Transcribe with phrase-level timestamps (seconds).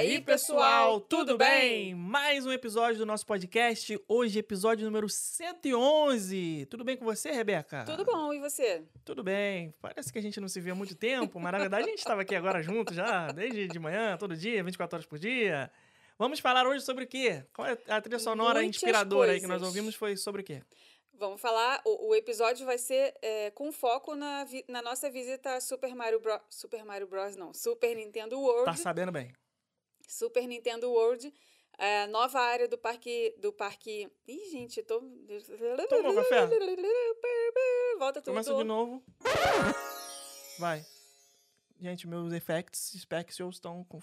[0.00, 1.94] aí, pessoal, tudo bem?
[1.94, 4.00] Mais um episódio do nosso podcast.
[4.08, 6.66] Hoje, episódio número 111.
[6.70, 7.84] Tudo bem com você, Rebeca?
[7.84, 8.82] Tudo bom, e você?
[9.04, 9.74] Tudo bem.
[9.80, 11.98] Parece que a gente não se vê há muito tempo, mas na verdade a gente
[11.98, 15.70] estava aqui agora junto já, desde de manhã, todo dia, 24 horas por dia.
[16.18, 17.44] Vamos falar hoje sobre o quê?
[17.54, 19.60] Qual é a trilha sonora Muitas inspiradora aí que coisas.
[19.60, 20.62] nós ouvimos foi sobre o quê?
[21.12, 25.56] Vamos falar, o, o episódio vai ser é, com foco na, vi- na nossa visita
[25.56, 26.40] a Super Mario Bros.
[26.48, 27.36] Super Mario Bros.
[27.36, 28.64] não, Super Nintendo World.
[28.64, 29.30] Tá sabendo bem.
[30.10, 31.32] Super Nintendo World,
[31.78, 33.34] é, nova área do parque.
[33.38, 34.10] Do parque.
[34.26, 35.00] Ih, gente, tô.
[35.88, 36.46] Tomou café?
[37.98, 38.32] Volta tudo.
[38.32, 39.02] Começa de novo.
[40.58, 40.84] Vai.
[41.80, 44.00] Gente, meus effects specials estão com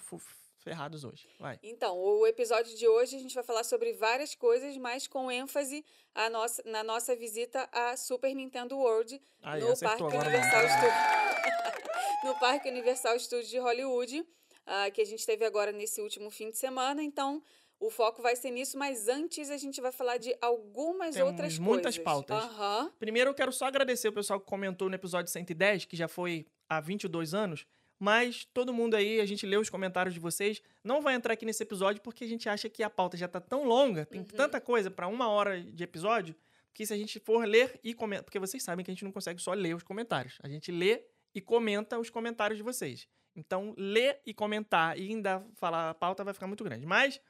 [0.56, 1.28] ferrados hoje.
[1.38, 1.60] Vai.
[1.62, 5.84] Então, o episódio de hoje a gente vai falar sobre várias coisas, mas com ênfase
[6.14, 10.18] a nossa, na nossa visita à Super Nintendo World Aí, no Parque agora.
[10.18, 12.24] Universal Studios.
[12.24, 14.26] no Parque Universal Studios de Hollywood,
[14.68, 17.02] ah, que a gente teve agora nesse último fim de semana.
[17.02, 17.42] Então,
[17.80, 21.58] o foco vai ser nisso, mas antes a gente vai falar de algumas Temos outras
[21.58, 22.04] muitas coisas.
[22.04, 22.36] pautas.
[22.44, 22.92] Aham.
[22.98, 26.46] Primeiro, eu quero só agradecer o pessoal que comentou no episódio 110, que já foi
[26.68, 27.66] há 22 anos.
[28.00, 30.62] Mas todo mundo aí, a gente leu os comentários de vocês.
[30.84, 33.40] Não vai entrar aqui nesse episódio porque a gente acha que a pauta já tá
[33.40, 34.26] tão longa, tem Uhum.
[34.26, 36.34] tanta coisa para uma hora de episódio,
[36.72, 38.22] que se a gente for ler e comentar.
[38.24, 40.38] Porque vocês sabem que a gente não consegue só ler os comentários.
[40.42, 41.02] A gente lê
[41.34, 43.08] e comenta os comentários de vocês.
[43.36, 46.84] Então, ler e comentar e ainda falar a pauta vai ficar muito grande.
[46.86, 47.20] Mas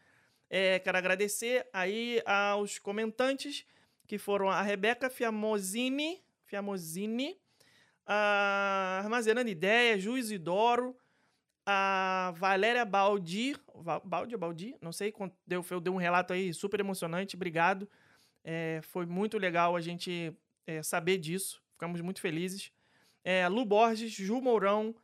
[0.49, 3.67] é, quero agradecer aí aos comentantes
[4.07, 7.37] que foram a Rebeca Fiamosini, Fiamosini,
[8.07, 10.97] a Armazenando Ideias, Ju Isidoro,
[11.67, 15.13] a Valéria Baldi, Va- Baldi Baldi, não sei,
[15.47, 17.87] deu, deu um relato aí super emocionante, obrigado.
[18.43, 20.33] É, foi muito legal a gente
[20.67, 22.73] é, saber disso, ficamos muito felizes.
[23.23, 24.95] É, Lu Borges, Ju Mourão,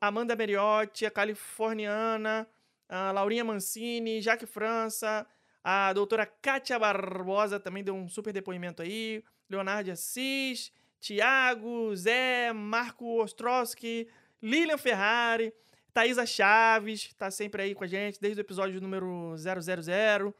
[0.00, 2.46] Amanda Meriotti, a Californiana,
[2.88, 5.26] a Laurinha Mancini, Jaque França,
[5.62, 13.22] a doutora Kátia Barbosa também deu um super depoimento aí, Leonardo Assis, Tiago, Zé, Marco
[13.22, 14.08] Ostrowski,
[14.42, 15.52] Lilian Ferrari,
[15.92, 20.34] Thaisa Chaves, tá sempre aí com a gente desde o episódio número 000.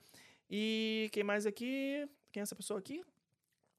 [0.51, 2.09] E quem mais aqui?
[2.31, 3.03] Quem é essa pessoa aqui?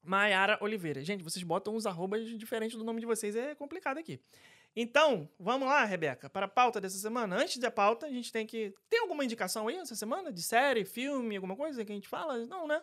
[0.02, 1.02] Maiara Oliveira.
[1.02, 4.20] Gente, vocês botam uns arrobas diferentes do nome de vocês, é complicado aqui.
[4.76, 7.36] Então, vamos lá, Rebeca, para a pauta dessa semana.
[7.36, 8.74] Antes da pauta, a gente tem que.
[8.88, 10.32] Tem alguma indicação aí essa semana?
[10.32, 12.44] De série, filme, alguma coisa que a gente fala?
[12.46, 12.82] Não, né?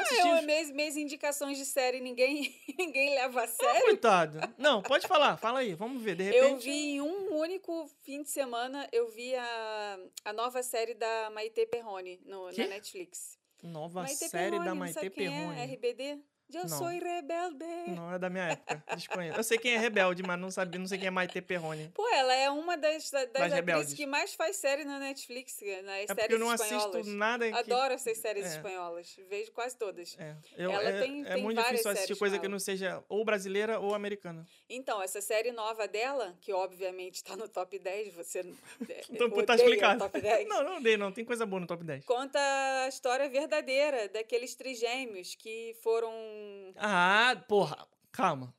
[0.00, 0.26] Assisti.
[0.28, 3.82] Eu, minhas, minhas indicações de série, ninguém, ninguém leva a Ah, sério.
[3.82, 4.40] coitado.
[4.56, 6.16] Não, pode falar, fala aí, vamos ver.
[6.16, 6.44] De repente.
[6.44, 11.30] Eu vi em um único fim de semana, eu vi a, a nova série da
[11.30, 13.36] Maite Perrone no, na Netflix.
[13.62, 15.58] Nova Maite série Perrone, da não Maite quem Perrone.
[15.60, 15.64] É?
[15.64, 16.20] RBD?
[16.58, 16.78] Eu Não.
[16.78, 17.64] sou rebelde.
[17.94, 19.38] Não é da minha época, desconheço.
[19.38, 21.90] Eu sei quem é rebelde, mas não sabia, não sei quem é Maite Perrone.
[21.94, 26.10] Pô, ela é uma das, da- das, atrizes que mais faz série na Netflix, nas
[26.10, 26.94] É séries eu não espanholas.
[26.96, 27.58] assisto nada que...
[27.58, 28.48] Adoro essas séries É.
[28.56, 29.16] espanholas.
[29.28, 30.16] Vejo quase todas.
[30.18, 33.24] É, eu, Ela é, tem- é tem muito difícil assistir coisa que não seja ou
[33.24, 34.46] brasileira ou americana.
[34.68, 38.40] Então, essa série nova dela, que obviamente está no top 10, você
[39.10, 39.98] Então, odeia tá explicado.
[40.00, 40.48] top 10.
[40.48, 41.12] Não, não dei, não.
[41.12, 42.04] Tem coisa boa no top 10.
[42.04, 42.38] Conta
[42.84, 46.12] a história verdadeira daqueles trigêmeos que foram.
[46.76, 48.54] Ah, porra, calma.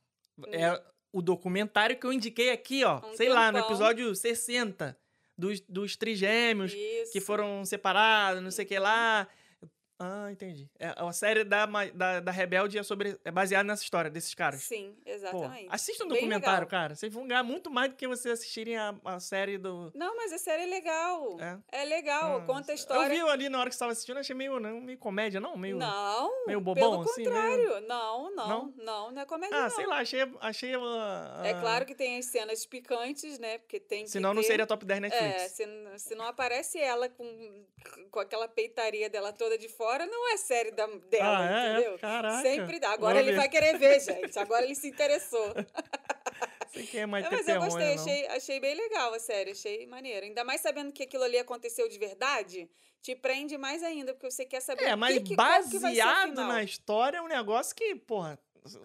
[0.48, 0.80] É
[1.12, 3.00] o documentário que eu indiquei aqui, ó.
[3.06, 4.98] Um sei lá, no episódio 60
[5.36, 7.12] dos, dos trigêmeos Isso.
[7.12, 9.28] que foram separados, não sei o que lá.
[9.98, 10.68] Ah, entendi.
[10.78, 14.62] É, a série da, da, da Rebelde é, sobre, é baseada nessa história desses caras.
[14.62, 15.68] Sim, Pô, exatamente.
[15.70, 16.68] assista um Bem documentário, legal.
[16.68, 16.94] cara.
[16.96, 19.92] Vocês vão ganhar muito mais do que vocês assistirem a, a série do.
[19.94, 21.36] Não, mas a série é legal.
[21.40, 21.82] É?
[21.82, 22.38] É, legal.
[22.38, 23.08] Ah, Conta a Eu história.
[23.08, 25.56] vi ali na hora que você estava assistindo, achei meio, não, meio comédia, não?
[25.56, 25.76] Meio.
[25.76, 27.80] Não, meio bobão, pelo assim, contrário.
[27.82, 28.74] Não, não, Não?
[28.76, 29.70] não, não, é comédia Ah, não.
[29.70, 30.20] sei lá, achei.
[30.40, 33.58] achei a- É a- claro que tem as cenas picantes, né?
[33.58, 34.48] Porque tem Senão que não ter...
[34.48, 35.34] seria top 10 Netflix.
[35.42, 35.64] É, se,
[35.98, 37.64] se não aparece ela com,
[38.10, 41.72] com aquela peitaria dela toda de fora, não é série da, dela, Ah, é?
[41.72, 41.98] entendeu?
[41.98, 42.42] Caraca.
[42.42, 42.90] Sempre dá.
[42.92, 43.36] Agora Vou ele ver.
[43.36, 44.38] vai querer ver, gente.
[44.38, 45.52] Agora ele se interessou.
[46.72, 48.02] Sei quem é mais Não, mas eu Perrone, gostei, não.
[48.02, 50.26] achei, achei bem legal a série, achei maneiro.
[50.26, 52.68] Ainda mais sabendo que aquilo ali aconteceu de verdade,
[53.00, 56.62] te prende mais ainda, porque você quer saber É, o mas que, que, baseado na
[56.64, 58.38] história é um negócio que, porra,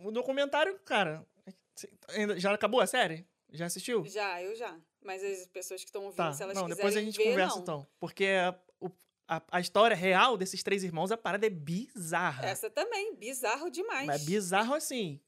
[0.04, 1.26] o documentário, cara.
[2.38, 3.26] Já acabou a série?
[3.52, 4.06] Já assistiu?
[4.06, 4.78] Já, eu já.
[5.02, 7.30] Mas as pessoas que estão ouvindo, Tá, se elas não, quiserem depois a gente ver,
[7.30, 7.62] conversa não.
[7.64, 7.88] então.
[8.00, 8.28] Porque
[9.30, 12.48] a, a, história real desses três irmãos, a parada é bizarra.
[12.48, 14.08] Essa também, bizarro demais.
[14.08, 15.22] Mas é bizarro assim,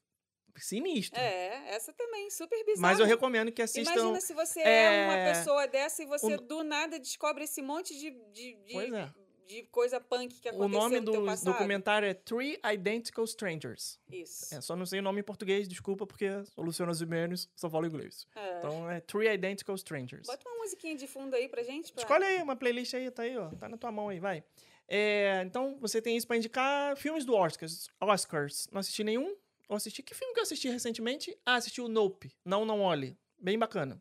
[0.56, 1.20] sinistro.
[1.20, 2.82] É, essa também, super bizarro.
[2.82, 3.92] Mas eu recomendo que assistam.
[3.92, 7.62] Imagina se você é, é uma pessoa dessa e você o- do nada descobre esse
[7.62, 9.12] monte de, de, de Pois é.
[9.46, 13.98] De coisa punk que aconteceu O nome no do documentário é Three Identical Strangers.
[14.10, 14.54] Isso.
[14.54, 17.86] É, só não sei o nome em português, desculpa, porque sou Luciano Zimenez, só falo
[17.86, 18.26] inglês.
[18.34, 18.58] É.
[18.58, 20.26] Então é Three Identical Strangers.
[20.26, 21.92] Bota uma musiquinha de fundo aí pra gente.
[21.92, 22.02] Pra...
[22.02, 23.50] Escolhe aí uma playlist aí, tá aí, ó.
[23.50, 24.44] Tá na tua mão aí, vai.
[24.88, 27.88] É, então, você tem isso pra indicar filmes do Oscars.
[28.00, 28.68] Oscars.
[28.70, 29.34] Não assisti nenhum?
[29.68, 30.02] Eu assisti.
[30.02, 31.36] Que filme que eu assisti recentemente?
[31.46, 32.30] Ah, assisti o Nope.
[32.44, 33.16] Não, não olhe.
[33.38, 34.00] Bem bacana.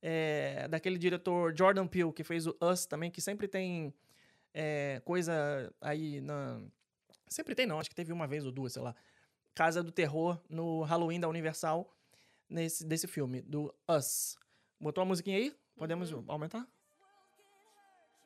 [0.00, 3.92] É, daquele diretor Jordan Peele, que fez o Us também, que sempre tem
[4.52, 6.60] é, coisa aí na.
[7.28, 7.78] Sempre tem, não.
[7.78, 8.94] Acho que teve uma vez ou duas, sei lá.
[9.54, 11.92] Casa do Terror no Halloween da Universal,
[12.48, 14.36] nesse, desse filme, do Us.
[14.80, 15.54] Botou a musiquinha aí?
[15.76, 16.66] Podemos aumentar?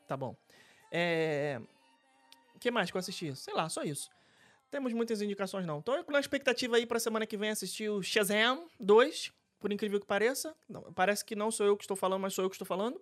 [0.07, 0.37] Tá bom.
[0.91, 1.61] É...
[2.55, 3.35] O que mais que eu assisti?
[3.37, 4.11] Sei lá, só isso.
[4.71, 5.83] Temos muitas indicações, não.
[5.83, 10.01] Tô com a expectativa aí pra semana que vem assistir o Shazam 2, por incrível
[10.01, 10.55] que pareça.
[10.69, 13.01] Não, parece que não sou eu que estou falando, mas sou eu que estou falando.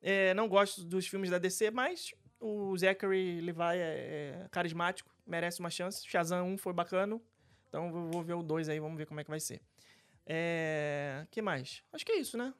[0.00, 5.60] É, não gosto dos filmes da DC, mas o Zachary Levi é, é carismático, merece
[5.60, 6.06] uma chance.
[6.06, 7.20] Shazam 1 foi bacana,
[7.68, 9.60] então vou, vou ver o 2 aí, vamos ver como é que vai ser.
[10.24, 11.26] É...
[11.30, 11.82] que mais?
[11.92, 12.52] Acho que é isso, né?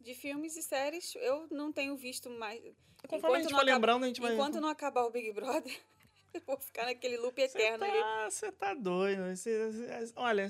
[0.00, 2.60] De filmes e séries, eu não tenho visto mais.
[3.08, 4.34] Conforme a gente for acaba- lembrando, a gente vai...
[4.34, 5.72] Enquanto não acabar o Big Brother,
[6.34, 8.30] eu vou ficar naquele loop eterno ali.
[8.30, 9.22] Você tá doido.
[9.36, 10.46] Você- olha,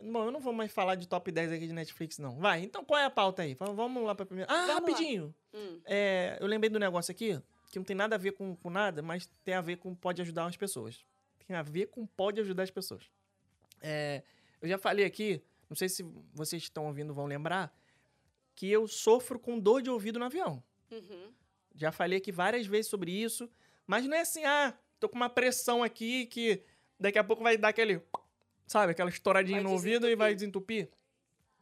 [0.00, 2.36] bom, eu não vou mais falar de top 10 aqui de Netflix, não.
[2.38, 3.54] Vai, então qual é a pauta aí?
[3.54, 4.50] Vamos lá pra primeira.
[4.52, 5.32] Ah, Vamos rapidinho.
[5.54, 8.70] Hum, É, eu lembrei do negócio aqui, que não tem nada a ver com, com
[8.70, 11.04] nada, mas tem a ver com pode ajudar as pessoas.
[11.46, 13.10] Tem a ver com pode ajudar as pessoas.
[13.80, 14.22] É,
[14.60, 17.74] eu já falei aqui, não sei se vocês estão ouvindo vão lembrar,
[18.54, 20.62] que eu sofro com dor de ouvido no avião.
[20.90, 21.32] uhum.
[21.74, 23.48] Já falei aqui várias vezes sobre isso,
[23.86, 26.64] mas não é assim, ah, tô com uma pressão aqui que
[26.98, 28.02] daqui a pouco vai dar aquele,
[28.66, 30.90] sabe, aquela estouradinha Vai no ouvido e vai desentupir.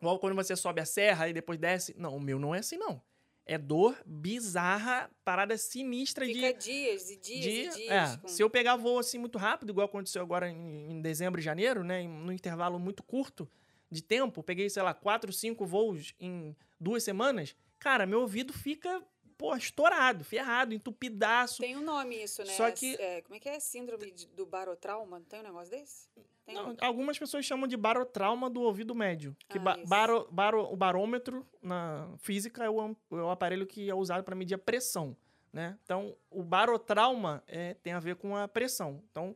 [0.00, 1.94] Igual quando você sobe a serra e depois desce.
[1.98, 3.02] Não, o meu não é assim, não.
[3.48, 6.64] É dor bizarra, parada sinistra Fica de.
[6.64, 7.90] dias e dias de e dias.
[7.90, 11.40] é, com- se eu pegar voo assim muito rápido, igual aconteceu agora em, em dezembro
[11.40, 12.02] e janeiro, né?
[12.06, 13.48] No intervalo muito curto
[13.90, 19.00] de tempo, peguei, sei lá, quatro, cinco voos em duas semanas, cara, meu ouvido fica,
[19.38, 21.60] pô, estourado, ferrado, entupidaço.
[21.62, 22.52] Tem um nome isso, né?
[22.52, 23.58] Só que- É, como é que é?
[23.60, 25.18] Síndrome de- do barotrauma?
[25.18, 26.08] Não tem um negócio desse?
[26.44, 29.36] Tem Não, um- algumas pessoas chamam de barotrauma do ouvido médio.
[29.48, 33.90] Que Ah, ba- baro- baro- o barômetro na física é o, é o aparelho que
[33.90, 35.16] é usado para medir a pressão.
[35.52, 35.78] Né?
[35.84, 39.02] Então, o barotrauma é, tem a ver com a pressão.
[39.10, 39.34] Então,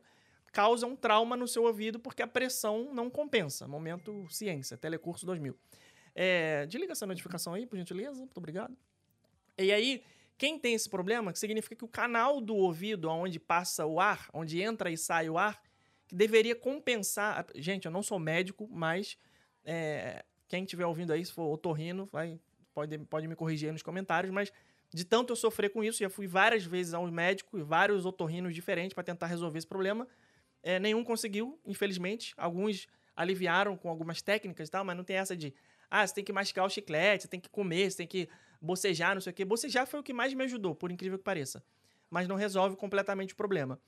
[0.53, 3.67] causa um trauma no seu ouvido porque a pressão não compensa.
[3.67, 5.57] Momento ciência, Telecurso 2000.
[6.13, 8.19] É, desliga essa notificação aí, por gentileza.
[8.19, 8.75] Muito obrigado.
[9.63, 10.03] E aí,
[10.37, 14.27] quem tem esse problema, que significa que o canal do ouvido, onde passa o ar,
[14.33, 15.61] onde entra e sai o ar,
[16.07, 17.45] que deveria compensar.
[17.55, 19.17] Gente, eu não sou médico, mas
[19.63, 22.39] é, quem estiver ouvindo aí, se for otorrino, vai,
[22.73, 24.51] pode, pode me corrigir aí nos comentários, mas
[24.93, 28.53] de tanto eu sofrer com isso, já fui várias vezes ao médico e vários otorrinos
[28.53, 30.07] diferentes para tentar resolver esse problema.
[30.61, 32.33] É, nenhum conseguiu, infelizmente.
[32.35, 35.53] Alguns aliviaram com algumas técnicas e tal, mas não tem essa de
[35.89, 38.29] ah, você tem que mastigar o chiclete, você tem que comer, você tem que
[38.61, 39.43] bocejar, não sei o quê.
[39.43, 41.63] Bocejar foi o que mais me ajudou, por incrível que pareça.
[42.09, 43.79] Mas não resolve completamente o problema.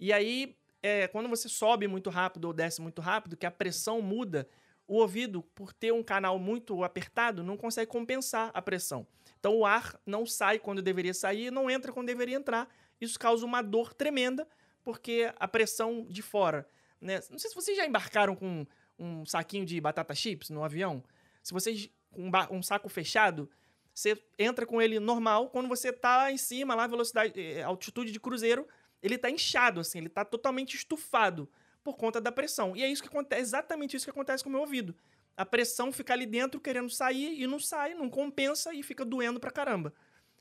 [0.00, 4.00] E aí, é, quando você sobe muito rápido ou desce muito rápido, que a pressão
[4.00, 4.48] muda,
[4.86, 9.06] o ouvido, por ter um canal muito apertado, não consegue compensar a pressão.
[9.38, 12.68] Então o ar não sai quando deveria sair não entra quando deveria entrar.
[13.00, 14.48] Isso causa uma dor tremenda,
[14.82, 16.66] porque a pressão de fora.
[17.00, 17.20] Né?
[17.30, 18.66] Não sei se vocês já embarcaram com
[18.98, 21.02] um saquinho de batata chips no avião.
[21.42, 21.90] Se vocês.
[22.10, 23.50] com um, um saco fechado,
[23.94, 25.48] você entra com ele normal.
[25.50, 28.66] Quando você tá em cima, lá, velocidade, eh, altitude de cruzeiro,
[29.00, 31.48] ele tá inchado, assim, ele tá totalmente estufado
[31.82, 32.76] por conta da pressão.
[32.76, 34.96] E é isso que acontece, exatamente isso que acontece com o meu ouvido.
[35.36, 39.38] A pressão fica ali dentro querendo sair e não sai, não compensa e fica doendo
[39.38, 39.94] pra caramba.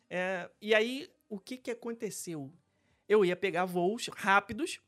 [0.10, 2.52] É, e aí, o que que aconteceu?
[3.08, 4.80] Eu ia pegar voos rápidos,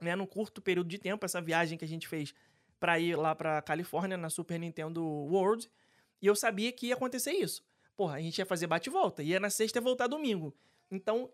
[0.00, 2.34] né, num curto período de tempo, essa viagem que a gente fez
[2.78, 5.70] pra ir lá pra Califórnia na Super Nintendo World,
[6.20, 7.64] e eu sabia que ia acontecer isso.
[7.96, 10.54] Porra, a gente ia fazer bate e volta, ia na sexta e voltar domingo.
[10.90, 11.30] Então,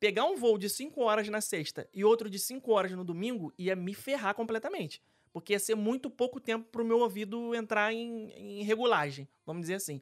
[0.00, 3.52] pegar um voo de 5 horas na sexta e outro de 5 horas no domingo
[3.58, 5.02] ia me ferrar completamente.
[5.32, 9.74] Porque ia ser muito pouco tempo pro meu ouvido entrar em, em regulagem, vamos dizer
[9.74, 10.00] assim.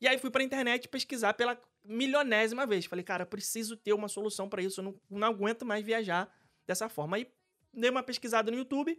[0.00, 2.86] E aí fui pra internet pesquisar pela milionésima vez.
[2.86, 6.28] Falei, cara, preciso ter uma solução pra isso, eu não, não aguento mais viajar
[6.66, 7.16] dessa forma.
[7.16, 7.28] Aí
[7.72, 8.98] dei uma pesquisada no YouTube.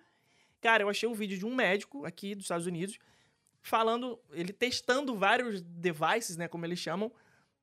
[0.62, 2.98] Cara, eu achei um vídeo de um médico aqui dos Estados Unidos
[3.64, 7.12] falando, ele testando vários devices, né, como eles chamam,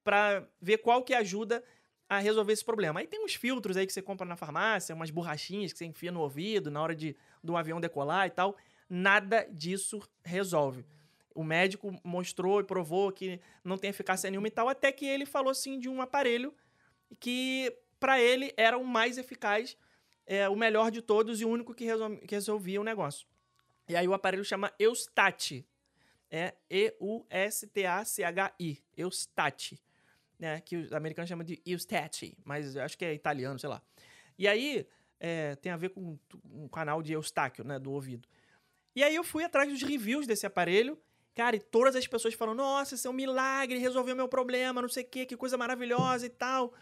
[0.02, 1.62] pra ver qual que ajuda
[2.09, 2.99] a resolver esse problema.
[2.99, 6.11] Aí tem uns filtros aí que você compra na farmácia, umas borrachinhas que você enfia
[6.11, 7.14] no ouvido na hora de
[7.45, 8.57] do avião decolar e tal.
[8.88, 10.85] Nada disso resolve.
[11.33, 15.25] O médico mostrou e provou que não tem eficácia nenhuma e tal, até que ele
[15.25, 16.52] falou assim de um aparelho
[17.21, 19.76] que para ele era o mais eficaz,
[20.26, 23.28] é, o melhor de todos e o único que, resol que resolvia o negócio.
[23.88, 25.64] E aí o aparelho chama Eustat.
[26.30, 27.64] É E-U-S-T-A-C-H-I.
[28.96, 29.80] Eustat.
[30.38, 30.60] Né?
[30.60, 33.82] Que os americanos chamam de Eustat, mas acho que é italiano, sei lá.
[34.38, 34.87] E aí
[35.18, 37.78] é, tem a ver com um canal de Eustáquio, né?
[37.78, 38.26] Do ouvido.
[38.94, 40.99] E aí eu fui atrás dos reviews desse aparelho.
[41.34, 44.88] Cara, e todas as pessoas falam: Nossa, isso é um milagre, resolveu meu problema, não
[44.88, 46.72] sei o quê, que coisa maravilhosa e tal.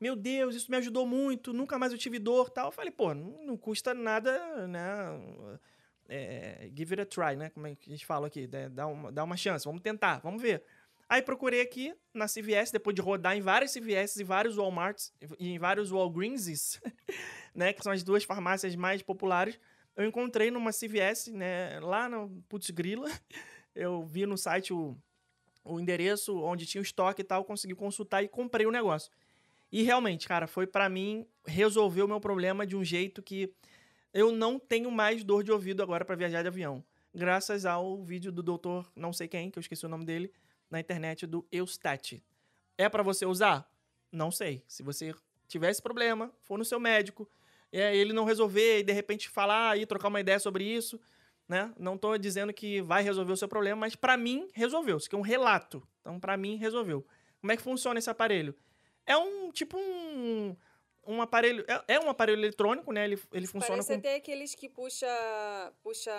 [0.00, 2.66] Meu Deus, isso me ajudou muito, nunca mais eu tive dor tal.
[2.66, 4.80] Eu falei, pô, não, não custa nada, né?
[6.08, 7.50] É, give it a try, né?
[7.50, 8.46] Como é que a gente fala aqui?
[8.46, 8.68] Né?
[8.68, 10.62] Dá uma, dá uma chance, vamos tentar, vamos ver.
[11.08, 15.50] Aí procurei aqui na CVS, depois de rodar em várias CVS e vários Walmarts e
[15.50, 16.80] em vários Walgreenses,
[17.54, 17.72] né?
[17.72, 19.58] Que são as duas farmácias mais populares.
[19.96, 21.78] Eu encontrei numa CVS, né?
[21.80, 23.08] Lá no Putz Grila.
[23.74, 24.96] Eu vi no site o,
[25.64, 29.10] o endereço onde tinha o estoque e tal, consegui consultar e comprei o negócio.
[29.72, 33.52] E realmente, cara, foi para mim resolver o meu problema de um jeito que
[34.14, 36.82] eu não tenho mais dor de ouvido agora para viajar de avião.
[37.12, 40.32] Graças ao vídeo do doutor não sei quem, que eu esqueci o nome dele,
[40.70, 42.22] na internet do Eustat.
[42.78, 43.68] É para você usar?
[44.10, 44.62] Não sei.
[44.66, 45.14] Se você
[45.46, 47.28] tiver esse problema, for no seu médico,
[47.72, 51.00] ele não resolver e de repente falar e trocar uma ideia sobre isso,
[51.48, 51.72] né?
[51.78, 54.96] Não tô dizendo que vai resolver o seu problema, mas para mim resolveu.
[54.96, 55.86] Isso aqui é um relato.
[56.00, 57.04] Então, para mim resolveu.
[57.40, 58.54] Como é que funciona esse aparelho?
[59.04, 60.56] É um tipo um
[61.06, 61.64] um aparelho.
[61.68, 63.04] É, é um aparelho eletrônico, né?
[63.04, 63.98] Ele, ele funciona Parece com.
[63.98, 65.72] até aqueles que puxa.
[65.82, 66.12] puxa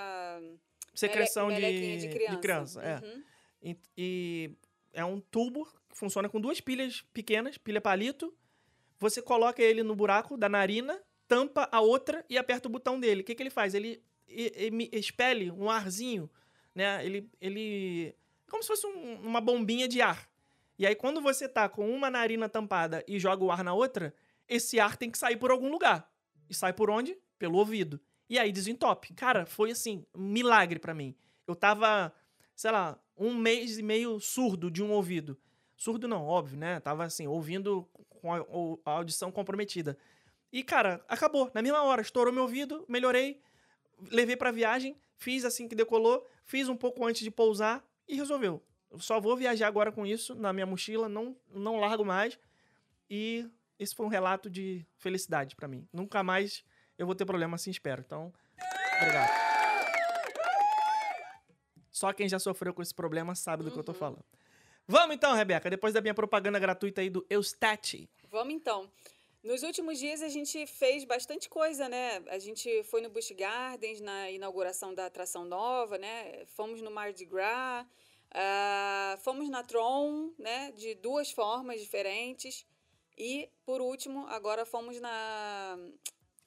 [0.95, 2.35] secreção mele, de, de criança.
[2.35, 2.95] de criança é.
[2.95, 3.23] Uhum.
[3.61, 4.51] E, e
[4.93, 8.33] é um tubo que funciona com duas pilhas pequenas, pilha palito.
[8.99, 13.21] Você coloca ele no buraco da narina, tampa a outra e aperta o botão dele.
[13.21, 13.73] O que, que ele faz?
[13.73, 14.01] Ele
[14.91, 16.29] expele um arzinho,
[16.73, 17.05] né?
[17.05, 18.15] Ele, ele
[18.49, 20.29] como se fosse um, uma bombinha de ar.
[20.77, 24.13] E aí quando você tá com uma narina tampada e joga o ar na outra,
[24.47, 26.09] esse ar tem que sair por algum lugar.
[26.49, 27.17] E sai por onde?
[27.37, 27.99] Pelo ouvido.
[28.29, 29.13] E aí desentope.
[29.13, 31.15] Cara, foi assim, um milagre para mim.
[31.47, 32.13] Eu tava,
[32.55, 35.37] sei lá, um mês e meio surdo de um ouvido.
[35.77, 36.79] Surdo não, óbvio, né?
[36.79, 38.37] Tava assim, ouvindo com a,
[38.85, 39.97] a audição comprometida.
[40.51, 41.51] E, cara, acabou.
[41.53, 43.41] Na mesma hora, estourou meu ouvido, melhorei,
[44.09, 48.63] levei pra viagem, fiz assim que decolou, fiz um pouco antes de pousar e resolveu.
[48.89, 52.39] Eu só vou viajar agora com isso na minha mochila, não, não largo mais.
[53.09, 55.87] E esse foi um relato de felicidade para mim.
[55.91, 56.63] Nunca mais
[56.97, 58.03] eu vou ter problema assim, espero.
[58.05, 58.33] Então,
[59.01, 59.45] obrigado.
[61.91, 63.73] Só quem já sofreu com esse problema sabe do uhum.
[63.73, 63.97] que eu tô uhum.
[63.97, 64.25] falando.
[64.87, 68.07] Vamos então, Rebeca, depois da minha propaganda gratuita aí do Eustat.
[68.29, 68.91] Vamos então.
[69.43, 72.23] Nos últimos dias a gente fez bastante coisa, né?
[72.27, 76.45] A gente foi no Busch Gardens na inauguração da atração nova, né?
[76.47, 80.71] Fomos no Mardi Gras, uh, fomos na Tron, né?
[80.71, 82.65] De duas formas diferentes.
[83.17, 85.77] E, por último, agora fomos na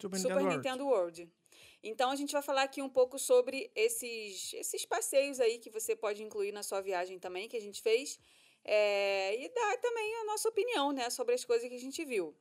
[0.00, 1.22] Super, Super Nintendo, Nintendo World.
[1.22, 1.38] World.
[1.82, 5.94] Então, a gente vai falar aqui um pouco sobre esses, esses passeios aí que você
[5.94, 8.18] pode incluir na sua viagem também, que a gente fez.
[8.64, 12.34] É, e dar também a nossa opinião né, sobre as coisas que a gente viu.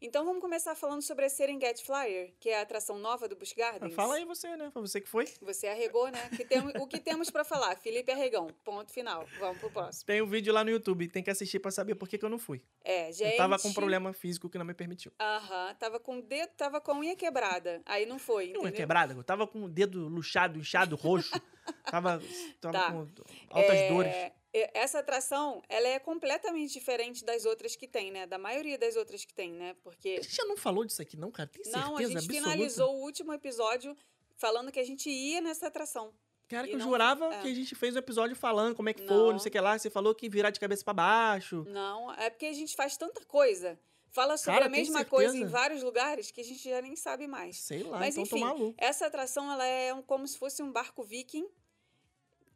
[0.00, 3.54] Então vamos começar falando sobre a Serengeti Flyer, que é a atração nova do Busch
[3.54, 3.94] Gardens.
[3.94, 4.70] Fala aí você, né?
[4.70, 5.24] Foi você que foi.
[5.40, 6.28] Você arregou, né?
[6.36, 7.76] Que tem, o que temos para falar?
[7.76, 8.48] Felipe Arregão.
[8.62, 9.26] Ponto final.
[9.38, 10.06] Vamos pro próximo.
[10.06, 12.28] Tem um vídeo lá no YouTube, tem que assistir para saber por que, que eu
[12.28, 12.62] não fui.
[12.84, 13.32] É, gente.
[13.32, 15.12] Eu tava com um problema físico que não me permitiu.
[15.18, 17.80] Aham, tava com o dedo, tava com a unha quebrada.
[17.86, 18.52] Aí não foi.
[18.56, 19.14] Unha quebrada?
[19.14, 21.30] Eu tava com o dedo luxado, inchado, roxo.
[21.90, 22.20] tava
[22.60, 22.92] tava tá.
[22.92, 23.08] com
[23.50, 23.88] altas é...
[23.88, 24.32] dores
[24.74, 28.26] essa atração, ela é completamente diferente das outras que tem, né?
[28.26, 29.74] Da maioria das outras que tem, né?
[29.82, 30.16] Porque...
[30.20, 31.48] A gente já não falou disso aqui não, cara?
[31.48, 32.34] Tem certeza Não, a gente absoluta?
[32.34, 33.96] finalizou o último episódio
[34.36, 36.14] falando que a gente ia nessa atração.
[36.48, 37.42] Cara, que eu não, jurava é.
[37.42, 39.08] que a gente fez um episódio falando como é que não.
[39.08, 39.78] foi, não sei o que lá.
[39.78, 41.64] Você falou que virar de cabeça para baixo.
[41.68, 43.78] Não, é porque a gente faz tanta coisa.
[44.10, 47.26] Fala sobre Cara, a mesma coisa em vários lugares que a gente já nem sabe
[47.26, 47.58] mais.
[47.58, 48.74] Sei lá, Mas, então enfim, tô maluco.
[48.78, 51.46] essa atração ela é um, como se fosse um barco viking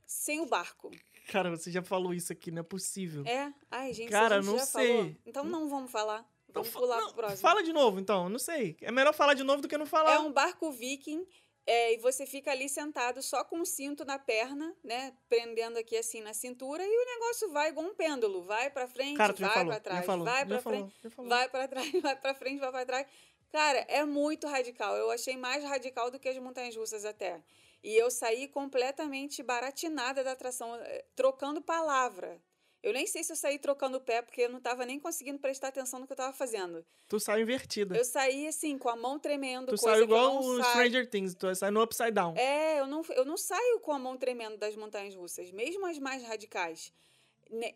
[0.06, 0.90] sem o barco.
[1.30, 3.24] Cara, você já falou isso aqui, não é possível.
[3.24, 3.52] É?
[3.70, 4.96] Ai, gente, Cara, gente não já sei.
[4.96, 5.16] Falou.
[5.24, 6.28] Então não vamos falar.
[6.52, 7.40] Vamos então, pular não, pro próximo.
[7.40, 8.28] Fala de novo, então.
[8.28, 8.76] Não sei.
[8.80, 10.14] É melhor falar de novo do que não falar.
[10.14, 11.24] É um barco viking
[11.64, 15.12] é, e você fica ali sentado só com o cinto na perna, né?
[15.28, 18.42] Prendendo aqui assim na cintura e o negócio vai igual um pêndulo.
[18.42, 22.16] Vai pra frente, Cara, vai pra trás, falou, vai pra frente, vai pra trás, vai
[22.16, 23.06] pra frente, vai pra trás.
[23.52, 24.96] Cara, é muito radical.
[24.96, 27.40] Eu achei mais radical do que as montanhas russas até.
[27.82, 32.40] E eu saí completamente baratinada da atração, eh, trocando palavra.
[32.82, 35.38] Eu nem sei se eu saí trocando o pé, porque eu não estava nem conseguindo
[35.38, 36.84] prestar atenção no que eu estava fazendo.
[37.08, 37.94] Tu saiu invertida.
[37.96, 39.68] Eu saí, assim, com a mão tremendo.
[39.68, 42.34] Tu saiu igual o Stranger Things, tu sai no upside down.
[42.36, 45.98] É, eu não, eu não saio com a mão tremendo das montanhas russas, mesmo as
[45.98, 46.90] mais radicais.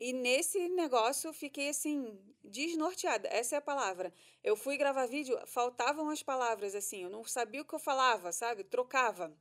[0.00, 3.28] E nesse negócio eu fiquei assim, desnorteada.
[3.28, 4.12] Essa é a palavra.
[4.42, 7.02] Eu fui gravar vídeo, faltavam as palavras, assim.
[7.02, 8.64] Eu não sabia o que eu falava, sabe?
[8.64, 9.36] Trocava.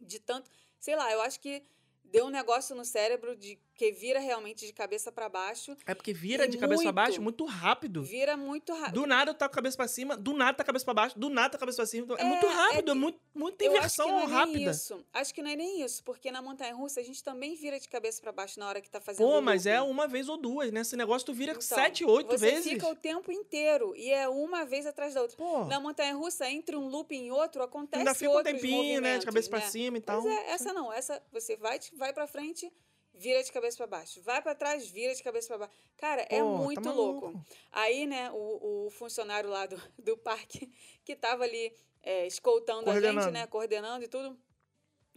[0.00, 0.50] De tanto.
[0.78, 1.64] Sei lá, eu acho que
[2.04, 5.76] deu um negócio no cérebro de que vira realmente de cabeça para baixo.
[5.86, 6.94] É porque vira de cabeça pra muito.
[6.94, 8.02] baixo muito rápido.
[8.02, 8.94] Vira muito rápido.
[8.94, 10.94] Do nada tá com a cabeça pra cima, do nada tá com a cabeça pra
[10.94, 12.14] baixo, do nada tá com a cabeça pra cima.
[12.18, 14.34] É, muito É, rápido, é, é muito, muita Eu acho que inversão não é nem
[14.34, 14.70] rápida.
[14.70, 15.04] isso.
[15.12, 17.88] Acho que não é nem isso, porque na montanha russa a gente também vira de
[17.88, 20.72] cabeça para baixo na hora que tá fazendo Pô, mas é uma vez ou duas,
[20.72, 20.80] né?
[20.80, 22.72] Esse negócio tu vira Então, sete, oito você vezes.
[22.72, 25.36] fica o tempo inteiro e é uma vez atrás da outra.
[25.36, 29.18] Pô, Na montanha russa, entre um looping e outro, acontece ainda fica um tempinho, né?
[29.18, 30.04] De cabeça pra movimentos, cima e né?
[30.06, 30.22] tal.
[30.22, 32.72] Mas é, essa não, essa você vai, vai para frente,
[33.16, 34.20] vira de cabeça para baixo.
[34.22, 35.72] Vai para trás, vira de cabeça para baixo.
[35.96, 37.26] Cara, é Pô, tá muito maluco.
[37.26, 37.44] louco.
[37.72, 40.70] Aí, né, o, o funcionário lá do, do parque
[41.04, 43.46] que tava ali é, escoltando a gente, né?
[43.46, 44.38] Coordenando e tudo.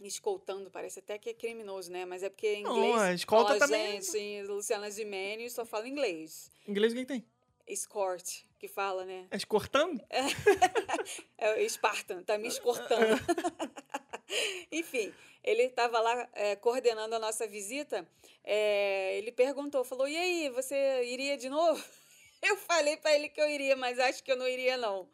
[0.00, 2.06] Escoltando, parece até que é criminoso, né?
[2.06, 3.02] Mas é porque em Não, inglês.
[3.02, 6.50] a escolta Ó, também- Gente, Luciana Gimenez só fala inglês.
[6.66, 7.26] Inglês o que tem?
[7.66, 9.28] Escort, que fala, né?
[9.30, 10.02] É escortando?
[11.36, 13.16] É o Spartan, tá me escortando.
[14.72, 18.06] Enfim, ele estava lá é, coordenando a nossa visita.
[18.44, 21.82] é, ele perguntou, falou: E aí, você iria de novo?
[22.42, 25.06] Eu falei para ele que eu iria, mas acho que eu não iria, não.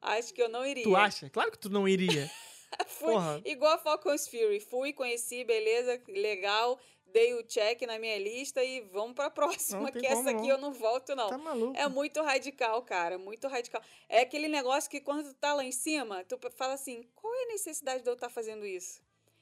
[0.00, 0.84] Acho que eu não iria.
[0.84, 1.28] Tu acha?
[1.28, 2.30] Claro que tu não iria.
[2.86, 3.42] Fui Porra.
[3.44, 4.60] igual a Falcon's Fury.
[4.60, 6.78] Fui, conheci, beleza, legal.
[7.12, 10.28] Dei o check na minha lista e vamos pra próxima, Não tem que essa como,
[10.30, 10.48] aqui não.
[10.50, 11.28] eu não volto, não.
[11.28, 11.76] Tá maluco.
[11.78, 13.80] É muito radical, cara, muito radical.
[14.08, 17.44] É aquele negócio que quando tu tá lá em cima, tu fala assim, qual é
[17.44, 19.00] a necessidade de eu estar fazendo isso?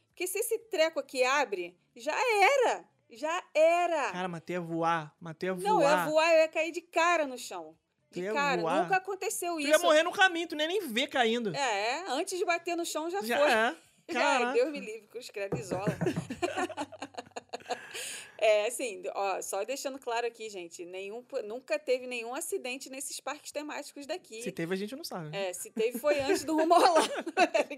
[0.09, 4.13] Porque se esse treco aqui abre, já era, já era.
[4.13, 5.65] Cara, mas tu ia voar, mas tu ia voar.
[5.69, 7.77] não, eu ia voar, eu ia cair de cara no chão.
[8.13, 8.83] Tu De cara, voar.
[8.85, 9.71] nunca aconteceu Tu isso.
[9.71, 11.55] ia morrer no caminho, tu nem nem vê caindo.
[11.55, 13.51] É, antes de bater no chão já, Já foi.
[13.51, 13.77] é.
[14.09, 14.53] Ai, Caraca.
[14.53, 15.85] Deus me livre, cruz credo isola.
[18.39, 23.51] É, assim, ó, só deixando claro aqui, gente, nenhum, nunca teve nenhum acidente nesses parques
[23.51, 24.43] temáticos daqui.
[24.43, 25.35] Se teve, a gente não sabe.
[25.35, 27.25] É, se teve foi antes do Rumo Orlando,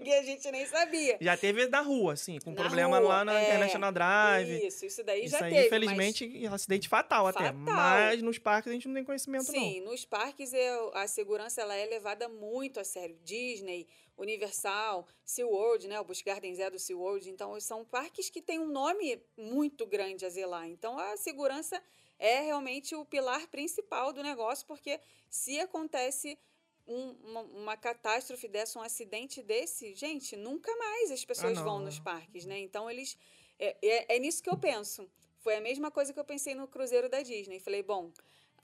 [0.03, 1.17] que a gente nem sabia.
[1.21, 3.45] Já teve da rua, assim, com Na problema rua, lá na é.
[3.45, 4.67] International Drive.
[4.67, 5.67] Isso, isso daí Isso já aí, teve.
[5.67, 7.45] infelizmente, um acidente fatal, até.
[7.45, 7.55] Fatal.
[7.55, 11.61] Mas nos parques a gente não tem mas, conhecimento, sim, nos parques é, a segurança
[11.61, 13.17] ela é levada muito a sério.
[13.23, 13.87] Disney,
[14.19, 15.99] Universal, SeaWorld, né?
[15.99, 17.29] O Busch Gardens é do SeaWorld.
[17.29, 20.67] Então, são parques que têm um nome muito grande a zelar.
[20.67, 21.81] Então, a segurança
[22.17, 26.37] é realmente o pilar principal do negócio, porque se acontece
[26.85, 31.79] um- uma, uma catástrofe dessa, um acidente desse, gente, nunca mais as pessoas não, vão
[31.79, 31.85] né?
[31.85, 32.59] nos parques, né?
[32.59, 33.17] Então, eles...
[33.57, 35.09] É, é, é nisso que eu penso.
[35.39, 37.59] Foi a mesma coisa que eu pensei no cruzeiro da Disney.
[37.59, 38.11] Falei, bom,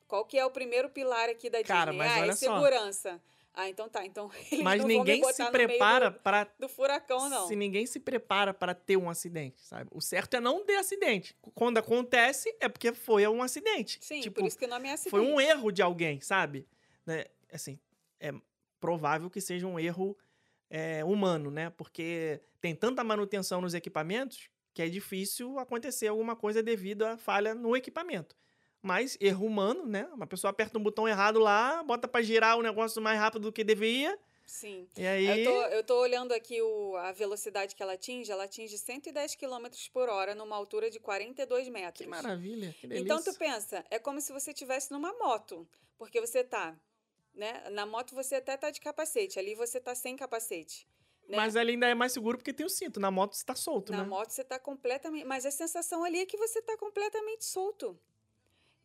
[0.08, 1.98] qual que é o primeiro pilar aqui da Cara, Disney?
[2.08, 2.60] mas ah, olha é só.
[3.56, 4.06] Ah, então tá.
[4.06, 4.30] Então
[4.62, 7.48] Mas não ninguém se prepara do, para do furacão, não.
[7.48, 9.90] Se ninguém se prepara para ter um acidente, sabe?
[9.94, 11.36] O certo é não ter acidente.
[11.54, 13.98] Quando acontece, é porque foi um acidente.
[14.02, 15.12] Sim, tipo, por isso que o nome é acidente.
[15.12, 16.68] foi um erro de alguém, sabe?
[17.06, 17.26] Né?
[17.52, 17.80] Assim,
[18.20, 18.34] é
[18.80, 20.18] provável que seja um erro
[20.70, 21.70] é, humano, né?
[21.70, 27.56] Porque tem tanta manutenção nos equipamentos que é difícil acontecer alguma coisa devido à falha
[27.56, 28.36] no equipamento.
[28.86, 30.08] Mas erro humano, né?
[30.14, 33.52] Uma pessoa aperta um botão errado lá, bota para girar o negócio mais rápido do
[33.52, 34.88] que deveria, Sim.
[34.96, 35.44] e aí...
[35.44, 38.32] Eu tô, eu tô olhando aqui o, a velocidade que ela atinge.
[38.32, 42.06] Ela atinge 110 km por hora numa altura de 42 metros.
[42.06, 43.04] Que maravilha, que delícia.
[43.04, 45.68] Então tu pensa, é como se você estivesse numa moto,
[45.98, 46.80] porque você tá,
[47.34, 47.68] né?
[47.72, 50.88] Na moto você até tá de capacete, ali você tá sem capacete.
[51.28, 51.38] Né?
[51.38, 53.00] Mas ali ainda é mais seguro porque tem o cinto.
[53.00, 54.08] Na moto você tá solto, Na né?
[54.08, 55.26] moto você tá completamente.
[55.26, 58.00] Mas a sensação ali é que você tá completamente solto.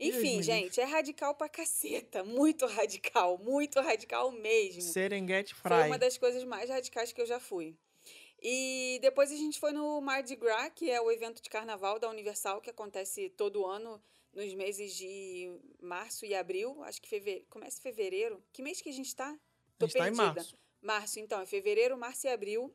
[0.00, 2.24] Deus Enfim, me gente, é radical pra caceta.
[2.24, 4.80] Muito radical, muito radical mesmo.
[4.80, 5.86] Serengeti Foi Fry.
[5.88, 7.76] uma das coisas mais radicais que eu já fui.
[8.42, 12.08] E depois a gente foi no Mardi Gras, que é o evento de carnaval da
[12.08, 15.50] Universal, que acontece todo ano nos meses de
[15.82, 16.82] março e abril.
[16.84, 17.44] Acho que fevereiro.
[17.50, 18.42] Começa em fevereiro.
[18.50, 19.36] Que mês que a gente tá?
[19.78, 20.56] A gente tá em março.
[20.80, 22.74] Março, então, é fevereiro, março e abril.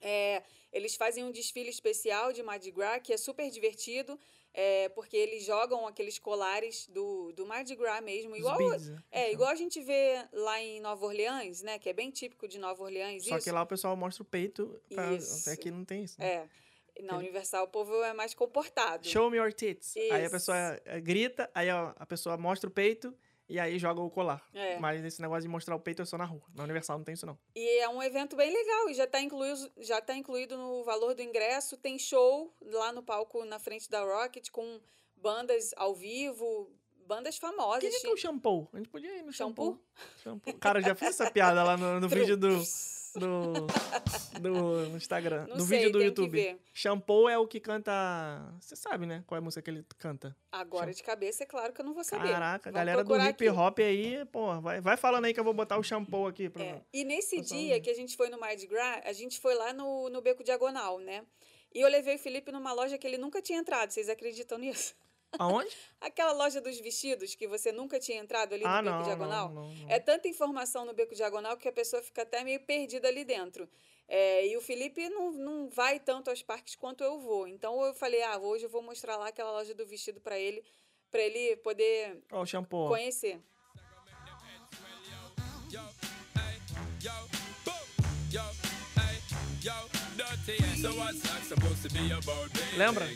[0.00, 4.18] É, eles fazem um desfile especial de Mardi Gras, que é super divertido,
[4.60, 9.02] é, porque eles jogam aqueles colares do, do Mardi Gras mesmo, igual, beads, né?
[9.08, 11.78] é, igual a gente vê lá em Nova Orleans, né?
[11.78, 13.24] Que é bem típico de Nova Orleans.
[13.24, 13.44] Só isso.
[13.44, 14.80] que lá o pessoal mostra o peito.
[14.92, 15.12] Pra...
[15.12, 15.48] Isso.
[15.48, 16.18] Aqui não tem isso.
[16.18, 16.26] né?
[16.26, 16.48] É.
[17.04, 19.06] Na Universal o povo é mais comportado.
[19.06, 19.96] Show me your tits.
[19.96, 20.32] Aí a Isso.
[20.32, 23.14] pessoa eh, grita, aí a pessoa mostra o peito
[23.48, 24.46] e aí joga o colar.
[24.52, 24.78] É.
[24.78, 26.42] Mas esse negócio de mostrar o peito é só na rua.
[26.54, 27.38] Na Universal não tem isso, não.
[27.54, 31.14] E é um evento bem legal e já está incluído, já tá incluído no valor
[31.14, 31.76] do ingresso.
[31.76, 34.80] Tem show lá no palco na frente da Rocket com
[35.16, 36.70] bandas ao vivo,
[37.06, 37.80] bandas famosas.
[37.80, 38.68] Que dia que é o shampoo?
[38.72, 39.78] A gente podia ir no shampoo.
[40.22, 40.50] Shampoo?
[40.50, 40.60] shampoo.
[40.60, 42.62] Cara, já fiz essa piada lá no, no vídeo do,
[43.16, 43.66] do
[44.40, 46.58] no Instagram, Não do sei, vídeo do YouTube.
[46.72, 47.92] Shampoo é o que canta.
[48.60, 49.24] Você sabe, né?
[49.26, 50.36] Qual é a música que ele canta?
[50.52, 52.30] Agora de cabeça, é claro que eu não vou saber.
[52.30, 53.58] Caraca, Vamos galera do hip aqui.
[53.58, 56.48] hop aí, pô, vai, vai falando aí que eu vou botar o shampoo aqui.
[56.48, 56.62] Pra...
[56.62, 57.80] É, E nesse Pessoal, dia né?
[57.80, 60.98] que a gente foi no Mardi Gras, a gente foi lá no, no Beco Diagonal,
[61.00, 61.24] né?
[61.74, 63.90] E eu levei o Felipe numa loja que ele nunca tinha entrado.
[63.90, 64.94] Vocês acreditam nisso?
[65.38, 65.74] Aonde?
[66.00, 69.48] Aquela loja dos vestidos que você nunca tinha entrado ali no ah, Beco não, Diagonal.
[69.50, 69.90] não, não, não.
[69.90, 73.68] É tanta informação no Beco Diagonal que a pessoa fica até meio perdida ali dentro.
[74.06, 77.46] É, e o Felipe não, não vai tanto aos parques quanto eu vou.
[77.46, 80.64] Então eu falei, ah, hoje eu vou mostrar lá aquela loja do vestido para ele,
[81.10, 82.88] para ele poder Ó, o shampoo.
[82.88, 83.38] conhecer.
[85.70, 85.80] Yo,
[86.34, 86.58] hey,
[87.02, 87.12] yo,
[87.64, 87.74] boom,
[88.32, 88.40] yo,
[88.96, 89.20] hey,
[89.62, 89.97] yo,
[92.76, 93.08] Lembra?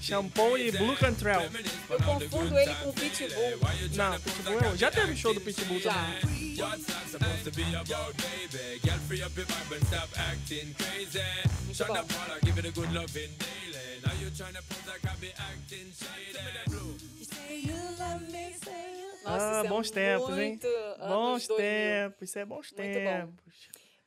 [0.00, 0.70] Shampoo e.
[0.70, 1.42] Blue Cantrell.
[1.90, 3.58] Eu confundo ele com Pitbull.
[3.94, 5.92] Não, Pitbull é- já teve show do Pitbull Já.
[5.92, 6.54] também.
[19.24, 20.48] Nossa, ah, é bons tempos, hein?
[20.48, 21.56] muito anos Bons 2000.
[21.56, 23.32] tempos, isso é bons Muito bom.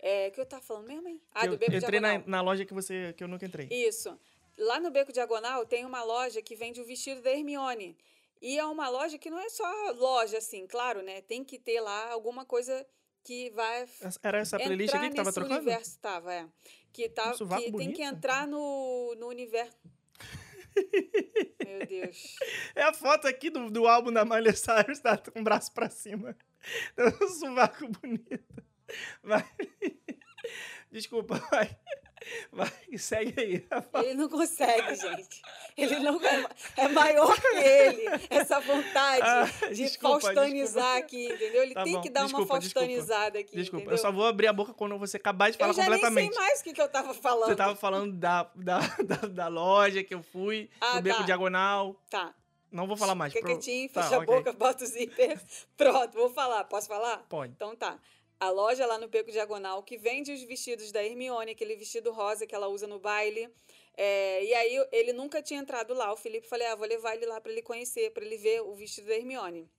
[0.01, 1.21] É, o que eu tava falando mesmo, hein?
[1.31, 3.67] Ah, eu do Beco eu entrei na, na loja que, você, que eu nunca entrei.
[3.69, 4.19] Isso.
[4.57, 7.95] Lá no Beco Diagonal tem uma loja que vende o vestido da Hermione.
[8.41, 11.21] E é uma loja que não é só loja, assim, claro, né?
[11.21, 12.85] Tem que ter lá alguma coisa
[13.23, 13.85] que vai
[14.23, 15.57] Era essa playlist aqui que tava trocando?
[15.57, 15.99] universo.
[15.99, 16.47] Tava, é.
[16.91, 19.77] Que, tá, Um que tem que entrar no, no universo.
[21.63, 22.35] Meu Deus.
[22.73, 25.89] É a foto aqui do, do álbum da Miley Cyrus, tá com o braço pra
[25.89, 26.35] cima.
[27.21, 28.70] Um sovaco bonito.
[29.23, 29.45] Vai.
[30.91, 31.69] Desculpa, vai.
[32.51, 33.67] Vai, segue aí.
[34.03, 35.41] Ele não consegue, gente.
[35.75, 36.45] Ele não é,
[36.77, 38.03] é maior que ele.
[38.29, 41.63] Essa vontade Ah, de desculpa, faustanizar aqui, entendeu?
[41.63, 42.87] Ele Tá tem bom, que dar uma desculpa, desculpa.
[42.87, 43.55] faustanizada aqui.
[43.55, 43.93] Desculpa, entendeu?
[43.93, 46.33] eu só vou abrir a boca quando você acabar de falar Eu já nem completamente.
[46.33, 47.49] sei mais o que, que eu tava falando.
[47.49, 51.23] Você tava falando da, da, da, da loja que eu fui, Ah, do Beco tá.
[51.23, 51.95] Diagonal.
[52.09, 52.35] Tá.
[52.71, 53.33] Não vou falar mais.
[53.33, 54.35] Fica pro- quietinho, Tá, fecha a ok.
[54.35, 55.41] boca, bota o zíper.
[55.75, 56.63] Pronto, vou falar.
[56.65, 57.17] Posso falar?
[57.29, 57.51] Pode.
[57.53, 57.97] Então tá.
[58.41, 62.47] A loja lá no Beco Diagonal que vende os vestidos da Hermione, aquele vestido rosa
[62.47, 63.47] que ela usa no baile.
[63.95, 66.11] É, e aí ele nunca tinha entrado lá.
[66.11, 68.73] O Felipe falei, ah, vou levar ele lá para ele conhecer, para ele ver o
[68.73, 69.69] vestido da Hermione.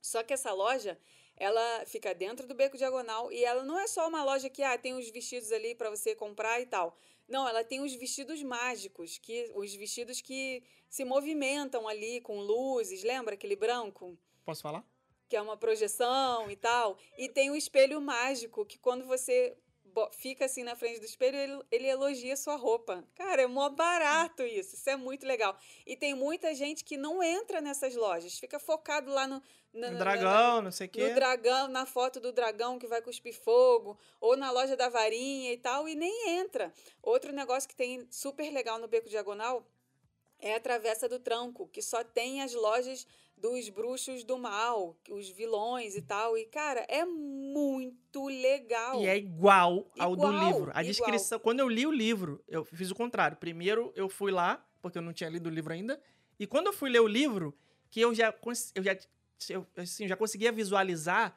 [0.00, 0.98] Só que essa loja,
[1.36, 4.78] ela fica dentro do Beco Diagonal e ela não é só uma loja que ah,
[4.78, 6.96] tem os vestidos ali para você comprar e tal.
[7.28, 13.02] Não, ela tem os vestidos mágicos, que os vestidos que se movimentam ali com luzes,
[13.02, 14.16] lembra aquele branco?
[14.46, 14.82] Posso falar?
[15.28, 16.96] Que é uma projeção e tal.
[17.16, 19.56] E tem o espelho mágico, que quando você
[20.12, 23.02] fica assim na frente do espelho, ele, ele elogia sua roupa.
[23.16, 24.76] Cara, é mó barato isso.
[24.76, 25.56] Isso é muito legal.
[25.84, 29.42] E tem muita gente que não entra nessas lojas, fica focado lá no.
[29.72, 31.10] na- na- dragão, não sei o no quê.
[31.14, 35.56] dragão, na foto do dragão que vai cuspir fogo, ou na loja da varinha e
[35.58, 36.72] tal, e nem entra.
[37.02, 39.66] Outro negócio que tem super legal no Beco Diagonal
[40.38, 43.04] é a Travessa do Tranco, que só tem as lojas
[43.40, 46.36] dos bruxos do mal, os vilões e tal.
[46.36, 49.00] E, cara, é muito legal.
[49.00, 50.64] E é igual ao do Igual, livro.
[50.74, 50.84] A igual.
[50.84, 51.38] descrição.
[51.38, 53.36] Quando eu li o livro, eu fiz o contrário.
[53.36, 56.00] Primeiro eu fui lá, porque eu não tinha lido o livro ainda.
[56.38, 57.54] E quando eu fui ler o livro,
[57.90, 58.34] que eu já,
[58.74, 58.96] eu já,
[59.50, 61.36] eu, assim, já conseguia visualizar.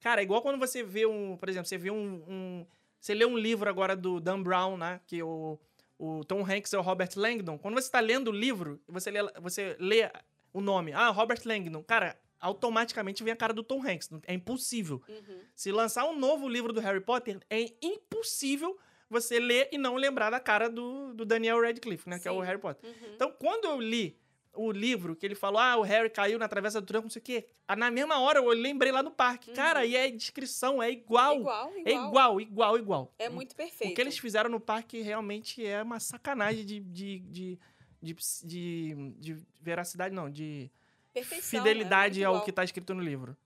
[0.00, 1.36] Cara, é igual quando você vê um.
[1.36, 2.24] Por exemplo, você vê um.
[2.28, 2.66] um-
[3.00, 5.00] você lê um livro agora do Dan Brown, né?
[5.06, 5.56] Que o,
[5.98, 7.56] o Tom Hanks é o Robert Langdon.
[7.56, 10.10] Quando você está lendo o livro, você lê, você lê
[10.52, 10.92] o nome.
[10.92, 11.82] Ah, Robert Langdon.
[11.82, 14.10] Cara, automaticamente vem a cara do Tom Hanks.
[14.26, 15.02] É impossível.
[15.08, 15.40] Uhum.
[15.54, 18.78] Se lançar um novo livro do Harry Potter, é impossível
[19.10, 22.18] você ler e não lembrar da cara do, do Daniel Radcliffe, né?
[22.18, 22.46] Que é o Sim.
[22.46, 22.88] Harry Potter.
[22.88, 23.14] Uhum.
[23.14, 24.18] Então, quando eu li
[24.54, 27.20] o livro, que ele falou, ah, o Harry caiu na travessa do tranco, não sei
[27.20, 27.46] o quê.
[27.66, 29.52] ah, Na mesma hora, eu lembrei lá no parque.
[29.52, 31.34] Cara, e é descrição, é igual.
[31.36, 31.40] Uhum.
[31.40, 32.08] Igual, É igual.
[32.10, 33.14] igual, igual, igual.
[33.18, 33.92] É muito perfeito.
[33.92, 37.58] O que eles fizeram no parque realmente é uma sacanagem de, de, de,
[38.02, 40.70] de, de- de veracidade, não, de
[41.12, 42.44] Perfeição, fidelidade é muito ao igual.
[42.44, 43.36] que tá escrito no livro.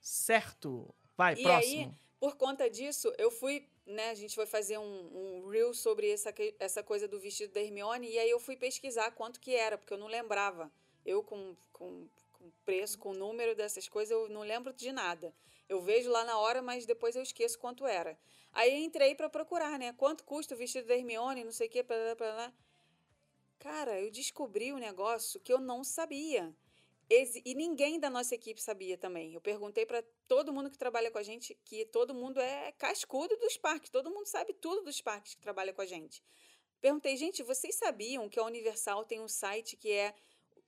[0.00, 0.94] Certo.
[1.16, 1.82] Vai, E próximo.
[1.82, 6.10] aí, por conta disso, eu fui, né, a gente foi fazer um, um reel sobre
[6.10, 9.76] essa, essa coisa do vestido da Hermione, e aí eu fui pesquisar quanto que era,
[9.76, 10.70] porque eu não lembrava.
[11.04, 15.34] Eu com, com, com preço, com número dessas coisas, eu não lembro de nada.
[15.68, 18.18] Eu vejo lá na hora, mas depois eu esqueço quanto era.
[18.52, 19.92] Aí entrei para procurar, né?
[19.92, 22.52] Quanto custa o vestido da Hermione, não sei o quê, pra lá, pra lá.
[23.58, 26.54] Cara, eu descobri um negócio que eu não sabia.
[27.10, 29.32] E ninguém da nossa equipe sabia também.
[29.32, 33.34] Eu perguntei para todo mundo que trabalha com a gente, que todo mundo é cascudo
[33.38, 36.22] dos parques, todo mundo sabe tudo dos parques que trabalha com a gente.
[36.80, 40.14] Perguntei, gente, vocês sabiam que a Universal tem um site que é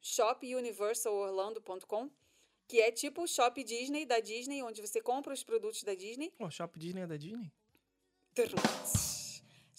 [0.00, 2.10] shopuniversalorlando.com?
[2.70, 6.32] que é tipo o Shop Disney da Disney, onde você compra os produtos da Disney.
[6.38, 7.50] Pô, Shop Disney é da Disney?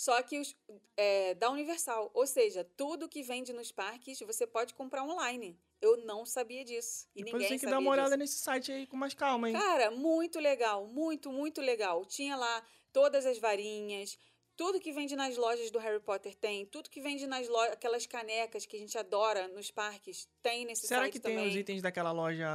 [0.01, 0.55] Só que os,
[0.97, 2.09] é, da Universal.
[2.15, 5.55] Ou seja, tudo que vende nos parques você pode comprar online.
[5.79, 7.07] Eu não sabia disso.
[7.15, 8.17] E Depois ninguém tem que dar uma olhada disso.
[8.17, 9.55] nesse site aí com mais calma, hein?
[9.55, 12.03] Cara, muito legal, muito, muito legal.
[12.03, 14.17] Tinha lá todas as varinhas,
[14.57, 18.07] tudo que vende nas lojas do Harry Potter tem, tudo que vende nas lojas, aquelas
[18.07, 21.37] canecas que a gente adora nos parques, tem nesse Será site que também.
[21.37, 22.47] tem os itens daquela loja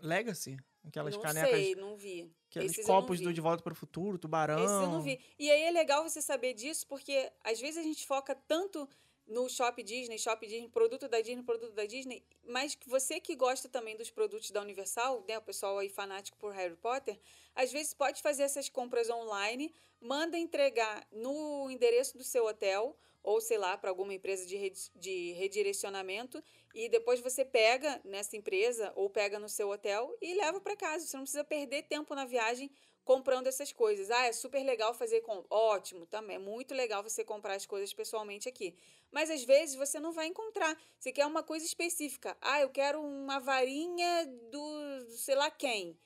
[0.00, 0.56] Legacy?
[0.84, 2.28] Aquelas não canecas, sei, não vi.
[2.58, 3.32] Aqueles Esses copos do.
[3.32, 4.58] De Volta para o Futuro, Tubarão.
[4.58, 5.20] Esses eu não vi.
[5.38, 8.88] E aí é legal você saber disso, porque às vezes a gente foca tanto
[9.26, 13.68] no Shop Disney, Shop Disney, produto da Disney, produto da Disney, mas você que gosta
[13.68, 17.18] também dos produtos da Universal, né, o pessoal aí fanático por Harry Potter,
[17.54, 23.40] às vezes pode fazer essas compras online, manda entregar no endereço do seu hotel, ou
[23.40, 26.40] sei lá, para alguma empresa de, de redirecionamento,
[26.76, 31.06] e depois você pega nessa empresa ou pega no seu hotel e leva para casa.
[31.06, 32.70] Você não precisa perder tempo na viagem
[33.02, 34.10] comprando essas coisas.
[34.10, 35.42] Ah, é super legal fazer com.
[35.48, 38.76] Ótimo, também é muito legal você comprar as coisas pessoalmente aqui.
[39.10, 40.78] Mas às vezes você não vai encontrar.
[40.98, 42.36] Você quer uma coisa específica.
[42.42, 45.98] Ah, eu quero uma varinha do sei lá quem.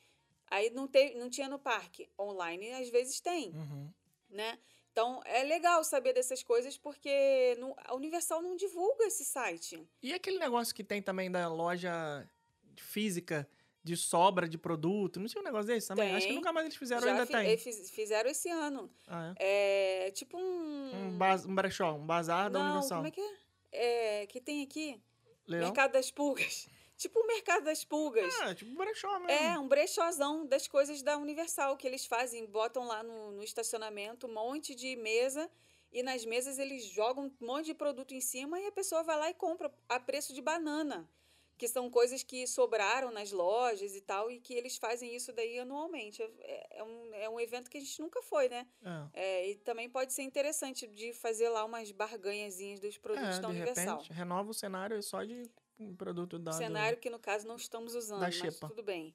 [0.47, 2.09] Aí não, te, não tinha no parque.
[2.17, 3.93] Online às vezes tem, Uhum.
[4.29, 4.57] né?
[4.93, 9.87] Então é legal saber dessas coisas porque não- a Universal não divulga esse site.
[10.03, 12.29] E aquele negócio que tem também da loja
[12.77, 13.49] física
[13.83, 16.11] de sobra de produto, não tinha um negócio desse também?
[16.11, 16.37] Acho que Tem.
[16.37, 17.51] nunca mais eles fizeram, Já ainda fi- tem.
[17.51, 18.91] eh, fiz- fizeram esse ano.
[19.07, 20.07] Ah, é.
[20.09, 20.91] É tipo um.
[20.95, 22.99] Um, baz, um brechó, um bazar da Não, Universal.
[22.99, 24.23] como é que é?
[24.23, 25.01] É, que tem aqui?
[25.47, 25.69] Legal?
[25.69, 26.69] Mercado das Pulgas.
[27.01, 28.35] Tipo o Mercado das Pulgas.
[28.43, 29.31] Ah, tipo um brechó mesmo.
[29.31, 32.45] É, um brechózão das coisas da Universal que eles fazem.
[32.45, 35.51] Botam lá no, no estacionamento um monte de mesa
[35.91, 39.17] e nas mesas eles jogam um monte de produto em cima e a pessoa vai
[39.17, 41.09] lá e compra a preço de banana.
[41.57, 45.59] Que são coisas que sobraram nas lojas e tal, e que eles fazem isso daí
[45.59, 46.23] anualmente.
[46.23, 48.67] É, é um, é um evento que a gente nunca foi, né?
[48.83, 49.23] É.
[49.23, 53.49] É, e também pode ser interessante de fazer lá umas barganhazinhas dos produtos É, da
[53.49, 53.97] de Universal.
[53.99, 56.51] repente, renova o cenário só de um produto da.
[56.53, 58.69] do- Cenário que, no caso, não estamos usando, mas Xepa.
[58.69, 59.15] tudo bem.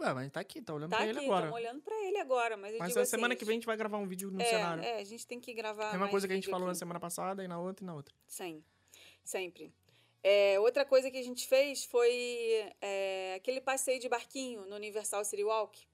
[0.00, 1.46] Ué, mas tá aqui, tá olhando Tá pra aqui, ele agora.
[1.46, 3.56] estamos olhando pra ele agora, mas eu Mas digo a semana assim, que vem a
[3.56, 4.82] gente vai gravar um vídeo no é, cenário.
[4.84, 6.66] É, a gente tem que gravar É a mesma mais coisa que a gente falou
[6.66, 6.78] na aqui.
[6.78, 8.14] semana passada e na outra e na outra.
[8.28, 8.62] Sim,
[9.24, 9.72] sempre.
[10.22, 15.24] É, outra coisa que a gente fez foi é, aquele passeio de barquinho no Universal
[15.24, 15.84] City Walk,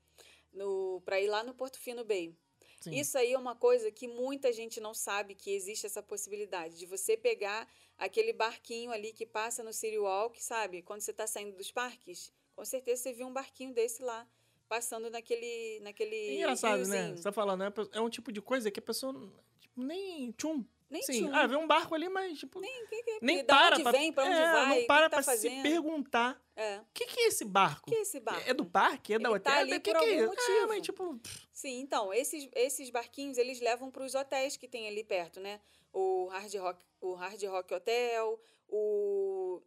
[0.53, 2.37] no, pra ir lá no Porto Fino Bay.
[2.85, 2.95] Sim.
[2.95, 6.85] Isso aí é uma coisa que muita gente não sabe que existe essa possibilidade de
[6.85, 7.67] você pegar
[7.97, 10.83] aquele barquinho ali que passa no City Walk, sabe?
[10.83, 14.29] Quando você está saindo dos parques, com certeza você viu um barquinho desse lá
[14.69, 16.97] passando naquele naquele É engraçado, né?
[16.97, 17.17] riozinho.
[17.17, 17.73] Você tá falando, né?
[17.93, 19.15] É um tipo de coisa que a pessoa
[19.59, 20.63] tipo, nem tchum.
[20.95, 21.35] Nem Sim, tchum.
[21.35, 24.23] ah, vê um barco ali, mas tipo, Nem, que, que, nem para pra, vem, pra
[24.25, 26.79] onde é, vai, não para tá pra se perguntar É.
[26.79, 27.91] o que, que é esse barco?
[27.91, 28.49] Que é esse barco?
[28.49, 29.15] É do parque?
[29.15, 29.53] É da Ele hotel?
[29.53, 30.23] tá É ali que por que é algum?
[30.23, 30.69] É, motivo.
[30.69, 31.21] mas tipo,
[31.53, 35.61] Sim, então, esses, esses barquinhos, eles levam para os hotéis que tem ali perto, né?
[35.93, 39.61] O Hard Rock, o Hard Rock Hotel, o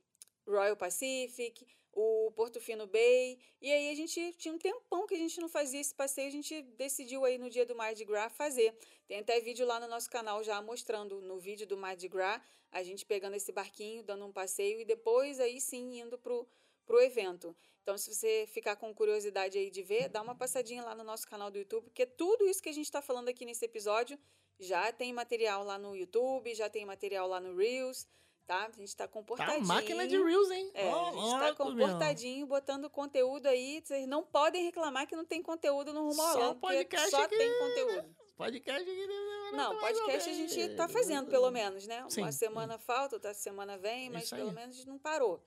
[0.48, 3.40] Royal Pacific, o Porto Fino Bay.
[3.60, 6.32] E aí a gente tinha um tempão que a gente não fazia esse passeio, a
[6.32, 8.78] gente decidiu aí no dia do Mardi Gras fazer.
[9.08, 12.40] Tem até vídeo lá no nosso canal já mostrando, no vídeo do Mardi Gras,
[12.72, 16.48] a gente pegando esse barquinho, dando um passeio e depois aí sim indo pro,
[16.86, 17.56] pro evento.
[17.82, 21.28] Então, se você ficar com curiosidade aí de ver, dá uma passadinha lá no nosso
[21.28, 24.20] canal do YouTube, porque tudo isso que a gente está falando aqui nesse episódio
[24.60, 28.06] já tem material lá no YouTube, já tem material lá no Reels,
[28.48, 28.66] tá?
[28.66, 29.60] A gente está tá comportadinho.
[29.60, 30.72] uma máquina de Reels, hein?
[30.74, 31.86] É, Ó, a gente tá louco, meu.
[31.88, 33.82] comportadinho, botando conteúdo aí.
[33.84, 37.24] Vocês não podem reclamar que não tem conteúdo no Rumo Só ao porque podcast só
[37.24, 37.38] aqui.
[37.38, 38.16] tem conteúdo.
[38.38, 39.08] Podcast aqui.
[39.52, 40.78] Não, ou podcast a gente menos.
[40.78, 42.06] tá fazendo, pelo menos, né?
[42.10, 42.22] Sim.
[42.22, 45.44] Uma semana falta, outra semana vem, mas Isso pelo menos não parou.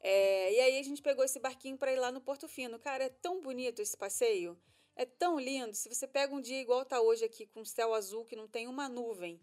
[0.00, 2.78] É, e aí a gente pegou esse barquinho para ir lá no Porto Fino.
[2.78, 4.58] Cara, é tão bonito esse passeio.
[4.94, 5.74] É tão lindo.
[5.74, 8.66] Se você pega um dia igual tá hoje aqui, com céu azul, que não tem
[8.66, 9.40] uma nuvem,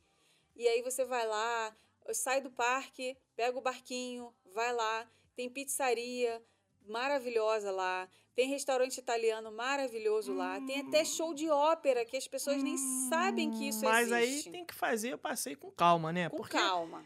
[0.56, 1.76] e aí você vai lá,
[2.14, 6.42] sai do parque, pega o barquinho, vai lá, tem pizzaria
[6.86, 12.64] maravilhosa lá, tem restaurante italiano maravilhoso lá, tem até show de ópera que as pessoas
[12.64, 12.78] nem
[13.10, 13.90] sabem que isso Hum.
[13.90, 14.48] Mas existe.
[14.50, 16.30] aí tem que fazer o passeio com calma, né?
[16.30, 17.04] Com Porque calma.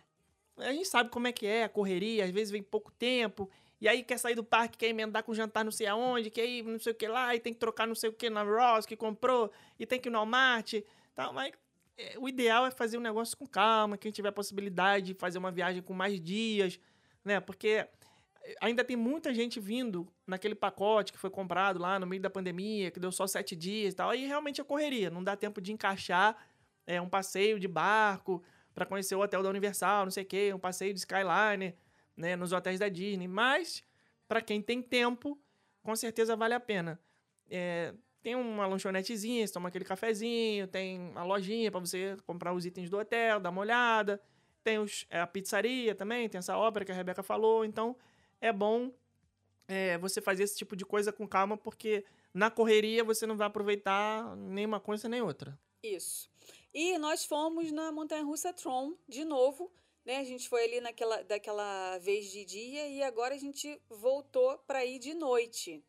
[0.58, 3.50] a gente sabe como é que é a correria, às vezes vem pouco tempo,
[3.82, 6.64] e aí quer sair do parque, quer emendar com jantar não sei aonde, quer ir
[6.64, 8.86] não sei o que lá, e tem que trocar não sei o que na Ross
[8.86, 10.76] que comprou, e tem que ir no Walmart,
[11.14, 11.52] tal, mas
[12.18, 15.82] o ideal é fazer um negócio com calma, quem tiver possibilidade de fazer uma viagem
[15.82, 16.80] com mais dias,
[17.24, 17.40] né?
[17.40, 17.88] Porque
[18.62, 22.92] ainda tem muita gente vindo naquele pacote que foi comprado lá no meio da pandemia,
[22.92, 25.72] que deu só sete dias e tal, aí realmente é correria, não dá tempo de
[25.72, 26.36] encaixar
[26.86, 30.54] é, um passeio de barco, para conhecer o hotel da Universal, não sei o quê,
[30.54, 31.76] um passeio de Skyliner,
[32.18, 33.28] né, nos hotéis da Disney.
[33.28, 33.84] Mas,
[34.28, 35.40] para quem tem tempo,
[35.82, 37.00] com certeza vale a pena.
[37.50, 42.66] É, tem uma lanchonetezinha, você toma aquele cafezinho, tem a lojinha para você comprar os
[42.66, 44.20] itens do hotel, dar uma olhada.
[44.64, 47.66] Tem os, é, a pizzaria também, tem essa obra que a Rebeca falou.
[47.66, 47.98] Então,
[48.40, 48.90] é bom
[49.68, 53.48] é, você fazer esse tipo de coisa com calma, porque na correria você não vai
[53.48, 55.60] aproveitar nem uma coisa nem outra.
[55.84, 56.32] Isso.
[56.74, 59.70] E nós fomos na Montanha Russa Tron de novo,
[60.06, 60.20] né?
[60.20, 64.86] A gente foi ali naquela daquela vez de dia e agora a gente voltou para
[64.86, 65.84] ir de noite.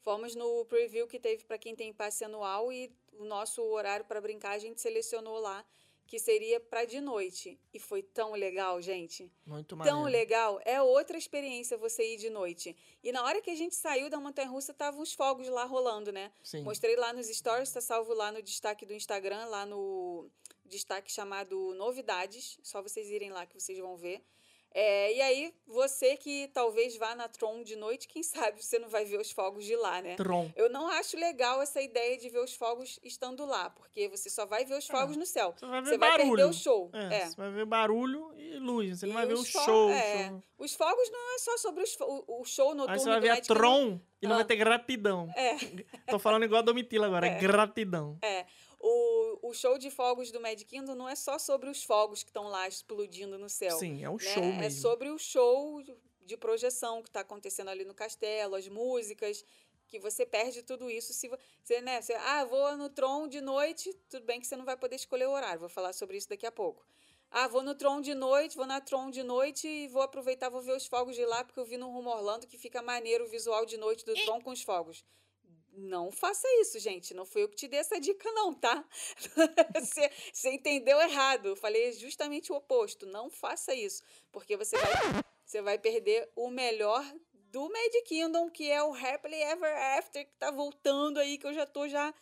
[0.00, 4.20] Fomos no preview que teve para quem tem passe anual e o nosso horário para
[4.20, 5.64] brincar a gente selecionou lá
[6.10, 7.56] que seria para de noite.
[7.72, 9.30] E foi tão legal, gente.
[9.46, 9.96] Muito maneiro.
[9.96, 10.60] Tão legal.
[10.64, 12.76] É outra experiência você ir de noite.
[13.00, 16.10] E na hora que a gente saiu da montanha russa, estavam os fogos lá rolando,
[16.10, 16.32] né?
[16.42, 16.64] Sim.
[16.64, 20.28] Mostrei lá nos stories, tá salvo lá no destaque do Instagram, lá no
[20.64, 22.58] destaque chamado Novidades.
[22.60, 24.20] Só vocês irem lá que vocês vão ver.
[24.72, 28.88] É, e aí, você que talvez vá na Tron de noite, quem sabe você não
[28.88, 30.14] vai ver os fogos de lá, né?
[30.14, 30.48] Tron.
[30.54, 34.46] Eu não acho legal essa ideia de ver os fogos estando lá, porque você só
[34.46, 35.52] vai ver os fogos no céu.
[35.56, 36.28] Você vai ver Você vai barulho.
[36.36, 36.90] perder o show.
[36.92, 37.26] É, É.
[37.26, 39.00] Você vai ver barulho e luz.
[39.00, 39.90] Você não E vai ver o show.
[39.90, 40.28] é.
[40.28, 40.42] show.
[40.58, 43.30] Os fogos não é só sobre os o, o show noturno Aí você vai ver
[43.30, 43.40] a.
[43.40, 44.36] Tron e não Ah.
[44.36, 45.28] vai ter gratidão.
[45.34, 45.56] É.
[46.08, 47.30] Tô falando igual a Domitila agora, É.
[47.40, 48.18] gratidão.
[48.22, 48.46] É,
[48.78, 49.19] o,
[49.50, 52.44] o show de fogos do Magic Kingdom não é só sobre os fogos que estão
[52.44, 53.76] lá explodindo no céu.
[53.78, 54.18] Sim, é um né?
[54.20, 54.80] show É mesmo.
[54.80, 55.82] sobre o show
[56.24, 59.44] de projeção que está acontecendo ali no castelo, as músicas,
[59.88, 63.92] que você perde tudo isso se você, né, você, ah, vou no Tron de noite,
[64.08, 66.46] tudo bem que você não vai poder escolher o horário, vou falar sobre isso daqui
[66.46, 66.86] a pouco.
[67.28, 70.60] Ah, vou no Tron de noite, vou na Tron de noite e vou aproveitar, vou
[70.60, 73.28] ver os fogos de lá, porque eu vi no Rumo Orlando que fica maneiro o
[73.28, 75.04] visual de noite do Tron com os fogos.
[75.72, 77.14] Não faça isso, gente.
[77.14, 78.84] Não fui eu que te dei essa dica, não, tá?
[79.80, 81.46] Você, você entendeu errado.
[81.46, 83.06] Eu falei justamente o oposto.
[83.06, 84.02] Não faça isso.
[84.32, 84.92] Porque você vai,
[85.44, 90.34] você vai perder o melhor do Magic Kingdom, que é o Happily Ever After, que
[90.38, 92.14] tá voltando aí, que eu já tô já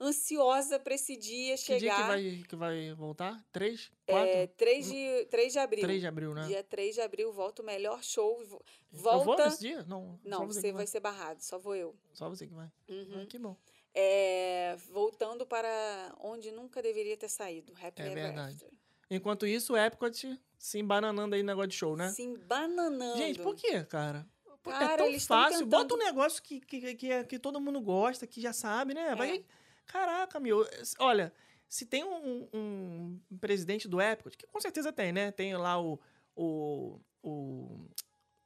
[0.00, 1.96] ansiosa para esse dia Que dia chegar.
[1.96, 3.44] que vai, que vai voltar?
[3.52, 3.90] Três?
[4.06, 4.28] Quatro?
[4.28, 5.82] É, 3 de, 3 de abril.
[5.82, 6.46] 3 de abril, né?
[6.46, 8.44] Dia 3 de abril volta o melhor show.
[8.44, 9.44] vo- Eu vou Volta.
[9.46, 9.82] nesse dia?
[9.84, 10.18] Não.
[10.24, 11.94] Não, você, você vai ser barrado, só vou eu.
[12.12, 12.70] Só você que vai.
[12.88, 13.22] Uhum.
[13.22, 13.56] Ah, que bom.
[13.94, 17.72] É, voltando para onde nunca deveria ter saído.
[17.80, 18.54] Happy É verdade.
[18.56, 18.78] After.
[19.10, 22.10] Enquanto isso, o Epcot se embananando aí no negócio de show, né?
[22.10, 23.16] Se embananando.
[23.16, 24.26] Gente, por quê, cara?
[24.62, 25.66] Porque é Cara, tão eles tão fácil.
[25.66, 29.12] Bota um negócio que, que, que, é- que todo mundo gosta, que já sabe, né?
[29.12, 29.44] É.
[29.86, 30.66] Caraca, meu.
[30.98, 31.32] Olha,
[31.68, 35.30] se tem um, um presidente do Epcot, que com certeza tem, né?
[35.30, 36.00] Tem lá o.
[36.36, 37.88] o, o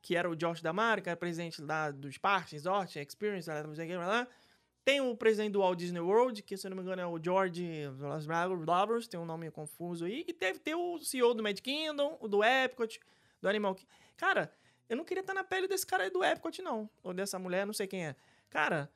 [0.00, 4.06] que era o George Damaro, que era presidente lá dos parques, Resort, Experience, lá, lá,
[4.06, 4.28] lá.
[4.82, 7.22] Tem o presidente do Walt Disney World, que se eu não me engano é o
[7.22, 7.84] George
[8.64, 10.24] Blavers, tem um nome confuso aí.
[10.26, 12.98] E deve ter o CEO do Magic Kingdom, o do Epcot,
[13.42, 13.92] do Animal Kingdom.
[14.16, 14.50] Cara,
[14.88, 16.88] eu não queria estar na pele desse cara aí do Epcot, não.
[17.02, 18.16] Ou dessa mulher, não sei quem é.
[18.48, 18.90] Cara,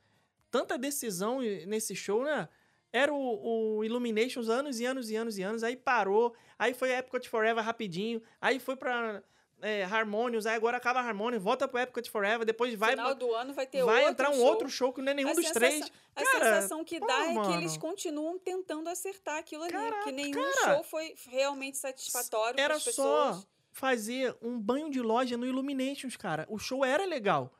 [0.53, 2.47] tanta decisão nesse show, né?
[2.91, 5.63] Era o, o Illuminations anos e anos e anos e anos.
[5.63, 6.35] Aí parou.
[6.59, 8.21] Aí foi Epcot Forever rapidinho.
[8.39, 9.23] Aí foi pra
[9.63, 10.45] é, Harmonious.
[10.45, 11.41] Aí agora acaba Harmonious.
[11.43, 12.45] Volta pro Epcot Forever.
[12.45, 14.45] Depois vai, final do ano vai ter vai entrar um show.
[14.45, 15.91] outro show que não é nenhum A dos sensação- três.
[16.15, 17.53] A Cara, sensação que pô, dá é que mano.
[17.55, 19.71] eles continuam tentando acertar aquilo ali.
[19.73, 20.75] Caraca, que nenhum cara.
[20.75, 22.91] show foi realmente satisfatório Era para as só
[23.31, 23.47] pessoas.
[23.71, 26.45] fazer um banho de loja no Illuminations, cara.
[26.47, 27.51] O show era legal.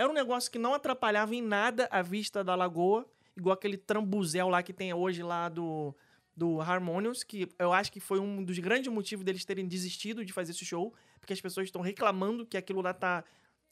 [0.00, 4.48] Era um negócio que não atrapalhava em nada a vista da lagoa, igual aquele trambuzel
[4.48, 5.94] lá que tem hoje lá do,
[6.34, 10.32] do Harmonious, que eu acho que foi um dos grandes motivos deles terem desistido de
[10.32, 13.22] fazer esse show, porque as pessoas estão reclamando que aquilo lá tá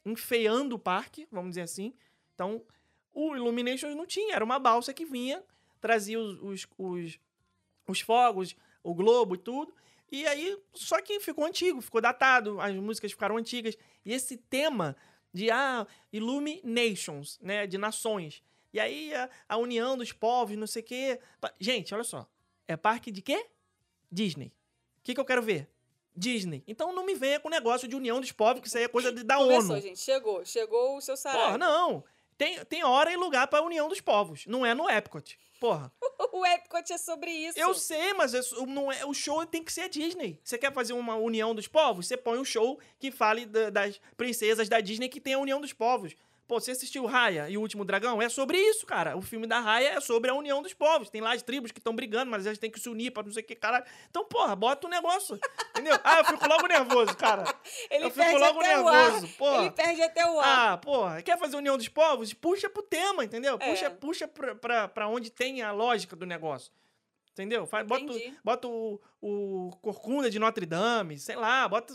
[0.05, 1.95] enfeiando o parque, vamos dizer assim.
[2.35, 2.63] Então,
[3.11, 5.43] o Illuminations não tinha, era uma balsa que vinha,
[5.81, 7.19] trazia os, os, os,
[7.87, 9.73] os fogos, o globo e tudo.
[10.11, 13.75] E aí, só que ficou antigo, ficou datado, as músicas ficaram antigas.
[14.05, 14.95] E esse tema
[15.33, 18.43] de ah, Illuminations, né, de nações.
[18.73, 21.19] E aí a, a união dos povos, não sei o quê.
[21.59, 22.27] Gente, olha só.
[22.67, 23.45] É parque de quê?
[24.11, 24.47] Disney.
[24.99, 25.67] O que, que eu quero ver?
[26.15, 26.63] Disney.
[26.67, 29.11] Então não me venha com negócio de união dos povos, que isso aí é coisa
[29.11, 29.81] de- da Começou, ONU.
[29.81, 29.99] gente.
[29.99, 30.45] Chegou.
[30.45, 31.45] Chegou o seu salário.
[31.45, 32.03] Porra, não.
[32.37, 34.45] Tem, tem hora e lugar pra união dos povos.
[34.45, 35.37] Não é no Epcot.
[35.59, 35.91] Porra.
[36.33, 37.57] O Epcot é sobre isso.
[37.57, 40.39] Eu sei, mas é não é, o show tem que ser a Disney.
[40.43, 42.07] Você quer fazer uma união dos povos?
[42.07, 45.61] Você põe um show que fale da- das princesas da Disney que tem a união
[45.61, 46.15] dos povos.
[46.49, 48.19] Pô, você assistiu Raya e o Último Dragão?
[48.19, 49.15] É sobre isso, cara.
[49.15, 51.07] O filme da Raya é sobre a união dos povos.
[51.07, 53.31] Tem lá as tribos que estão brigando, mas elas têm que se unir pra não
[53.31, 53.85] sei o que, cara.
[54.09, 55.39] Então, porra, bota o negócio.
[55.69, 55.95] Entendeu?
[56.03, 57.43] Ah, eu fico logo nervoso, cara.
[57.91, 59.61] Ele eu fico logo nervoso, porra.
[59.61, 60.71] Ele perde até o ar.
[60.71, 62.33] Ah, porra, quer fazer união dos povos?
[62.33, 63.59] Puxa pro tema, entendeu?
[63.61, 63.69] É.
[63.69, 66.71] Puxa, puxa pra, pra, pra onde tem a lógica do negócio.
[67.43, 67.65] Entendeu?
[67.65, 68.05] Faz, bota,
[68.43, 71.93] bota o, o Corcunda de Notre Dame, sei lá, bota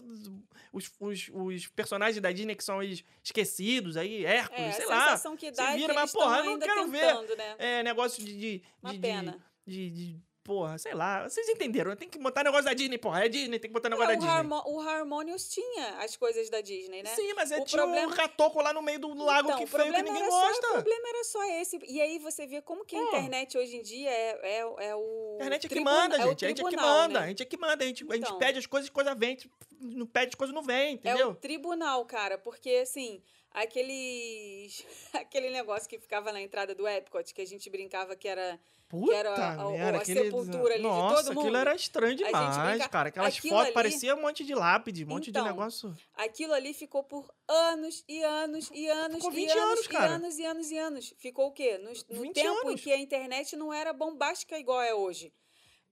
[0.73, 4.87] os, os, os personagens da Disney que são es- esquecidos aí, Hércules, É, a sei
[4.87, 5.05] lá.
[5.05, 7.55] sensação que dá se é vira, que mas, porra, eu não quero ver né?
[7.59, 8.37] é, negócio de.
[8.39, 9.39] de, Uma de, pena.
[9.67, 11.27] De, de- Porra, sei lá.
[11.27, 11.97] Vocês entenderam?
[11.97, 13.25] Tem que botar negócio da Disney, porra.
[13.25, 14.39] É Disney, tem que botar negócio É, da o, Disney.
[14.39, 17.15] Harmo- o Harmonious tinha as coisas da Disney, né?
[17.15, 19.67] Sim, mas é O tinha problema- um ratoco lá no meio do lago Então, que
[19.67, 20.67] feio que ninguém era só- gosta.
[20.69, 21.79] O problema era só esse.
[21.89, 25.31] E aí você vê como que a internet hoje em dia é, é, é o.
[25.33, 26.45] A internet é que tribuna- manda, é gente.
[26.45, 27.21] A gente é que tribunal, manda.
[27.21, 27.25] né?
[27.25, 27.83] A gente é que manda.
[27.83, 28.39] A gente, a gente Então.
[28.39, 29.39] pede as coisas, coisa vem.
[29.81, 31.31] Não pede as coisas, não vem, É entendeu?
[31.31, 34.85] o tribunal, cara, porque assim, aqueles.
[35.15, 38.61] aquele negócio que ficava na entrada do Epcot, que a gente brincava que era.
[38.89, 40.25] Puta era a- a- merda, a aquele...
[40.25, 41.57] sepultura ali de Nossa, todo aquilo mundo.
[41.57, 43.09] era estranho demais, brinca- cara.
[43.09, 45.97] Aquelas aquilo fotos ali- parecia um monte de lápide, um monte Então, de negócio.
[46.15, 49.89] Aquilo ali ficou por anos e anos e anos Ficou e 20 anos, anos, e
[49.89, 50.07] cara.
[50.15, 51.15] anos e anos e anos.
[51.19, 51.79] Ficou o quê?
[51.79, 52.81] No, no 20 tempo em anos.
[52.81, 55.33] que a internet não era bombástica igual é hoje.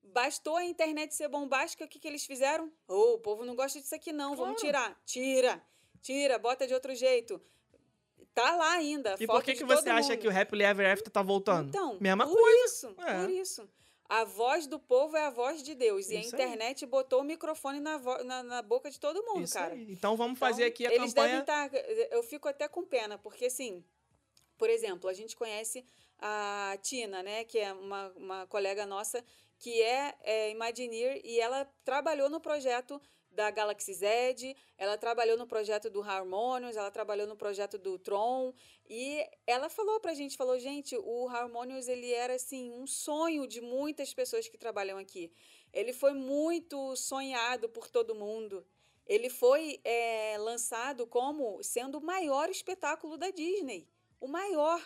[0.05, 2.71] Bastou a internet ser bombástica, o que, que eles fizeram?
[2.89, 5.01] Oh, o povo não gosta disso aqui não, vamos tirar.
[5.07, 5.63] Tira,
[6.03, 7.41] tira, bota de outro jeito.
[8.35, 9.17] Tá lá ainda.
[9.21, 10.19] E por que, que você acha mundo.
[10.21, 11.69] que o Happily Ever After tá voltando?
[11.69, 12.65] Então, Mesma por coisa.
[12.65, 13.21] isso, É.
[13.21, 13.69] por isso.
[14.09, 16.11] A voz do povo é a voz de Deus.
[16.11, 16.43] E a Isso aí.
[16.43, 19.73] internet botou o microfone na, na, na boca de todo mundo, Isso cara.
[19.73, 19.91] aí.
[19.91, 21.43] Então vamos fazer Então, aqui a eles campanha.
[21.45, 22.15] devem estar.
[22.15, 23.83] Eu fico até com pena, porque assim,
[24.59, 25.85] por exemplo, a gente conhece
[26.19, 29.25] a Tina, né, que é uma, uma colega nossa
[29.59, 33.01] que é, é Imagineer e ela trabalhou no projeto
[33.33, 38.53] da Galaxy Z, ela trabalhou no projeto do Harmonious, ela trabalhou no projeto do Tron
[38.89, 43.61] e ela falou pra gente, falou, gente, o Harmonious ele era assim um sonho de
[43.61, 45.33] muitas pessoas que trabalham aqui.
[45.73, 48.67] Ele foi muito sonhado por todo mundo.
[49.07, 53.89] Ele foi é, lançado como sendo o maior espetáculo da Disney.
[54.21, 54.81] O maior.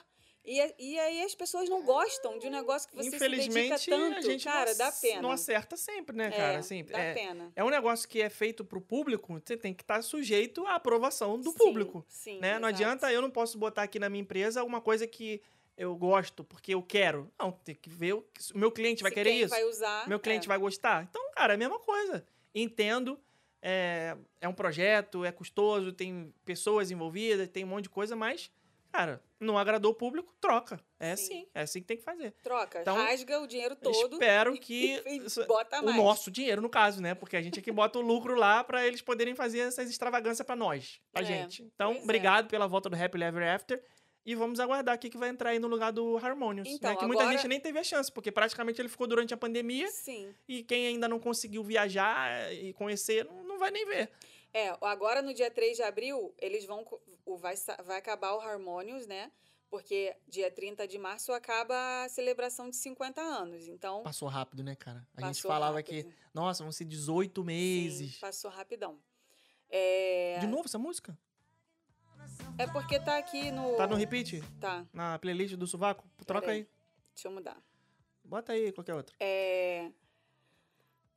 [0.46, 3.90] E, e aí as pessoas não gostam de um negócio que você se dedica Infelizmente,
[3.90, 4.16] tanto.
[4.16, 5.22] a gente cara, não, dá pena.
[5.22, 6.58] não acerta sempre, né, É, cara?
[6.58, 7.52] Assim, dá é, pena.
[7.56, 11.36] é um negócio que é feito pro público, você tem que estar sujeito à aprovação
[11.40, 12.04] do Sim, público.
[12.08, 12.60] Sim, né?
[12.60, 15.42] Não adianta, eu não posso botar aqui na minha empresa uma coisa que
[15.76, 17.30] eu gosto, porque eu quero.
[17.38, 18.24] Não, tem que ver o
[18.54, 19.50] meu cliente vai Se querer isso.
[19.50, 20.08] vai usar.
[20.08, 20.48] meu cliente é.
[20.48, 21.02] vai gostar.
[21.10, 22.24] Então, cara, é a mesma coisa.
[22.54, 23.18] Entendo,
[23.60, 28.50] é, é um projeto, é custoso, tem pessoas envolvidas, tem um monte de coisa, mas,
[28.92, 30.80] cara, não agradou o público, troca.
[30.98, 31.24] É Sim.
[31.24, 32.32] assim, é assim que tem que fazer.
[32.42, 34.14] Troca, Então, rasga o dinheiro todo.
[34.14, 35.96] espero que isso- bota o mais.
[35.96, 37.14] nosso dinheiro, no caso, né?
[37.14, 40.46] Porque a gente é que bota o lucro lá pra eles poderem fazer essas extravagâncias
[40.46, 41.62] pra nós, pra É, gente.
[41.62, 41.98] Então, é.
[42.02, 43.82] obrigado pela volta do Happy Ever After.
[44.24, 46.66] E vamos aguardar o que que vai entrar aí no lugar do Harmonious.
[46.68, 46.96] Então, né?
[46.96, 49.86] Que muita agora- gente nem teve a chance, porque praticamente ele ficou durante a pandemia.
[49.86, 50.34] Sim.
[50.48, 54.10] E quem ainda não conseguiu viajar e conhecer, não, não vai nem ver.
[54.52, 56.86] É, agora no dia 3 de abril, eles vão.
[57.24, 59.30] o- Vai, vai acabar o Harmonious, né?
[59.68, 63.66] Porque dia 30 de março acaba a celebração de 50 anos.
[63.66, 64.02] Então.
[64.04, 65.06] Passou rápido, né, cara?
[65.16, 66.04] A gente falava rápido.
[66.08, 68.16] que, nossa, vão ser 18 Sim, meses.
[68.18, 68.98] passou rapidão.
[69.68, 71.18] É, De novo essa música?
[72.58, 73.76] é porque tá aqui no.
[73.76, 74.40] Tá no repeat?
[74.60, 76.08] Tá, Na playlist do Sovaco?
[76.24, 76.60] Troca Peraí.
[76.60, 76.68] aí.
[77.14, 77.60] deixa eu mudar.
[78.24, 79.14] Bota aí qualquer outra.
[79.20, 79.90] É.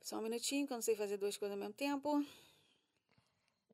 [0.02, 2.24] Só um minutinho, que eu não sei fazer duas coisas ao mesmo tempo.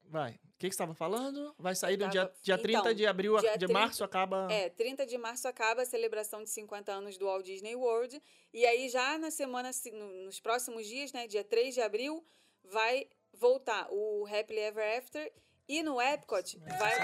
[0.08, 0.32] Vai.
[0.32, 1.54] O que, que você estava falando?
[1.58, 4.48] Vai sair no dia, dia 30 então, de abril, de 30 março acaba.
[4.50, 8.22] É, 30 de março acaba a celebração de 50 anos do Walt Disney World.
[8.54, 12.24] E aí, já na semana, se- no- nos próximos dias, né, dia 3 de abril,
[12.64, 15.30] vai voltar o Happily Ever After.
[15.68, 16.94] E no Epcot vai,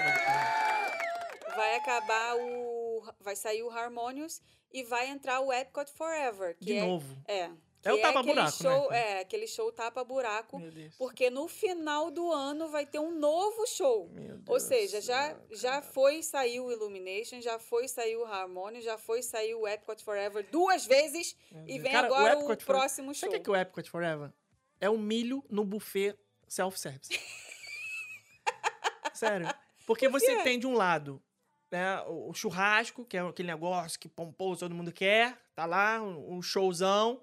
[1.55, 3.03] vai acabar o.
[3.19, 4.41] Vai sair o Harmonious
[4.71, 6.55] e vai entrar o Epcot Forever.
[6.57, 7.17] Que De é, novo.
[7.27, 7.51] É.
[7.83, 8.99] É o que tapa-buraco, aquele show, né?
[8.99, 10.61] É, aquele show tapa-buraco.
[10.97, 14.09] Porque no final do ano vai ter um novo show.
[14.47, 19.21] Ou seja, já, já foi sair o Illumination, já foi sair o Harmony, já foi
[19.21, 21.35] sair o Epcot Forever duas vezes
[21.67, 23.27] e vem Cara, o agora o, Forever- próximo show.
[23.27, 24.31] Sabe o que é, que é o Epcot Forever?
[24.79, 26.17] É o milho no buffet
[26.47, 27.11] self-service.
[29.13, 29.53] Sério.
[29.85, 31.21] Porque você tem de um lado
[31.69, 36.01] né, o o churrasco, que é aquele negócio que pomposo todo mundo quer, tá lá,
[36.01, 37.19] um, um showzão.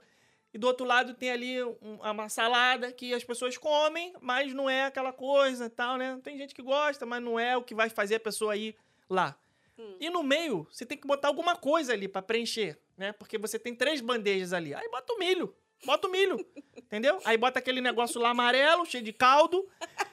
[0.53, 4.69] E do outro lado tem ali um- uma salada que as pessoas comem, mas não
[4.69, 6.19] é aquela coisa e tal, né?
[6.25, 8.75] Tem gente que gosta, mas não é o que vai fazer a pessoa ir
[9.09, 9.37] lá.
[9.79, 9.97] Hum.
[10.01, 13.13] E no meio, você tem que botar alguma coisa ali pra preencher, né?
[13.13, 14.75] Porque você tem três bandejas ali.
[14.75, 15.55] Aí bota o milho.
[15.85, 16.45] Bota o milho.
[16.77, 17.21] entendeu?
[17.25, 19.67] Aí bota aquele negócio lá amarelo, cheio de caldo.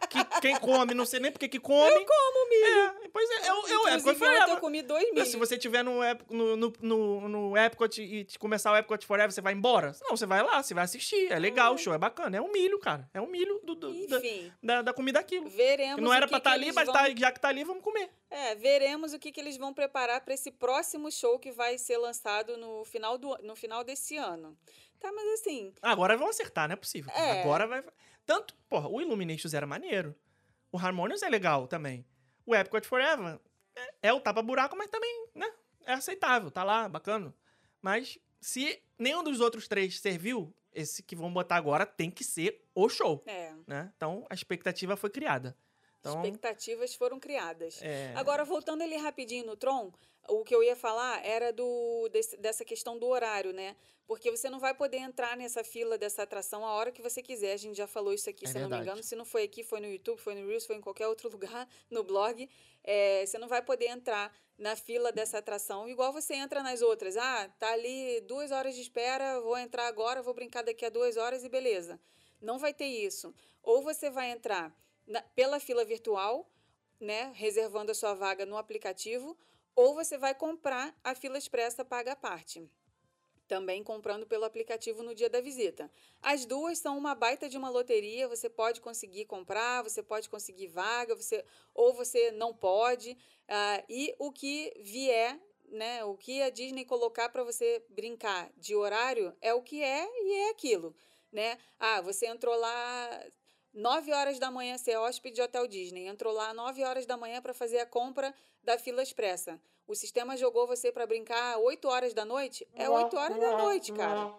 [0.10, 1.90] Que quem come, não sei nem porque que come.
[1.90, 2.66] Eu como milho.
[3.04, 4.50] É, pois é, eu, eu Epcot ontem Forever.
[4.50, 5.28] eu comi dois milhos.
[5.30, 6.00] Se você tiver no,
[6.30, 9.96] no, no, no, Epcot e te- começar o Epcot Forever, você vai embora?
[10.02, 11.32] Não, você vai lá, você vai assistir.
[11.32, 12.38] É legal, o show é bacana.
[12.38, 13.10] É um milho, cara.
[13.14, 14.20] É um milho do, do- da,
[14.64, 15.50] da, da comida aquilo.
[15.50, 16.94] veremos Não era que pra que estar ali, mas vão...
[16.94, 18.10] tá, já que tá ali, vamos comer.
[18.30, 21.98] É, veremos o que, que eles vão preparar para esse próximo show que vai ser
[21.98, 24.58] lançado no final, do, no final desse ano.
[25.00, 27.12] Tá, mas assim, Agora vão acertar, não é possível.
[27.14, 27.42] É.
[27.42, 27.84] Agora vai.
[28.28, 30.14] Tanto, porra, o Illuminations era maneiro.
[30.70, 32.06] O Harmonious é legal também.
[32.46, 33.40] O Epcot Forever
[33.74, 35.50] é, é o tapa-buraco, mas também, né?
[35.86, 37.34] É aceitável, tá lá, bacana.
[37.82, 42.66] Mas se nenhum dos outros três serviu, esse que vão botar agora tem que ser
[42.76, 43.92] o show, é, né?
[43.96, 45.58] Então a expectativa foi criada.
[46.10, 47.82] Então, expectativas foram criadas.
[47.82, 49.92] é, Agora, voltando ali rapidinho no Tron,
[50.30, 53.76] o que eu ia falar era do, desse- dessa questão do horário, né?
[54.06, 57.52] Porque você não vai poder entrar nessa fila dessa atração a hora que você quiser.
[57.54, 58.90] A gente já falou isso aqui, É se eu não me verdade.
[58.90, 59.04] engano.
[59.04, 61.30] Se não foi aqui, foi no YouTube, foi no Reels, foi em qualquer outro
[61.62, 62.50] lugar, no blog.
[62.84, 67.18] É, você não vai poder entrar na fila dessa atração igual você entra nas outras.
[67.18, 71.18] Ah, tá ali duas horas de espera, vou entrar agora, vou brincar daqui a duas
[71.18, 72.00] horas e beleza.
[72.42, 73.34] Não vai ter isso.
[73.62, 74.74] Ou você vai entrar
[75.08, 76.50] na- pela fila virtual,
[77.00, 79.38] né, reservando a sua vaga no aplicativo,
[79.76, 82.70] ou você vai comprar a fila expressa paga à parte.
[83.48, 85.90] Também comprando pelo aplicativo no dia da visita.
[86.22, 90.68] As duas são uma baita de uma loteria, você pode conseguir comprar, você pode conseguir
[90.68, 93.18] vaga, você ou você não pode.
[93.48, 95.40] ah, e o que vier,
[95.70, 100.06] né, o que a Disney colocar para você brincar de horário é o que é
[100.06, 100.94] e é aquilo.
[101.32, 101.58] Né?
[101.80, 103.26] Ah, você entrou lá
[103.78, 107.40] 9 horas da manhã, é hóspede de Hotel Disney, entrou lá 9 horas da manhã
[107.40, 109.62] para fazer a compra da fila expressa.
[109.88, 112.68] O sistema jogou você para brincar 8 horas da noite?
[112.74, 114.34] É 8 horas da noite, cara.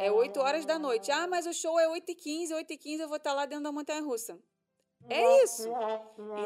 [0.00, 1.12] É 8 horas da noite.
[1.12, 3.44] Ah, mas o show é 8 e 15, 8 e 15 eu vou estar lá
[3.44, 4.38] dentro da montanha russa.
[5.06, 5.68] É isso.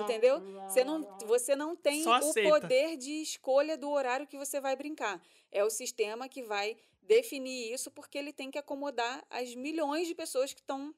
[0.03, 0.40] Entendeu?
[0.68, 5.22] Você não, você não tem o poder de escolha do horário que você vai brincar.
[5.51, 10.14] É o sistema que vai definir isso, porque ele tem que acomodar as milhões de
[10.14, 10.93] pessoas que estão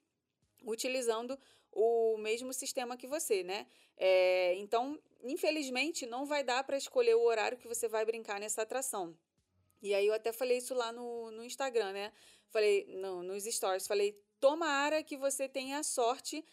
[0.67, 1.39] utilizando
[1.73, 3.67] o mesmo sistema que você, né?
[3.97, 8.63] É, então, infelizmente, não vai dar para escolher o horário que você vai brincar nessa
[8.63, 9.17] atração.
[9.83, 12.13] E aí eu até falei isso lá no, no Instagram, né?
[12.49, 16.45] Falei, no, nos stories, falei, tomara que você tenha a sorte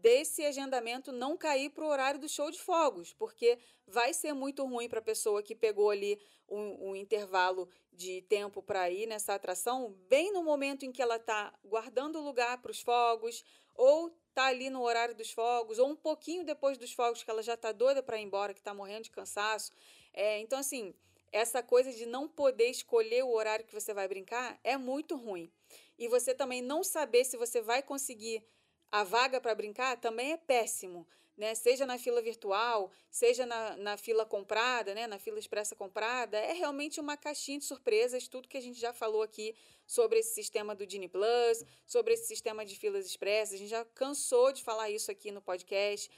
[0.00, 4.64] desse agendamento não cair para o horário do show de fogos, porque vai ser muito
[4.64, 9.34] ruim para a pessoa que pegou ali um, um intervalo de tempo para ir nessa
[9.34, 13.44] atração, bem no momento em que ela está guardando o lugar para os fogos,
[13.74, 17.42] ou tá ali no horário dos fogos, ou um pouquinho depois dos fogos, que ela
[17.42, 19.72] já está doida para ir embora, que está morrendo de cansaço.
[20.12, 20.94] É, então, assim,
[21.32, 25.50] essa coisa de não poder escolher o horário que você vai brincar é muito ruim.
[25.98, 28.42] E você também não saber se você vai conseguir
[28.90, 31.06] a vaga para brincar também é péssimo.
[31.36, 31.54] Né?
[31.54, 35.06] Seja na fila virtual, seja na, na fila comprada, né?
[35.06, 38.92] na fila expressa comprada, é realmente uma caixinha de surpresas, tudo que a gente já
[38.92, 39.54] falou aqui
[39.86, 43.84] sobre esse sistema do Disney Plus, sobre esse sistema de filas expressas, a gente já
[43.86, 46.10] cansou de falar isso aqui no podcast.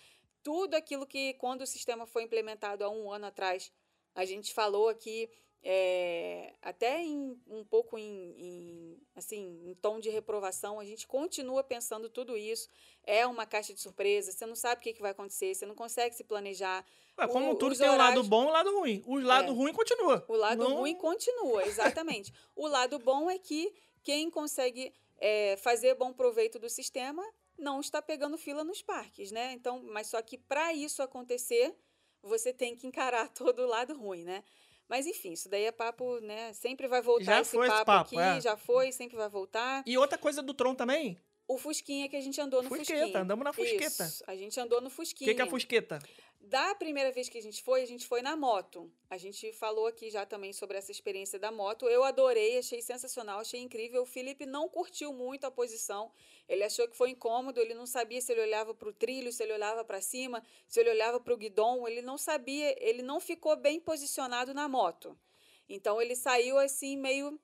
[0.43, 3.70] Tudo aquilo que, quando o sistema foi implementado há um ano atrás,
[4.14, 5.31] a gente falou aqui,
[5.65, 11.63] é, até em, um pouco em, em, assim, em tom de reprovação, a gente continua
[11.63, 12.69] pensando tudo isso.
[13.05, 15.75] É uma caixa de surpresa, você não sabe o que, que vai acontecer, você não
[15.75, 16.85] consegue se planejar.
[17.19, 19.03] Ué, como o- tudo tem o lado horários- bom e o lado ruim.
[19.07, 19.55] O lado É.
[19.55, 20.25] ruim continua.
[20.29, 22.33] O lado Não- ruim continua, exatamente.
[22.57, 24.93] o lado bom é que quem consegue
[25.25, 27.25] é, fazer bom proveito do sistema
[27.57, 29.53] não está pegando fila nos parques, né?
[29.53, 31.73] Então, mas só que para isso acontecer,
[32.21, 34.43] você tem que encarar todo o lado ruim, né?
[34.89, 36.53] Mas enfim, isso daí é papo, né?
[36.53, 38.41] Sempre vai voltar Já esse foi esse papo, papo, aqui, é.
[38.41, 39.83] já foi, sempre vai voltar.
[39.87, 41.18] E outra coisa do Tron também,
[41.53, 43.20] O Fusquinha que a gente andou no Fusqueta, Fusquinha.
[43.20, 44.05] andamos na Fusqueta.
[44.05, 45.28] Isso, a gente andou no o Fusquinha.
[45.28, 45.98] que, que é a Fusqueta?
[46.40, 48.90] Da primeira vez que a gente foi, a gente foi na moto.
[49.11, 51.88] A gente falou aqui já também sobre essa experiência da moto.
[51.88, 54.03] Eu adorei, achei sensacional, achei incrível.
[54.03, 56.11] O Felipe não curtiu muito a posição.
[56.48, 59.42] Ele achou que foi incômodo, ele não sabia se ele olhava para o trilho, se
[59.42, 61.86] ele olhava para cima, se ele olhava para o guidão.
[61.86, 65.18] Ele não sabia, ele não ficou bem posicionado na moto.
[65.68, 67.38] Então ele saiu assim meio,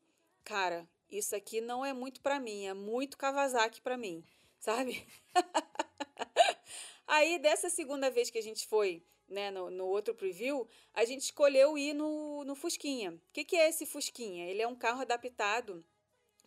[0.44, 4.24] cara, isso aqui não é muito para mim, é muito Kawasaki para mim,
[4.58, 5.06] sabe?
[7.06, 11.22] Aí, dessa segunda vez que a gente foi, né, no, no outro preview, a gente
[11.22, 13.12] escolheu ir no, no Fusquinha.
[13.12, 14.46] O que, que é esse Fusquinha?
[14.46, 15.84] Ele é um carro adaptado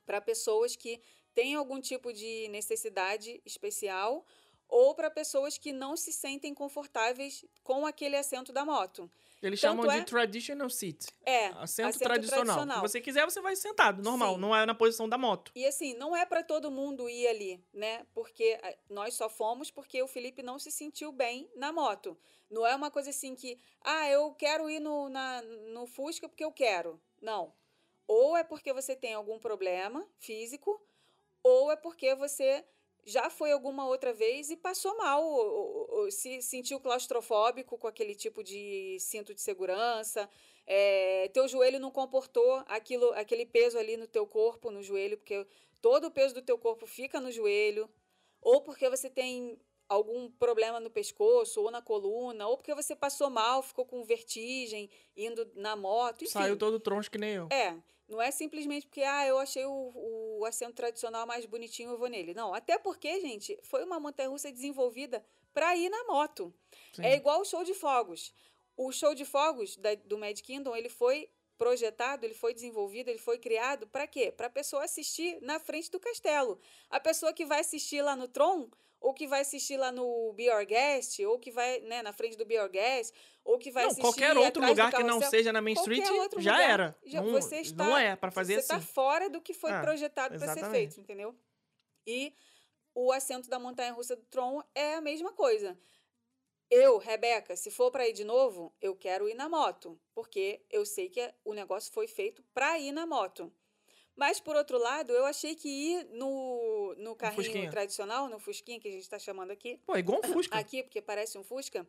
[0.06, 1.02] para pessoas que
[1.34, 4.26] têm algum tipo de necessidade especial
[4.68, 9.12] ou para pessoas que não se sentem confortáveis com aquele assento da moto.
[9.42, 11.08] Eles Tanto chamam é- de traditional seat.
[11.26, 12.46] É, Assento, tradicional.
[12.46, 12.76] tradicional.
[12.78, 14.36] Se você quiser, você vai sentado, normal.
[14.36, 14.42] Sim.
[14.42, 15.52] Não é na posição da moto.
[15.56, 18.06] E assim, não é para todo mundo ir ali, né?
[18.14, 22.16] Porque ah, nós só fomos porque o Felipe não se sentiu bem na moto.
[22.50, 26.44] Não é uma coisa assim que, ah, eu quero ir no, na, no Fusca porque
[26.44, 27.02] eu quero.
[27.20, 27.54] Não.
[28.08, 30.80] Ou é porque você tem algum problema físico,
[31.42, 32.64] ou é porque você
[33.06, 38.16] já foi alguma outra vez e passou mal, ou, ou- se sentiu claustrofóbico com aquele
[38.16, 40.30] tipo de cinto de segurança.
[40.68, 45.46] é, teu joelho não comportou aquilo, aquele peso ali no teu corpo, no joelho, porque
[45.82, 47.90] todo o peso do teu corpo fica no joelho,
[48.42, 53.30] ou porque você tem algum problema no pescoço ou na coluna, ou porque você passou
[53.30, 56.32] mal, ficou com vertigem indo na moto, enfim.
[56.32, 57.48] Saiu todo troncho que nem eu.
[57.52, 57.76] É,
[58.12, 62.10] não é simplesmente porque, ah, eu achei o, o assento tradicional mais bonitinho, eu vou
[62.10, 62.34] nele.
[62.34, 66.54] Não, até porque, gente, foi uma montanha-russa desenvolvida para ir na moto.
[66.94, 67.04] Sim.
[67.04, 68.34] É igual o show de fogos.
[68.76, 73.20] O show de fogos da- do Mad Kingdom, ele foi projetado, ele foi desenvolvido, ele
[73.20, 74.32] foi criado para quê?
[74.32, 76.60] Para a pessoa assistir na frente do castelo.
[76.90, 78.68] A pessoa que vai assistir lá no Tron,
[79.02, 82.38] ou que vai assistir lá no Be Our Guest, ou que vai né, na frente
[82.38, 85.52] do Be Our Guest, ou que vai não, assistir qualquer outro lugar que não seja
[85.52, 86.06] na Main Street
[86.38, 86.70] já lugar.
[86.70, 86.98] era.
[87.04, 88.84] Já- não, você está, não é para fazer você assim.
[88.84, 91.36] está fora do que foi Ah, projetado para ser feito, entendeu?
[92.06, 92.34] E
[92.94, 95.78] o assento da montanha-russa do Tron é a mesma coisa.
[96.70, 100.86] Eu, Rebeca, se for para ir de novo, eu quero ir na moto, porque eu
[100.86, 103.52] sei que o negócio foi feito para ir na moto.
[104.22, 107.72] Mas, por outro lado, eu achei que ir no, no carrinho Fusquinha.
[107.72, 110.60] tradicional, no Fusquinha, que a gente está chamando aqui, Pô, igual um Fusca.
[110.62, 111.88] aqui, porque parece um Fusca,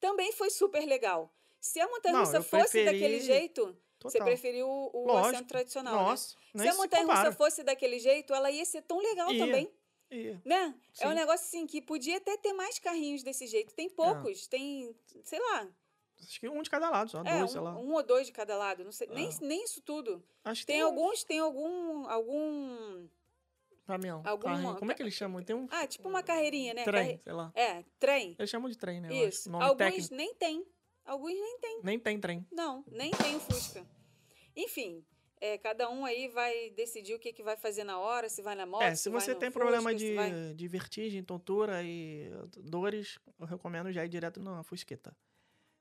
[0.00, 1.30] também foi super legal.
[1.60, 3.66] Se a montanha-russa fosse preferi- daquele jeito,
[4.02, 4.26] você Total.
[4.28, 6.00] preferiu o, o assento tradicional, né?
[6.04, 9.44] Nossa, nem Se a montanha-russa fosse daquele jeito, ela ia ser tão legal Ia.
[9.44, 9.70] também,
[10.10, 10.40] Ia.
[10.42, 10.74] né?
[11.00, 13.74] É um negócio assim que podia até ter mais carrinhos desse jeito.
[13.74, 15.68] Tem poucos, tem, sei lá,
[16.22, 17.76] Acho que um de cada lado, só é, dois, sei um, lá.
[17.78, 18.82] um ou dois de cada lado.
[18.84, 19.38] Não sei, nem, Ah.
[19.42, 20.22] nem isso tudo.
[20.44, 23.06] Acho que Tem um alguns, tem algum, algum,
[23.86, 24.22] Caminhão.
[24.22, 24.76] carrinho.
[24.76, 25.42] Como é que eles chamam?
[25.42, 26.84] Tem um ah, tipo uma carreirinha, né?
[26.84, 27.52] trem, Carre- sei lá.
[27.54, 28.34] É, trem.
[28.38, 29.12] Eles chamam de trem, né?
[29.12, 29.54] Isso.
[29.54, 30.14] Alguns técnico.
[30.14, 30.66] nem tem.
[31.04, 31.80] Alguns nem tem.
[31.82, 32.46] Nem tem trem.
[32.50, 33.86] Não, nem tem o Fusca.
[34.56, 35.04] Enfim,
[35.38, 38.54] é, cada um aí vai decidir o que, que vai fazer na hora, se vai
[38.54, 41.82] na moto, é, se vai você tem Fusca, problema se de, vai- de vertigem, tontura
[41.82, 42.30] e
[42.62, 45.14] dores, eu recomendo já ir direto na Fusqueta.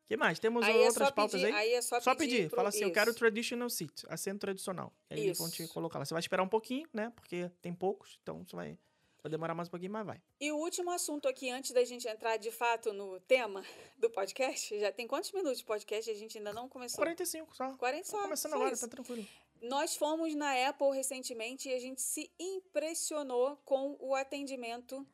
[0.03, 0.37] O que mais?
[0.37, 1.61] Temos Aí é outras só pautas pedir, aí?
[1.69, 3.19] aí é só, Só pedir, pro- fala assim, eu quero isso.
[3.19, 4.91] traditional seat, assento tradicional.
[5.09, 5.73] Aí eles vão te Isso.
[5.73, 6.05] colocar lá.
[6.05, 7.09] Você vai esperar um pouquinho, né?
[7.15, 8.77] Porque tem poucos, então você vai,
[9.23, 10.21] vai demorar mais um pouquinho, mas vai.
[10.41, 13.63] E o último assunto aqui, antes da gente entrar de fato no tema
[13.97, 16.11] do podcast, já tem quantos minutos de podcast?
[16.11, 16.97] A gente ainda não começou.
[16.97, 17.73] 45 só.
[17.77, 18.17] 40 só.
[18.17, 18.81] Tá começando só agora, isso.
[18.81, 19.25] tá tranquilo.
[19.61, 25.07] Nós fomos na Apple recentemente e a gente se impressionou com o atendimento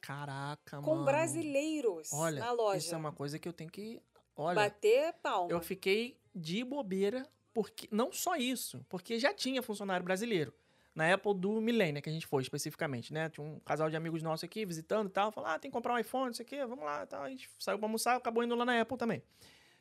[0.00, 1.04] Caraca, com mano.
[1.04, 2.78] brasileiros Olha, na loja.
[2.78, 4.00] isso é uma coisa que eu tenho que...
[4.42, 5.50] Olha, Bater palma.
[5.50, 10.52] eu fiquei de bobeira, porque não só isso, porque já tinha funcionário brasileiro.
[10.94, 13.30] Na Apple do Millennium, que a gente foi especificamente, né?
[13.30, 15.32] Tinha um casal de amigos nossos aqui visitando e tal.
[15.32, 17.22] Falaram, ah, tem que comprar um iPhone, não sei o quê, vamos lá tal.
[17.22, 19.22] A gente saiu pra almoçar, acabou indo lá na Apple também.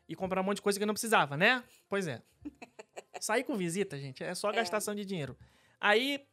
[0.07, 1.63] E comprar um monte de coisa que não precisava, né?
[1.89, 2.21] Pois é.
[3.19, 4.55] Sair com visita, gente, é só É.
[4.55, 5.37] gastação de dinheiro.
[5.81, 6.25] Aí,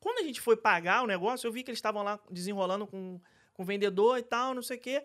[0.00, 3.20] quando a gente foi pagar o negócio, eu vi que eles estavam lá desenrolando com,
[3.52, 5.04] com o vendedor e tal, não sei o quê.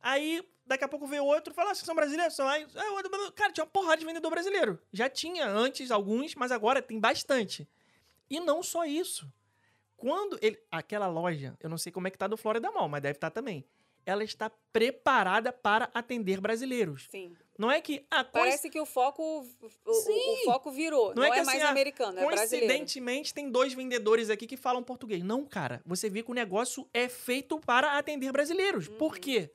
[0.00, 2.34] Aí, daqui a pouco veio outro e falou: ah, vocês são brasileiros?
[2.34, 2.66] São aí.
[2.74, 4.78] Aí Cara, tinha uma porrada de vendedor brasileiro.
[4.92, 7.68] Já tinha antes alguns, mas agora tem bastante.
[8.28, 9.30] E não só isso.
[9.96, 10.58] Quando ele.
[10.70, 13.30] Aquela loja, eu não sei como é que tá do Florida Mall, mas deve estar
[13.30, 13.64] também.
[14.04, 17.06] Ela está preparada para atender brasileiros.
[17.08, 17.36] Sim.
[17.56, 18.04] Não é que.
[18.10, 20.12] Ah, coinc- Parece que o foco, o, Sim.
[20.42, 21.14] o foco virou.
[21.14, 22.66] Não Não, é é, que assim, mais ah, americano, é brasileiro.
[22.66, 25.22] Coincidentemente, tem dois vendedores aqui que falam português.
[25.22, 25.80] Não, cara.
[25.86, 28.88] Você vê que o negócio é feito para atender brasileiros.
[28.88, 28.96] Uhum.
[28.96, 29.52] Por quê?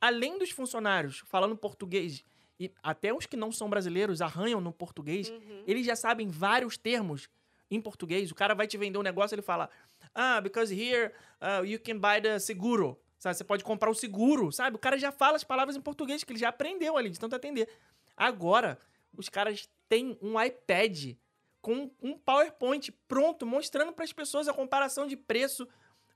[0.00, 2.24] Além dos funcionários falando português,
[2.58, 5.64] e até os que não são brasileiros arranham no português, Uhum.
[5.66, 7.28] eles já sabem vários termos
[7.70, 8.30] em português.
[8.30, 9.68] O cara vai te vender um negócio, ele fala:
[10.14, 12.98] Ah, because here uh, you can buy the seguro.
[13.18, 13.36] Sabe?
[13.36, 14.76] Você pode comprar o seguro, sabe?
[14.76, 17.36] O cara já fala as palavras em português que ele já aprendeu ali, de tanto
[17.36, 17.68] atender.
[18.16, 18.78] Agora,
[19.14, 21.16] os caras têm um iPad
[21.60, 25.68] com um PowerPoint pronto, mostrando para as pessoas a comparação de preço,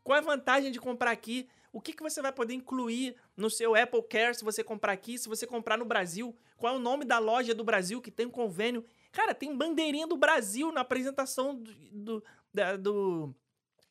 [0.02, 3.50] qual é a vantagem de comprar aqui, o que, que você vai poder incluir no
[3.50, 6.80] seu Apple Care se você comprar aqui, se você comprar no Brasil, qual é o
[6.80, 8.84] nome da loja do Brasil que tem um convênio.
[9.10, 13.34] Cara, tem bandeirinha do Brasil na apresentação do, do, do,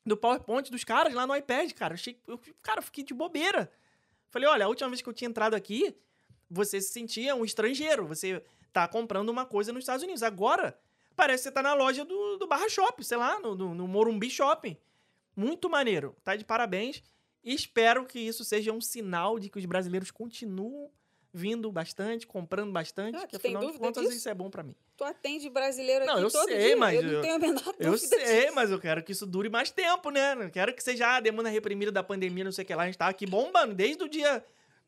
[0.05, 1.95] do PowerPoint dos caras lá no iPad, cara.
[1.95, 3.69] Achei, eu, cara, eu fiquei de bobeira.
[4.29, 5.93] Falei, olha, a última vez que eu tinha entrado aqui,
[6.49, 8.07] você se sentia um estrangeiro.
[8.07, 10.23] Você tá comprando uma coisa nos Estados Unidos.
[10.23, 10.79] Agora,
[11.17, 13.87] parece que você tá na loja do, do Barra Shopping, sei lá, no, no, no
[13.89, 14.77] Morumbi Shopping.
[15.35, 16.15] Muito maneiro.
[16.23, 17.03] Tá de parabéns.
[17.43, 20.89] E espero que isso seja um sinal de que os brasileiros continuam
[21.35, 24.17] vindo bastante, comprando bastante, Ah, que afinal de contas disso?
[24.17, 24.75] isso é bom pra mim.
[24.95, 26.77] Tu atende brasileiro Não, aqui eu todo sei, dia.
[26.77, 28.53] mas eu não eu- tenho a menor dúvida Eu sei, disso.
[28.55, 30.35] mas eu quero que isso dure mais tempo, né?
[30.35, 32.83] Não quero que seja a demanda reprimida da pandemia, não sei o que lá.
[32.83, 34.45] A gente tá aqui bombando desde o dia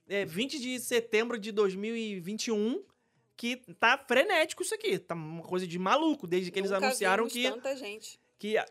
[0.08, 2.84] é, 20 de setembro de 2021,
[3.36, 5.00] que tá frenético isso aqui.
[5.00, 8.20] Tá uma coisa de maluco, desde que eles Nunca anunciaram vimos que, tanta gente.
[8.38, 8.66] que a-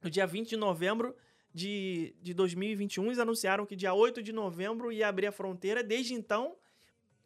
[0.00, 1.14] no dia 20 de novembro
[1.54, 5.82] de, de 2021, eles anunciaram que dia 8 de novembro ia abrir a fronteira.
[5.84, 6.56] Desde então,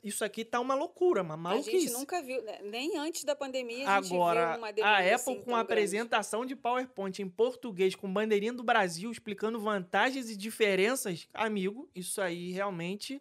[0.04, 1.80] isso aqui tá uma loucura, uma A maluquice.
[1.80, 2.60] gente nunca viu, né?
[2.62, 5.60] nem antes da pandemia a gente Agora, viu uma a demanda Apple assim com a
[5.60, 12.20] apresentação de PowerPoint em português, com bandeirinha do Brasil, explicando vantagens e diferenças, amigo, isso
[12.20, 13.20] aí realmente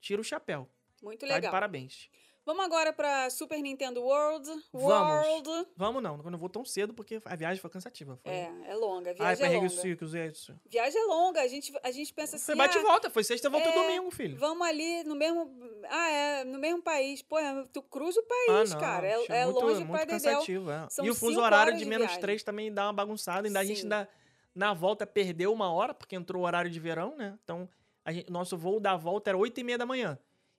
[0.00, 0.68] tira o chapéu.
[1.02, 1.50] Muito Tá de legal.
[1.50, 2.08] parabéns.
[2.46, 4.48] Vamos agora para Super Nintendo World.
[4.72, 5.26] Vamos.
[5.26, 5.68] World.
[5.76, 8.16] Vamos não, eu não vou tão cedo porque a viagem foi cansativa.
[8.22, 8.30] Foi...
[8.32, 9.10] É, é longa.
[9.10, 9.82] A Ai, viagem é perrengue longa.
[9.82, 10.54] ciclos, é isso.
[10.64, 11.40] Viagem é longa.
[11.40, 12.46] A gente, a gente pensa assim.
[12.46, 14.38] Foi bate e ah, volta, foi sexta, volta é, domingo, filho.
[14.38, 15.50] Vamos ali no mesmo.
[15.90, 17.20] Ah, é, no mesmo país.
[17.20, 19.08] Pô, é, tu cruza o país, cara.
[19.08, 20.86] É, tio, é muito, longe muito pra cansativo, é.
[20.88, 22.16] São E o fuso horário de de menos.
[22.16, 23.48] 3 também dá uma bagunçada.
[23.48, 23.84] Ainda a gente
[24.54, 27.36] na volta perdeu uma hora, porque entrou o horário de verão, né?
[27.42, 27.68] Então,
[28.08, 30.16] gente, nosso voo da volta era 8 e meia da manhã.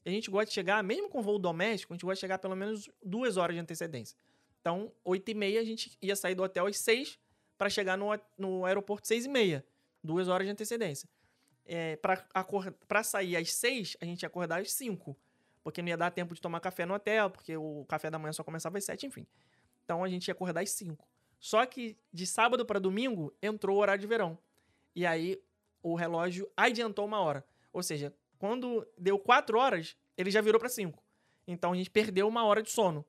[0.07, 2.55] A gente gosta de chegar, mesmo com voo doméstico, a gente gosta de chegar pelo
[2.55, 4.17] menos duas horas de antecedência.
[4.61, 7.19] Então, 8 e meia a gente ia sair do hotel às 6
[7.57, 9.65] para chegar no, no aeroporto 6 e meia.
[10.01, 11.09] Duas horas de antecedência.
[11.65, 15.13] É, para sair às 6, a gente ia acordar às 5.
[15.61, 18.31] Porque não ia dar tempo de tomar café no hotel, porque o café da manhã
[18.31, 19.27] só começava às 7, enfim.
[19.83, 21.05] Então a gente ia acordar às 5.
[21.37, 24.37] Só que de sábado para domingo entrou o horário de verão.
[24.95, 25.37] E aí
[25.83, 27.45] o relógio adiantou uma hora.
[27.73, 31.01] Ou seja, quando deu 4 horas, ele já virou para 5.
[31.47, 33.05] Então a gente perdeu uma hora de sono.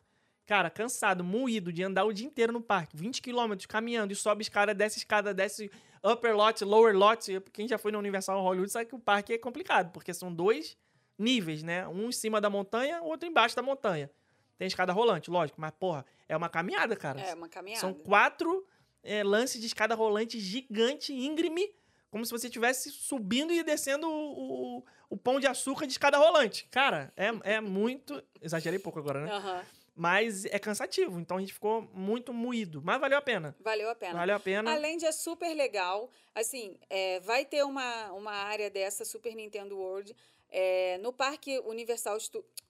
[0.46, 4.42] Cara, cansado, moído de andar o dia inteiro no parque, 20 quilômetros caminhando e sobe
[4.42, 5.70] escada, desce escada, desce
[6.02, 7.40] upper lot, lower lot.
[7.52, 10.76] Quem já foi no Universal Hollywood sabe que o parque é complicado, porque são dois
[11.18, 11.86] níveis, né?
[11.88, 14.10] Um em cima da montanha, outro embaixo da montanha.
[14.56, 17.20] Tem escada rolante, lógico, mas porra, é uma caminhada, cara.
[17.20, 17.80] É, uma caminhada.
[17.80, 18.66] São quatro
[19.02, 21.74] é, lances de escada rolante gigante, íngreme,
[22.10, 26.18] como se você estivesse subindo e descendo o, o, o pão de açúcar de escada
[26.18, 26.66] rolante.
[26.70, 28.22] Cara, é, é muito.
[28.40, 29.32] Exagerei pouco agora, né?
[29.32, 29.64] Aham.
[29.94, 32.80] Mas é cansativo, então a gente ficou muito moído.
[32.80, 33.56] Mas valeu a pena.
[33.59, 34.14] Valeu a pena.
[34.14, 34.72] Valeu a pena.
[34.72, 39.76] Além de é super legal, assim, é, vai ter uma, uma área dessa Super Nintendo
[39.76, 40.14] World
[40.50, 42.18] é, no parque Universal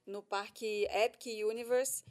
[0.07, 2.03] no parque Epic Universe.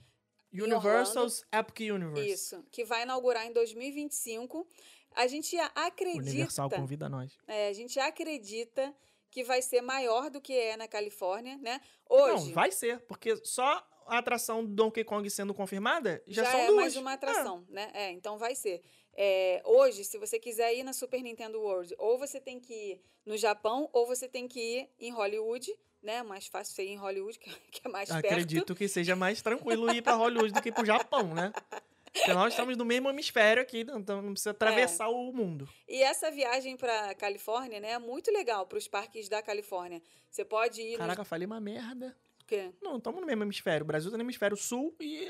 [0.54, 2.30] Universal's Epic Universe.
[2.30, 4.68] Isso, que vai inaugurar em 2025.
[5.16, 7.36] A gente acredita, Universal convida nós.
[7.48, 8.94] é, a gente acredita
[9.30, 11.82] que vai ser maior do que é na Califórnia, né?
[12.10, 16.52] Hoje Não, vai ser, porque só a atração do Donkey Kong sendo confirmada já, já,
[16.52, 16.78] são é duas.
[16.78, 17.92] mais uma atração, né?
[17.94, 18.82] É, então vai ser.
[19.14, 23.02] É, hoje, se você quiser ir na Super Nintendo World, ou você tem que ir
[23.26, 26.24] no Japão, ou você tem que ir em Hollywood, né?
[26.24, 27.38] Mais fácil você ir em Hollywood,
[27.72, 28.26] que, é mais perto.
[28.26, 31.52] Acredito que seja mais tranquilo ir para Hollywood do que para o Japão, né?
[32.18, 35.08] Porque nós estamos no mesmo hemisfério aqui, então não precisa atravessar É.
[35.08, 35.68] o mundo.
[35.88, 40.02] E essa viagem para Califórnia, né, é muito legal para os parques da Califórnia.
[40.30, 42.16] Você pode ir Caraca, falei uma merda.
[42.40, 42.72] no quê?
[42.82, 43.84] Não, estamos no mesmo hemisfério.
[43.84, 45.28] O Brasil está no hemisfério sul e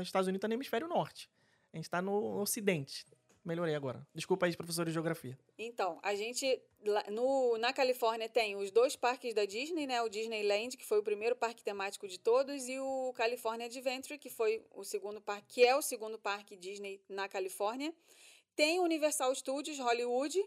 [0.00, 1.28] os Estados Unidos está no hemisfério norte.
[1.72, 3.06] A gente está no ocidente.
[3.44, 4.06] Melhorei agora.
[4.14, 5.36] Desculpa aí, professor de geografia.
[5.58, 6.62] Então, a gente
[7.10, 10.00] no, na Califórnia tem os dois parques da Disney, né?
[10.02, 14.30] O Disneyland, que foi o primeiro parque temático de todos, e o California Adventure, que
[14.30, 17.92] foi o segundo parque, que é o segundo parque Disney na Califórnia.
[18.54, 20.38] Tem o Universal Studios Hollywood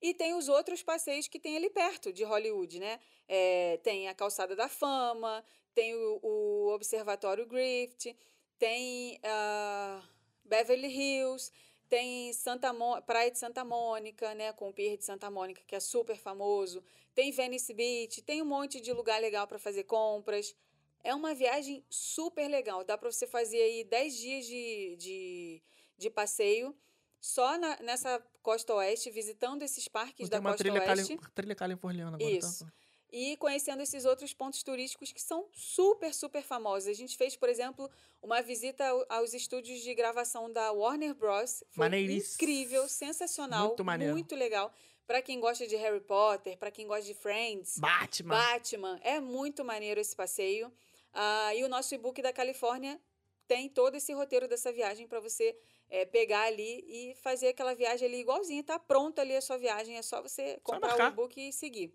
[0.00, 2.98] e tem os outros passeios que tem ali perto de Hollywood, né?
[3.26, 5.44] É, tem a Calçada da Fama,
[5.74, 8.16] tem o, o Observatório Griffith,
[8.58, 10.02] tem ah,
[10.44, 11.52] Beverly Hills,
[11.88, 15.74] tem Santa Mo- Praia de Santa Mônica, né, com o Pier de Santa Mônica, que
[15.74, 16.82] é super famoso.
[17.14, 20.54] Tem Venice Beach, tem um monte de lugar legal para fazer compras.
[21.02, 22.84] É uma viagem super legal.
[22.84, 25.62] Dá para você fazer aí 10 dias de, de,
[25.96, 26.76] de passeio
[27.20, 31.30] só na- nessa costa oeste, visitando esses parques Tem da uma costa oeste cali...
[31.34, 32.30] trilha californiana agora.
[32.30, 32.64] Isso.
[32.64, 32.72] Tá?
[33.10, 36.88] E conhecendo esses outros pontos turísticos que são super, super famosos.
[36.88, 37.90] A gente fez, por exemplo,
[38.22, 41.64] uma visita ao- aos estúdios de gravação da Warner Bros.
[41.70, 41.86] Foi
[42.34, 44.12] incrível, sensacional, Muito maneiro.
[44.12, 44.72] muito legal.
[45.06, 48.34] Para quem gosta de Harry Potter, para quem gosta de Friends, Batman.
[48.36, 50.70] Batman, é muito maneiro esse passeio.
[51.14, 53.00] Ah, e o nosso e-book da Califórnia
[53.46, 55.56] tem todo esse roteiro dessa viagem para você
[55.88, 58.62] eh, pegar ali e fazer aquela viagem ali igualzinha.
[58.62, 61.90] Tá pronto ali a sua viagem, é só você comprar o e-book e seguir.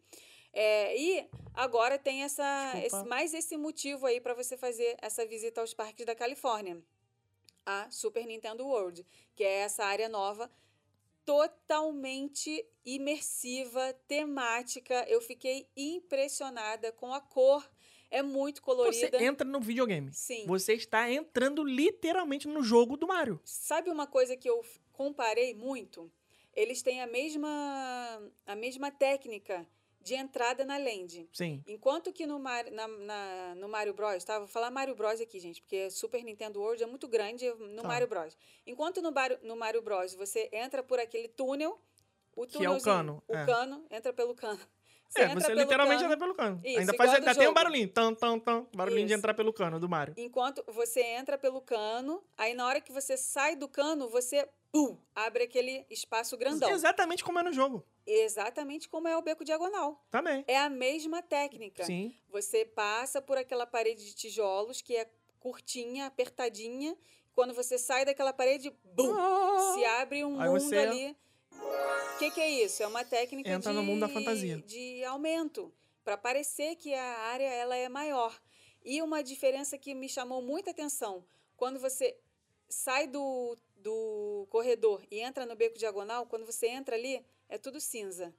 [0.53, 5.61] É, e agora tem essa, esse- mais esse motivo aí para você fazer essa visita
[5.61, 6.81] aos parques da Califórnia.
[7.65, 10.51] A Super Nintendo World, que é essa área nova
[11.25, 15.05] totalmente imersiva, temática.
[15.07, 17.67] Eu fiquei impressionada com a cor.
[18.11, 19.23] É muito Você colorida.
[19.23, 20.13] entra no videogame.
[20.13, 20.45] Sim.
[20.45, 23.39] Você está entrando literalmente no jogo do Mario.
[23.43, 26.11] Sabe uma coisa que eu comparei muito?
[26.53, 29.65] Eles têm a mesma, a mesma técnica
[30.03, 31.27] de entrada na land.
[31.31, 31.63] Sim.
[31.65, 34.37] Enquanto que no, Mar, na, na- no Mario Bros, tá?
[34.37, 37.87] Vou falar Mario Bros aqui, gente, porque Super Nintendo World é muito grande no Tá.
[37.87, 38.37] Mario Bros.
[38.67, 41.79] Enquanto no, Bar, no Mario Bros você entra por aquele túnel,
[42.35, 43.45] o Que é o cano, o é.
[43.45, 44.59] cano, entra pelo cano.
[45.13, 46.13] Você é, você literalmente cano.
[46.13, 46.61] entra pelo cano.
[46.63, 47.87] Isso, ainda faz, ainda tem um barulhinho.
[47.87, 48.67] Tam, tam, tam.
[48.73, 49.19] Barulhinho de Isso.
[49.19, 50.15] entrar pelo cano do Mario.
[50.17, 54.97] Enquanto você entra pelo cano, aí na hora que você sai do cano, você pum,
[55.13, 56.69] abre aquele espaço grandão.
[56.71, 57.85] Exatamente como é no jogo.
[58.07, 60.03] Exatamente como é o beco diagonal.
[60.09, 60.43] Também.
[60.47, 61.83] É a mesma técnica.
[61.83, 62.15] Sim.
[62.29, 65.07] Você passa por aquela parede de tijolos que é
[65.39, 66.97] curtinha, apertadinha.
[67.35, 69.13] Quando você sai daquela parede, bum,
[69.73, 71.17] se abre um mundo você- ali.
[72.15, 72.83] O que, que é isso?
[72.83, 74.57] É uma técnica Entra de, no mundo da fantasia.
[74.65, 78.39] de aumento, para parecer que a área ela é maior.
[78.83, 82.17] E uma diferença que me chamou muita atenção, quando você
[82.69, 87.79] sai do, do corredor e entra no beco diagonal, quando você entra ali, é tudo
[87.79, 88.33] cinza.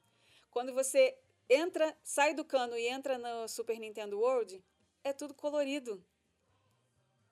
[0.51, 1.17] Quando você
[1.49, 4.63] entra, sai do cano e entra no Super Nintendo World,
[5.03, 6.03] é tudo colorido.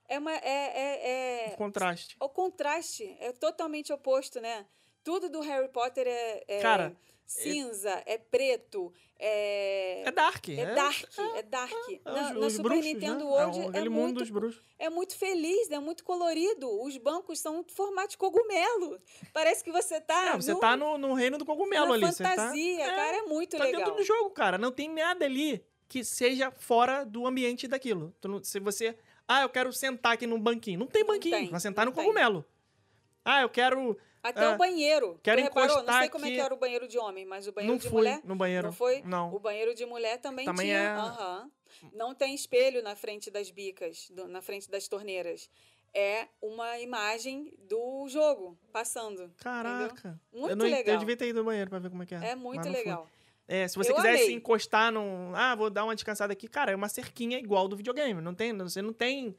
[0.09, 1.11] É, uma, é, é,
[1.51, 2.16] é O contraste.
[2.20, 4.66] o contraste é totalmente oposto, né?
[5.05, 6.94] Tudo do Harry Potter é, é Cara,
[7.26, 10.48] cinza, é preto, é, É dark.
[10.48, 11.05] é dark,
[11.36, 11.72] é dark.
[11.90, 13.30] é Na, os- na os Super bruxos, Nintendo né?
[13.30, 14.62] World é, é, muito, dos bruxos.
[14.78, 16.68] é muito feliz, é muito colorido.
[16.82, 18.98] Os bancos são formato de cogumelo.
[19.32, 22.03] Parece que você tá, É, você no, tá no, no reino do cogumelo na ali.
[22.03, 23.80] Tá, fantasia, é, cara, é muito tá legal.
[23.80, 24.59] dentro do jogo, cara.
[24.59, 28.14] Não tem nada ali que seja fora do ambiente daquilo.
[28.24, 28.96] Não- se você.
[29.26, 30.78] Ah, eu quero sentar aqui num banquinho.
[30.80, 31.36] Não tem Não banquinho.
[31.36, 32.05] tem, vai sentar não no tem.
[32.05, 32.44] cogumelo.
[33.24, 33.96] Ah, eu quero.
[34.22, 35.18] Até Ah, o banheiro.
[35.22, 35.82] quero tu reparou?
[35.82, 37.88] Não sei como é que era o banheiro de homem, mas o banheiro não de
[37.88, 38.66] fui mulher no banheiro.
[38.68, 39.02] Não foi?
[39.02, 39.34] Não.
[39.34, 40.78] O banheiro de mulher também, Também tinha.
[40.78, 41.50] é- aham.
[41.92, 45.50] Não tem espelho na frente das bicas, do- na frente das torneiras.
[45.94, 49.30] É uma imagem do jogo passando.
[49.38, 50.18] Caraca.
[50.32, 50.94] Muito eu, não, legal.
[50.94, 52.30] eu devia ter ido no banheiro pra ver como é que é.
[52.30, 52.78] É muito não fui.
[52.78, 53.08] legal.
[53.48, 54.34] É, se você Eu quisesse amei.
[54.36, 55.34] encostar num.
[55.34, 56.46] Ah, vou dar uma descansada aqui.
[56.48, 58.20] Cara, é uma cerquinha igual do videogame.
[58.22, 59.36] Não tem, você não tem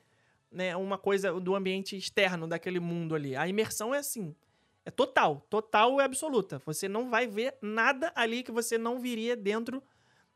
[0.52, 3.36] né, uma coisa do ambiente externo daquele mundo ali.
[3.36, 4.36] A imersão é assim.
[4.86, 5.46] É total.
[5.50, 6.62] Total e absoluta.
[6.66, 9.82] Você não vai ver nada ali que você não viria dentro.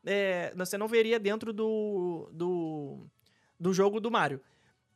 [0.04, 3.06] é, você não veria dentro do, do,
[3.58, 4.40] do jogo do Mario.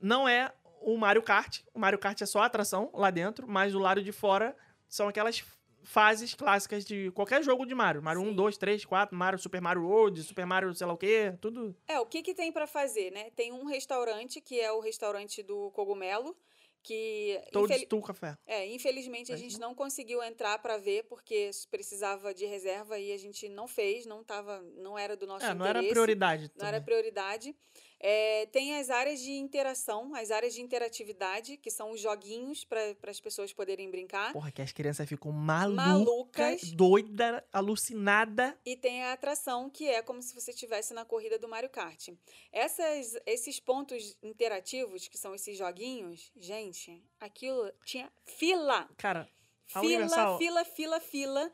[0.00, 1.60] Não é o Mario Kart.
[1.74, 4.56] O Mario Kart é só atração lá dentro, mas do lado de fora
[4.88, 5.44] são aquelas
[5.84, 8.02] fases clássicas de qualquer jogo de Mario.
[8.02, 8.34] Mario 1, Sim.
[8.34, 11.76] 2, 3, 4, Mario, Super Mario World, Super Mario sei lá o quê, tudo.
[11.88, 13.30] É, o que, que tem pra fazer, né?
[13.30, 16.36] Tem um restaurante, que é o restaurante do Cogumelo,
[16.82, 17.40] que.
[17.52, 18.36] Toad infeli- Stool Café.
[18.46, 23.16] É, infelizmente a gente não conseguiu entrar pra ver porque precisava de reserva e a
[23.18, 25.84] gente não fez, não tava, não era do nosso É, não interesse.
[25.86, 26.50] era prioridade.
[26.56, 26.84] Não era também.
[26.84, 27.56] prioridade.
[28.04, 32.96] É, tem as áreas de interação, as áreas de interatividade, que são os joguinhos para
[33.06, 34.32] as pessoas poderem brincar.
[34.32, 36.72] Porra, que as crianças ficam malucas, Malucas.
[36.72, 38.58] doida, alucinada.
[38.66, 42.08] E tem a atração, que é como se você estivesse na corrida do Mario Kart.
[42.50, 48.88] Essas, esses pontos interativos, que são esses joguinhos, gente, aquilo tinha fila.
[48.96, 49.28] Cara,
[49.64, 51.52] Fila, Universal- fila, fila, fila.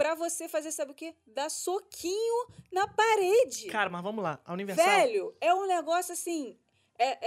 [0.00, 1.14] Pra você fazer, sabe o quê?
[1.26, 3.66] Dar soquinho na parede.
[3.68, 4.40] cara, mas vamos lá.
[4.46, 4.86] A Universal.
[4.86, 6.58] Velho, é um negócio assim.
[6.98, 7.18] é-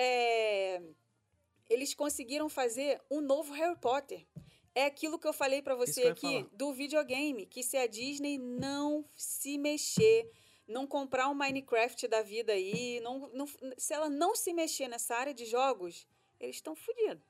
[0.75, 0.81] é-
[1.69, 4.25] Eles conseguiram fazer um novo Harry Potter.
[4.73, 8.39] É aquilo que eu falei pra Isso você aqui do videogame, que se a Disney
[8.39, 10.31] não se mexer,
[10.67, 13.47] não comprar um Minecraft da vida aí, não, não-
[13.77, 16.07] se ela não se mexer nessa área de jogos,
[16.39, 17.23] eles estão fodidos.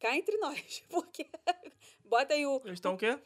[0.00, 1.26] Cá entre nós, porque
[2.06, 3.18] bota aí o Eles estão o quê?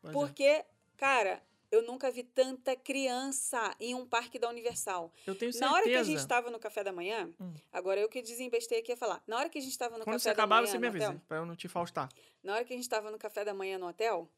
[0.00, 0.18] Pois é.
[0.18, 0.64] porque,
[0.96, 5.12] cara, eu nunca vi tanta criança em um parque da Universal.
[5.26, 5.60] Eu tenho certeza.
[5.70, 7.52] Na hora que a gente estava no café da manhã, Hum.
[7.72, 9.22] agora eu que desembestei aqui a falar.
[9.26, 10.86] Na hora que a gente estava no Quando café você da manhã você me no
[10.88, 12.08] avisa, hotel, pra eu não te faustar.
[12.42, 14.30] na hora que a gente estava no café da manhã no hotel,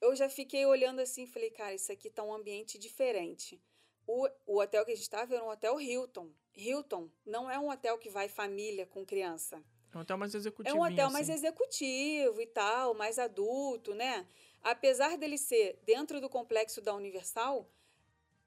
[0.00, 3.60] eu já fiquei olhando assim e falei, cara, isso aqui tá um ambiente diferente.
[4.06, 6.30] O, o hotel que a gente estava era um hotel Hilton.
[6.56, 9.62] Hilton não é um hotel que vai família com criança.
[9.92, 10.76] É um hotel mais executivo.
[10.76, 14.26] É um hotel mais executivo e tal, mais adulto, né?
[14.62, 17.70] Apesar dele ser dentro do complexo da Universal,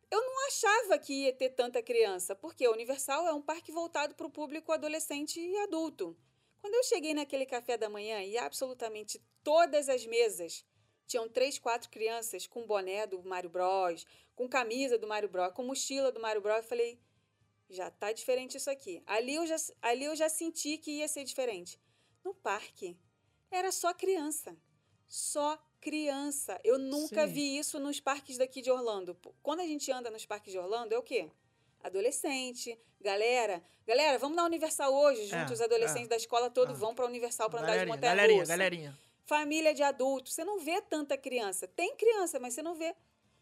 [0.10, 4.14] eu não achava que ia ter tanta criança, porque a Universal é um parque voltado
[4.14, 6.18] para o público adolescente e adulto.
[6.60, 10.66] Quando eu cheguei naquele café da manhã e absolutamente todas as mesas
[11.08, 14.06] tinham três, quatro crianças com boné do Mario Bros,
[14.36, 17.00] com camisa do Mario Bros, com mochila do Mario Bros, eu falei,
[17.70, 19.02] já tá diferente isso aqui.
[19.06, 21.80] Ali eu já, ali eu já senti que ia ser diferente.
[22.24, 22.98] No parque,
[23.50, 24.56] era só criança.
[25.08, 26.60] Só criança.
[26.64, 27.34] Eu nunca Sim.
[27.34, 29.18] vi isso nos parques daqui de Orlando.
[29.42, 31.30] Quando a gente anda nos parques de Orlando, é o quê?
[31.84, 33.62] Adolescente, galera.
[33.86, 36.10] Galera, vamos na Universal hoje, juntos, É, os adolescentes é.
[36.10, 36.80] da escola todos Ah.
[36.80, 38.98] vão para a Universal para andar de montanha galerinha, russa galerinha.
[39.26, 40.34] família de adultos.
[40.34, 41.68] Você não vê tanta criança.
[41.68, 42.96] Tem criança, mas você não vê.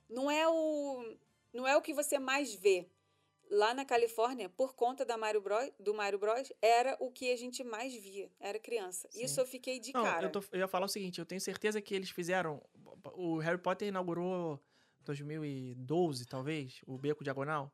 [0.09, 1.13] Não é o,
[1.53, 2.87] não é o que você mais vê.
[3.49, 7.35] Lá na Califórnia, por conta da Mario Bros, do Mario Bros, era o que a
[7.35, 8.29] gente mais via.
[8.39, 9.07] Era criança.
[9.11, 9.23] Sim.
[9.23, 10.27] Isso eu fiquei de Não, cara.
[10.27, 12.61] eu, tô- eu ia falar o seguinte, eu tenho certeza que eles fizeram...
[13.15, 14.61] O Harry Potter inaugurou
[15.01, 17.73] 2012, talvez, o Beco Diagonal,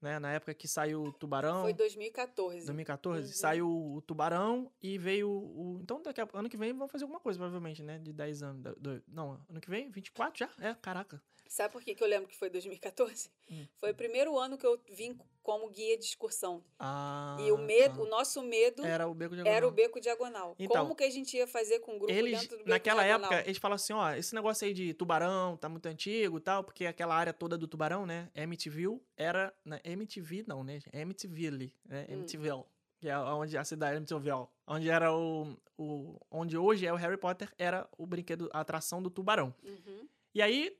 [0.00, 0.18] né?
[0.18, 1.62] Na época que saiu o Tubarão.
[1.62, 2.66] Foi 2014.
[2.66, 3.32] 2014, Uhum.
[3.34, 5.78] saiu o Tubarão e veio o.
[5.82, 7.98] Então, daqui a, ano que vem vão fazer alguma coisa, provavelmente, né?
[7.98, 8.62] De 10 anos.
[8.78, 9.90] do- não, ano que vem?
[9.90, 10.50] 24 já?
[10.68, 11.22] É, caraca.
[11.48, 13.30] Sabe por que, que eu lembro que foi 2014?
[13.50, 13.66] Hum.
[13.78, 15.16] Foi o primeiro ano que eu vim
[15.46, 16.60] como guia de excursão.
[16.76, 18.02] Ah, e o medo, tá.
[18.02, 19.56] o nosso medo Era o Beco Diagonal.
[19.56, 20.56] era o beco diagonal.
[20.58, 23.04] Então, Como que a gente ia fazer com o grupo Eles, dentro do beco naquela
[23.04, 23.32] diagonal?
[23.32, 26.64] época, eles falam assim, ó, esse negócio aí de tubarão tá muito antigo e tal,
[26.64, 32.06] porque aquela área toda do tubarão, né, Amityville, era, né, MTV não, né, Amityville, né,
[32.10, 32.14] Hum.
[32.14, 32.64] Amityville,
[32.98, 37.16] que é onde a cidade Amityville, onde era o, o, onde hoje é o Harry
[37.16, 39.54] Potter, era o brinquedo, a atração do tubarão.
[39.62, 40.08] Uhum.
[40.34, 40.76] E aí,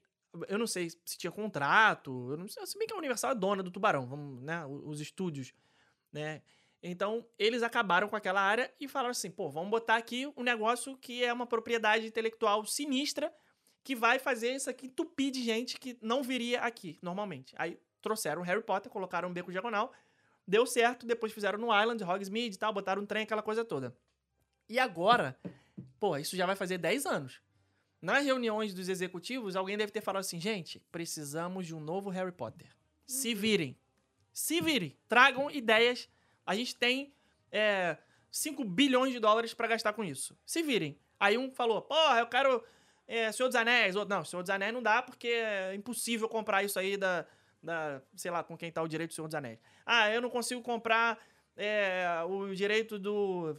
[0.48, 3.34] eu não sei se tinha contrato, eu não sei, se bem que a Universal é
[3.34, 5.52] dona do Tubarão, vamos, né, os estúdios,
[6.12, 6.42] né?
[6.82, 10.96] Então, eles acabaram com aquela área e falaram assim, pô, vamos botar aqui um negócio
[10.96, 13.32] que é uma propriedade intelectual sinistra
[13.82, 17.54] que vai fazer isso aqui entupir de gente que não viria aqui, normalmente.
[17.58, 19.92] Aí, trouxeram Harry Potter, colocaram um beco diagonal,
[20.46, 23.96] deu certo, depois fizeram no Island, Hogsmeade e tal, botaram um trem, aquela coisa toda.
[24.68, 25.38] E agora,
[25.98, 27.40] pô, isso já vai fazer 10 anos.
[28.00, 32.32] Nas reuniões dos executivos, alguém deve ter falado assim: gente, precisamos de um novo Harry
[32.32, 32.68] Potter.
[33.06, 33.76] Se virem.
[34.32, 34.96] Se virem.
[35.08, 36.08] Tragam ideias.
[36.44, 37.12] A gente tem
[37.50, 37.96] é,
[38.30, 40.38] 5 bilhões de dólares pra gastar com isso.
[40.44, 40.98] Se virem.
[41.18, 42.62] Aí um falou: porra, eu quero
[43.08, 43.96] é, Senhor dos Anéis.
[43.96, 47.26] Outro, não, Senhor dos Anéis não dá porque é impossível comprar isso aí da.
[47.62, 49.58] da sei lá, com quem tá o direito do Senhor dos Anéis.
[49.84, 51.18] Ah, eu não consigo comprar
[51.56, 53.56] é, o direito do.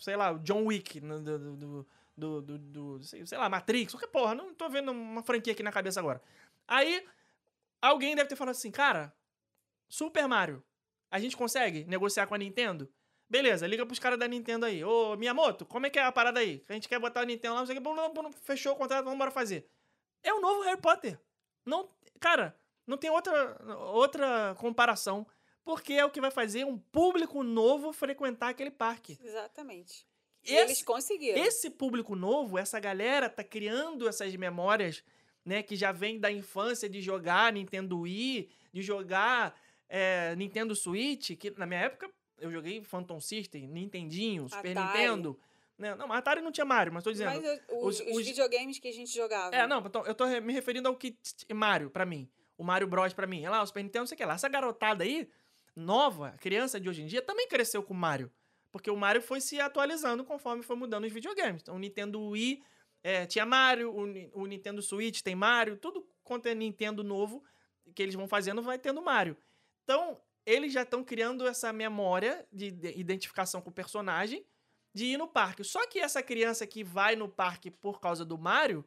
[0.00, 0.98] Sei lá, o John Wick.
[1.00, 1.88] do- do- do,
[2.20, 5.72] do, do, do- sei, lá, Matrix, qualquer porra, não tô vendo uma franquia aqui na
[5.72, 6.22] cabeça agora.
[6.68, 7.04] Aí,
[7.80, 9.12] alguém deve ter falado assim, cara,
[9.88, 10.62] Super Mario,
[11.10, 12.92] a gente consegue negociar com a Nintendo?
[13.28, 14.84] Beleza, liga pros caras da Nintendo aí.
[14.84, 16.64] Ô, Miyamoto, como é que é a parada aí?
[16.68, 19.14] A gente quer botar a Nintendo lá, não sei o que, fechou o contrato, vamos
[19.14, 19.68] embora fazer.
[20.22, 21.18] É o novo Harry Potter.
[21.64, 22.56] Não, cara,
[22.86, 23.56] não tem outra,
[23.92, 25.26] outra comparação,
[25.64, 29.16] porque é o que vai fazer um público novo frequentar aquele parque.
[29.22, 30.09] Exatamente.
[30.44, 31.42] E Esse- eles conseguiram.
[31.42, 35.02] esse público novo, essa galera tá criando essas memórias,
[35.44, 39.54] né, que já vem da infância de jogar Nintendo Wii, de jogar
[39.92, 44.86] é, Nintendo Switch, que na minha época eu joguei Phantom System, Nintendinho, Super Atari.
[44.98, 45.38] Nintendo.
[45.76, 45.94] Né?
[45.96, 47.34] Não, Atari não tinha Mario, mas tô dizendo.
[47.34, 49.54] Mas eu- os, os- os videogames que a gente jogava.
[49.54, 51.16] É, não, então, eu tô me referindo ao que
[51.52, 52.30] Mario pra mim.
[52.56, 53.40] O Mario Bros pra mim.
[53.40, 54.34] Olha lá, o Super Nintendo, não sei o que lá.
[54.34, 55.26] Essa garotada aí,
[55.74, 58.30] nova, criança de hoje em dia, também cresceu com o Mario.
[58.70, 61.62] Porque o Mario foi se atualizando conforme foi mudando os videogames.
[61.62, 62.62] Então, o Nintendo Wii
[63.02, 67.42] é, tinha Mario, o, o Nintendo Switch tem Mario, tudo quanto é Nintendo novo
[67.94, 69.36] que eles vão fazendo vai tendo Mario.
[69.84, 72.66] Então, eles já estão criando essa memória de
[72.96, 74.44] identificação com o personagem
[74.94, 75.62] de ir no parque.
[75.64, 78.84] Só que essa criança que vai no parque por causa do Mario,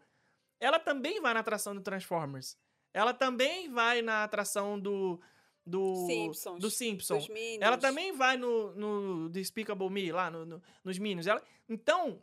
[0.59, 2.57] ela também vai na atração do Transformers.
[2.93, 5.19] Ela também vai na atração do.
[5.65, 6.59] Do Simpsons.
[6.59, 7.27] Do Simpsons.
[7.59, 11.25] Ela também vai no, no Despicable Me, lá no, no- nos Minions.
[11.25, 12.21] Ela, então,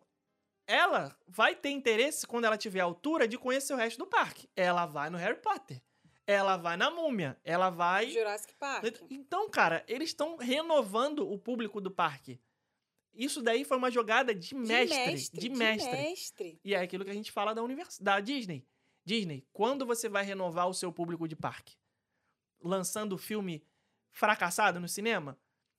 [0.66, 4.48] ela vai ter interesse, quando ela tiver altura, de conhecer o resto do parque.
[4.54, 5.82] Ela vai no Harry Potter.
[6.26, 7.36] Ela vai na Múmia.
[7.42, 8.10] Ela vai.
[8.10, 8.84] Jurassic Park.
[9.10, 12.38] Então, cara, eles estão renovando o público do parque.
[13.12, 15.40] Isso daí foi uma jogada de mestre.
[15.40, 15.90] De mestre.
[15.90, 16.60] mestre.
[16.64, 17.98] E é aquilo que a gente fala da, univers...
[17.98, 18.64] da Disney.
[19.04, 21.74] Disney, quando você vai renovar o seu público de parque?
[22.62, 23.62] Lançando filme
[24.10, 25.38] fracassado no cinema?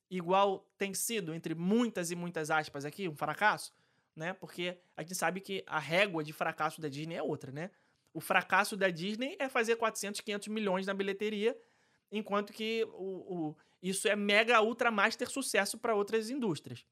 [0.10, 3.74] Igual tem sido, entre muitas e muitas aspas aqui, um fracasso?
[4.16, 4.34] Né?
[4.34, 7.72] Porque a gente sabe que a régua de fracasso da Disney é outra, né?
[8.14, 11.58] O fracasso da Disney é fazer 400, 500 milhões na bilheteria,
[12.12, 16.86] enquanto que o, o- isso é mega, ultra, master sucesso para outras indústrias.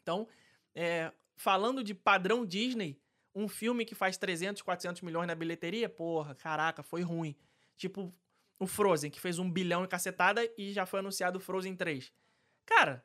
[0.00, 0.26] Então,
[0.74, 2.98] é, falando de padrão Disney,
[3.34, 7.36] um filme que faz 300, 400 milhões na bilheteria, porra, caraca, foi ruim.
[7.76, 8.10] Tipo
[8.58, 12.12] o Frozen, que fez um bilhão em cacetada e já foi anunciado o Frozen 3.
[12.64, 13.04] Cara,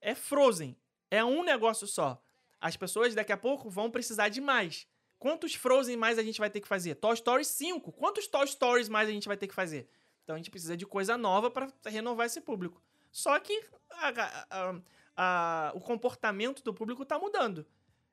[0.00, 0.76] é Frozen.
[1.10, 2.22] É um negócio só.
[2.60, 4.86] As pessoas daqui a pouco vão precisar de mais.
[5.18, 6.94] Quantos Frozen mais a gente vai ter que fazer?
[6.96, 7.92] Toy Story 5.
[7.92, 9.88] Quantos Toy Stories mais a gente vai ter que fazer?
[10.24, 12.82] Então a gente precisa de coisa nova para renovar esse público.
[13.10, 14.80] Só que a- a-
[15.16, 17.66] a- o comportamento do público tá mudando.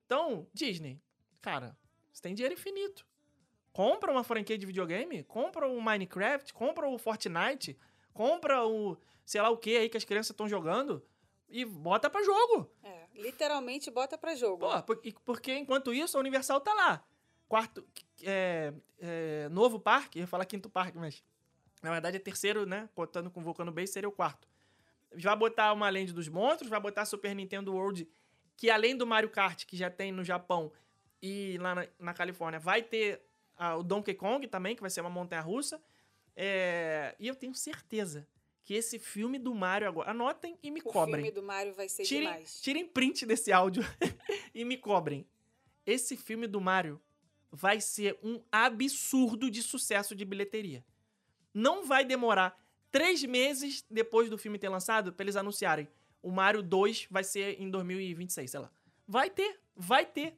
[0.05, 1.01] Então, Disney,
[1.41, 1.77] cara,
[2.13, 3.05] você tem dinheiro infinito.
[3.75, 7.77] Compra uma franquia de videogame, compra o Minecraft, compra o Fortnite,
[8.13, 11.03] compra o sei lá o que aí que as crianças estão jogando
[11.49, 12.71] e bota pra jogo.
[12.81, 14.59] É, literalmente bota pra jogo.
[14.59, 17.03] Pô, por- porque enquanto isso a Universal tá lá.
[17.49, 17.85] Quarto,
[18.23, 21.21] é, é, novo parque, eu ia falar quinto parque, mas
[21.83, 22.87] na verdade é terceiro, né?
[22.95, 24.47] Contando com o Volcano Bay, seria o quarto.
[25.13, 28.07] Vai botar uma Land dos Monstros, vai botar Super Nintendo World,
[28.55, 30.71] que além do Mario Kart, que já tem no Japão
[31.21, 33.21] e lá na, na Califórnia, vai ter
[33.57, 35.81] a- o Donkey Kong também, que vai ser uma montanha-russa.
[36.35, 38.27] É, e eu tenho certeza
[38.63, 40.11] que esse filme do Mario agora...
[40.11, 41.23] Anotem e me O cobrem.
[41.23, 42.59] filme do Mario vai ser Tirem, demais.
[42.61, 43.83] tirem print desse áudio
[44.53, 45.25] e me cobrem.
[45.85, 46.99] Esse filme do Mario
[47.51, 50.83] vai ser um absurdo de sucesso de bilheteria.
[51.53, 52.59] Não vai demorar
[52.91, 55.87] três meses depois do filme ter lançado pra eles anunciarem.
[56.21, 58.71] O Mario 2 vai ser em 2026, sei lá.
[59.07, 60.35] Vai ter, vai ter.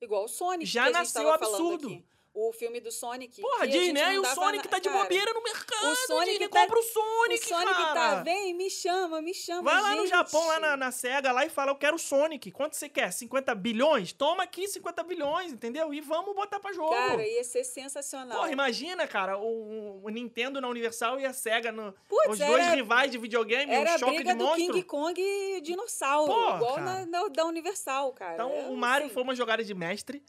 [0.00, 0.66] Igual o Sonic.
[0.68, 1.86] Já nasceu absurdo.
[1.86, 2.04] aqui.
[2.40, 3.40] O filme do Sonic.
[3.40, 5.86] Porra, gente Disney, aí o Sonic na- tá de cara, bobeira no mercado.
[5.90, 7.94] o Sonic Disney, tá- compra o Sonic, o Sonic cara.
[7.94, 9.62] tá, vem, me chama, me chama.
[9.62, 10.10] Vai lá no gente.
[10.10, 12.52] Japão, lá na, na SEGA, lá e fala, eu quero o Sonic.
[12.52, 13.12] Quanto você quer?
[13.12, 14.12] 50 bilhões?
[14.12, 15.92] Toma aqui 50 bilhões, entendeu?
[15.92, 16.90] E vamos botar pra jogo.
[16.94, 18.38] Cara, ia ser sensacional.
[18.38, 21.92] Porra, imagina, cara, o, o Nintendo na Universal e a SEGA no...
[22.28, 24.56] Os dois era- rivais de videogame, Era um choque de monstro.
[24.74, 26.32] King Kong e dinossauro.
[26.32, 28.34] Porra, igual na, na- da Universal, cara.
[28.34, 30.22] Então, É, o Mario assim, foi uma jogada de mestre.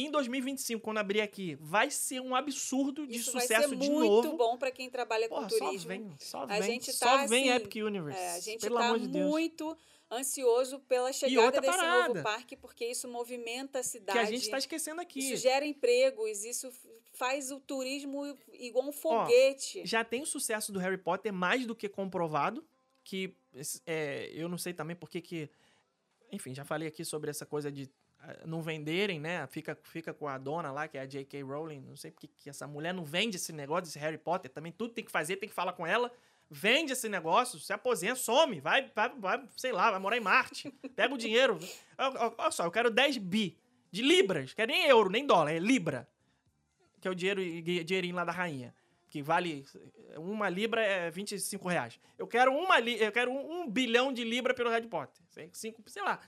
[0.00, 3.90] Em 2025, quando abrir aqui, vai ser um absurdo de isso sucesso vai ser de
[3.90, 4.36] muito novo.
[4.36, 5.88] bom pra quem trabalha Porra, com só turismo.
[5.88, 8.20] vem, só A vem, gente só tá, vem assim, Epic Universe.
[8.20, 9.26] É, a gente pelo tá amor de Deus.
[9.28, 9.76] muito
[10.08, 12.08] ansioso pela chegada desse parada.
[12.10, 14.16] novo parque, porque isso movimenta a cidade.
[14.16, 15.18] Que a gente tá esquecendo aqui.
[15.18, 16.70] Isso gera empregos, isso
[17.14, 19.82] faz o turismo igual um foguete.
[19.84, 22.64] já tem o sucesso do Harry Potter mais do que comprovado.
[23.02, 23.34] Que
[23.84, 25.50] é, eu não sei também porque que.
[26.30, 27.90] Enfim, já falei aqui sobre essa coisa de
[28.44, 29.46] não venderem, né?
[29.46, 31.42] Fica, fica com a dona lá, que é a J.K.
[31.42, 31.80] Rowling.
[31.80, 34.50] Não sei porque que essa mulher não vende esse negócio desse Harry Potter.
[34.50, 36.12] Também tudo tem que fazer, tem que falar com ela.
[36.50, 40.70] Vende esse negócio, se aposenta, some, vai, vai, vai, sei lá, vai morar em Marte.
[40.96, 41.58] Pega o dinheiro.
[42.38, 43.56] Olha só, eu quero 10 bi
[43.90, 44.54] de libras.
[44.54, 46.08] Quero nem euro, nem dólar, é libra.
[47.00, 47.42] Que é o dinheiro,
[47.84, 48.74] dinheirinho lá da rainha
[49.10, 49.64] que vale
[50.16, 51.98] uma libra é 25 reais.
[52.18, 55.22] Eu quero uma eu quero um, um bilhão de libra pelo Harry Potter.
[55.52, 56.20] Cinco, sei lá.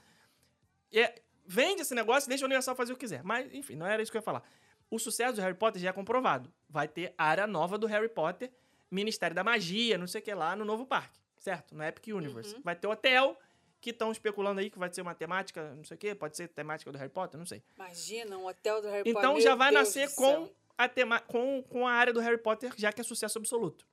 [0.91, 1.21] É,
[1.51, 3.23] vende esse negócio e deixa a Universal fazer o que quiser.
[3.23, 4.43] Mas, enfim, não era isso que eu ia falar.
[4.89, 6.51] O sucesso do Harry Potter já é comprovado.
[6.69, 8.51] Vai ter área nova do Harry Potter,
[8.89, 11.19] Ministério da Magia, não sei o que lá, no novo parque.
[11.37, 11.75] Certo?
[11.75, 12.55] No Epic Universe.
[12.63, 13.37] Vai ter hotel,
[13.81, 16.47] que estão especulando aí que vai ser uma temática, não sei o que, pode ser
[16.49, 17.63] temática do Harry Potter, não sei.
[17.75, 19.29] Imagina, um hotel do Harry Potter.
[19.29, 22.71] Então já vai Deus nascer com a, tema, com, com a área do Harry Potter,
[22.77, 23.85] já que é sucesso absoluto.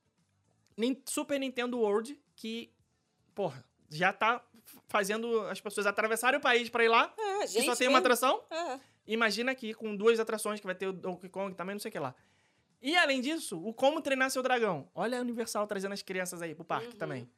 [1.05, 2.71] Super Nintendo World, que,
[3.33, 4.45] porra, já tá
[4.87, 7.97] fazendo as pessoas atravessarem o país pra ir lá, É, que só tem uma mesmo.
[7.97, 8.43] atração.
[8.49, 8.79] É.
[9.07, 11.91] Imagina aqui com duas atrações, que vai ter o Donkey Kong também, não sei o
[11.91, 12.13] que lá.
[12.81, 14.87] E além disso, o Como Treinar Seu Dragão.
[14.95, 16.97] Olha a Universal trazendo as crianças aí pro parque Uhum.
[16.97, 17.29] também.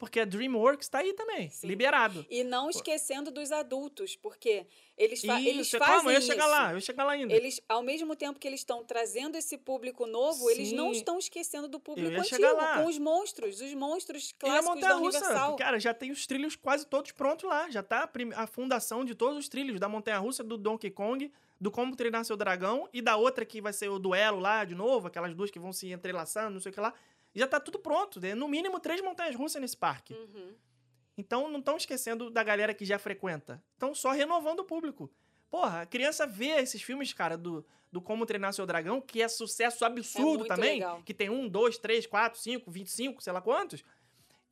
[0.00, 1.66] Porque a DreamWorks tá aí também, Sim.
[1.66, 2.24] liberado.
[2.30, 6.46] E não esquecendo dos adultos, porque eles, fa eles Isso, fazem calma, eu ia chegar
[6.46, 7.34] lá, eu ia chegar lá ainda.
[7.34, 10.98] Eles, ao mesmo tempo que eles estão trazendo esse público novo, eles não Sim.
[11.00, 12.78] estão esquecendo do público antigo, lá.
[12.78, 15.56] com os monstros, os monstros E a clássicos da montanha russa, Universal.
[15.56, 17.68] cara, já tem os trilhos quase todos prontos lá.
[17.68, 21.30] Já tá a, a fundação de todos os trilhos da montanha russa, do Donkey Kong,
[21.60, 24.74] do Como Treinar Seu Dragão e da outra que vai ser o duelo lá de
[24.74, 26.94] novo, aquelas duas que vão se entrelaçando, não sei o que lá.
[27.34, 28.20] Já tá tudo pronto.
[28.20, 28.34] né?
[28.34, 30.14] No mínimo três montanhas russas nesse parque.
[30.14, 30.54] Uhum.
[31.16, 33.62] Então não estão esquecendo da galera que já frequenta.
[33.74, 35.10] Estão só renovando o público.
[35.50, 39.28] Porra, a criança vê esses filmes, cara, do, do Como Treinar Seu Dragão, que é
[39.28, 40.74] sucesso absurdo É também.
[40.74, 41.02] legal.
[41.04, 43.82] Que tem um, dois, três, quatro, cinco, vinte e cinco, sei lá quantos.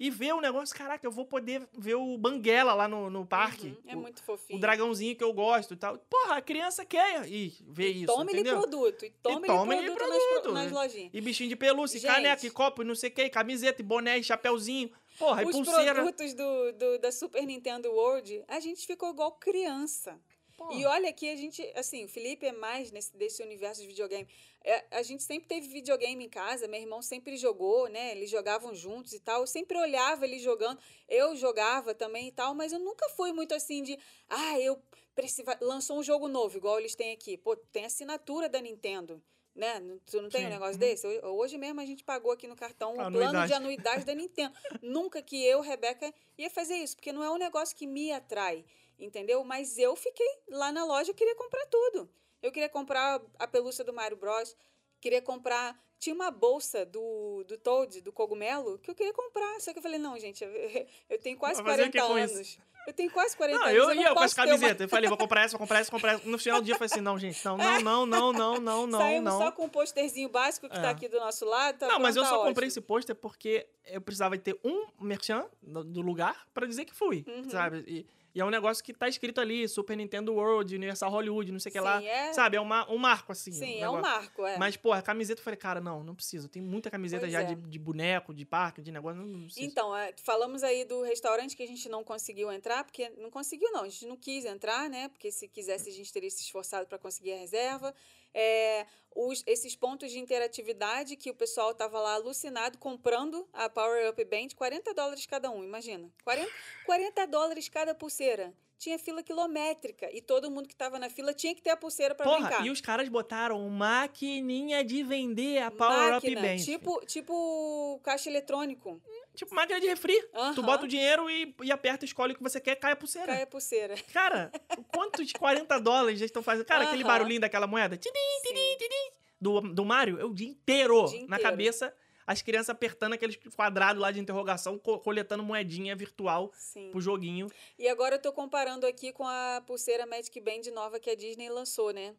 [0.01, 3.69] E vê o negócio, caraca, eu vou poder ver o Banguela lá no, no parque.
[3.69, 3.77] Uhum.
[3.89, 4.57] É o, muito fofinho.
[4.57, 5.99] o dragãozinho que eu gosto e tal.
[5.99, 8.59] Porra, a criança quer ir ver isso, Tome-lhe entendeu?
[8.61, 9.05] produto.
[9.05, 10.53] E tome-lhe tome-lhe produto, produto.
[10.53, 11.11] Nas, nas lojinhas.
[11.13, 12.13] E bichinho de pelúcia, e Gente.
[12.13, 14.89] caneca, e copo, e não sei o que, e camiseta, e boné, e chapéuzinho.
[15.19, 15.93] Porra, e Os pulseira.
[15.95, 20.17] produtos do, do- da Super Nintendo World, a gente ficou igual criança.
[20.59, 20.75] Porra.
[20.75, 24.27] E olha que a gente, assim, o Felipe é mais nesse, desse universo de videogame.
[24.65, 28.11] É, a gente sempre teve videogame em casa, meu irmão sempre jogou, né?
[28.11, 29.43] Eles jogavam juntos e tal.
[29.43, 33.55] Eu sempre olhava ele jogando, eu jogava também e tal, mas eu nunca fui muito
[33.55, 33.97] assim de,
[34.29, 34.77] ah, eu
[35.15, 35.47] preciso.
[35.61, 37.37] Lançou um jogo novo, igual eles têm aqui.
[37.39, 39.23] Pô, tem assinatura da Nintendo.
[39.55, 39.81] Né?
[40.07, 40.51] Tu não tem um Sim.
[40.53, 40.79] negócio Uhum.
[40.79, 41.05] desse?
[41.07, 43.47] Ho- Hoje mesmo a gente pagou aqui no cartão o plano Anuidade.
[43.49, 44.55] de anuidade da Nintendo.
[44.81, 48.65] Nunca que eu, Rebeca, ia fazer isso, porque não é um negócio que me atrai,
[48.99, 49.43] entendeu?
[49.45, 52.09] Mas eu fiquei lá na loja, eu queria comprar tudo.
[52.43, 54.57] Eu queria comprar a pelúcia do Mario Bros,
[55.01, 55.79] queria comprar...
[56.01, 59.61] Tinha uma bolsa do, do Toad, do cogumelo, que eu queria comprar.
[59.61, 60.51] Só que eu falei, não, gente, eu,
[61.11, 62.35] eu tenho quase Vai fazer o 40 que com isso?
[62.37, 62.59] anos.
[62.87, 63.77] Eu tenho quase 40 Não, anos.
[63.77, 64.81] eu não ia com as ter uma- camisetas.
[64.83, 66.25] Eu falei, vou comprar essa, vou comprar essa, vou comprar essa.
[66.29, 68.87] No final do dia eu falei assim, não, gente, não, não, não, não, não, não,
[68.87, 69.39] não, Saímos não.
[69.41, 70.81] só com o posterzinho básico que É.
[70.81, 71.81] tá aqui do nosso lado.
[71.81, 72.79] Tá Não, mas eu pronto, só tá comprei ótimo.
[72.79, 77.25] esse pôster porque eu precisava ter um merchan do do lugar pra dizer que fui,
[77.27, 77.51] Uhum.
[77.51, 77.85] sabe?
[77.89, 78.07] E,
[78.39, 81.71] e é um negócio que tá escrito ali, Super Nintendo World, Universal Hollywood, não sei
[81.71, 82.01] o que lá.
[82.01, 82.33] É.
[82.33, 83.51] Sabe, é uma, um marco, assim.
[83.51, 84.57] Sim, um é um marco, é.
[84.57, 86.49] Mas, pô, a camiseta, eu falei, cara, não, não preciso.
[86.49, 87.47] Tem muita camiseta Pois já é.
[87.47, 89.67] de, de boneco, de parque, de negócio, não, não preciso.
[89.67, 93.73] Então, é, falamos aí do restaurante que a gente não conseguiu entrar, porque não conseguiu,
[93.73, 93.83] não.
[93.83, 95.09] A gente não quis entrar, né?
[95.09, 97.93] Porque se quisesse, a gente teria se esforçado para conseguir a reserva.
[98.41, 98.87] É,
[99.17, 104.25] os, esses pontos de interatividade que o pessoal tava lá alucinado comprando a Power Up
[104.25, 106.09] Band, 40 dólares cada um, imagina.
[106.23, 106.49] 40,
[106.87, 108.55] 40 dólares cada pulseira.
[108.79, 112.15] Tinha fila quilométrica e todo mundo que tava na fila tinha que ter a pulseira
[112.15, 112.65] para Porra, brincar.
[112.67, 116.57] e os caras botaram maquininha de vender a Power Máquina, Up Band.
[116.65, 119.03] tipo, tipo caixa eletrônico.
[119.35, 120.15] Tipo máquina de refri.
[120.55, 123.27] Tu bota o dinheiro e, e aperta, escolhe o que você quer, cai a pulseira.
[123.33, 123.95] Cai a pulseira.
[124.13, 126.67] Cara, o quanto de 40 dólares eles estão fazendo?
[126.67, 127.97] Cara, aquele barulhinho daquela moeda.
[127.97, 129.11] Tidim, tidim, tidim,
[129.41, 131.05] do, do Mario, é o dia inteiro.
[131.05, 131.43] O dia Na inteiro.
[131.43, 131.95] cabeça,
[132.29, 136.91] as crianças apertando aqueles quadrados lá de interrogação, co- coletando moedinha virtual Sim.
[136.91, 137.51] pro joguinho.
[137.79, 141.49] E agora eu tô comparando aqui com a pulseira Magic Band nova que a Disney
[141.49, 142.15] lançou, né?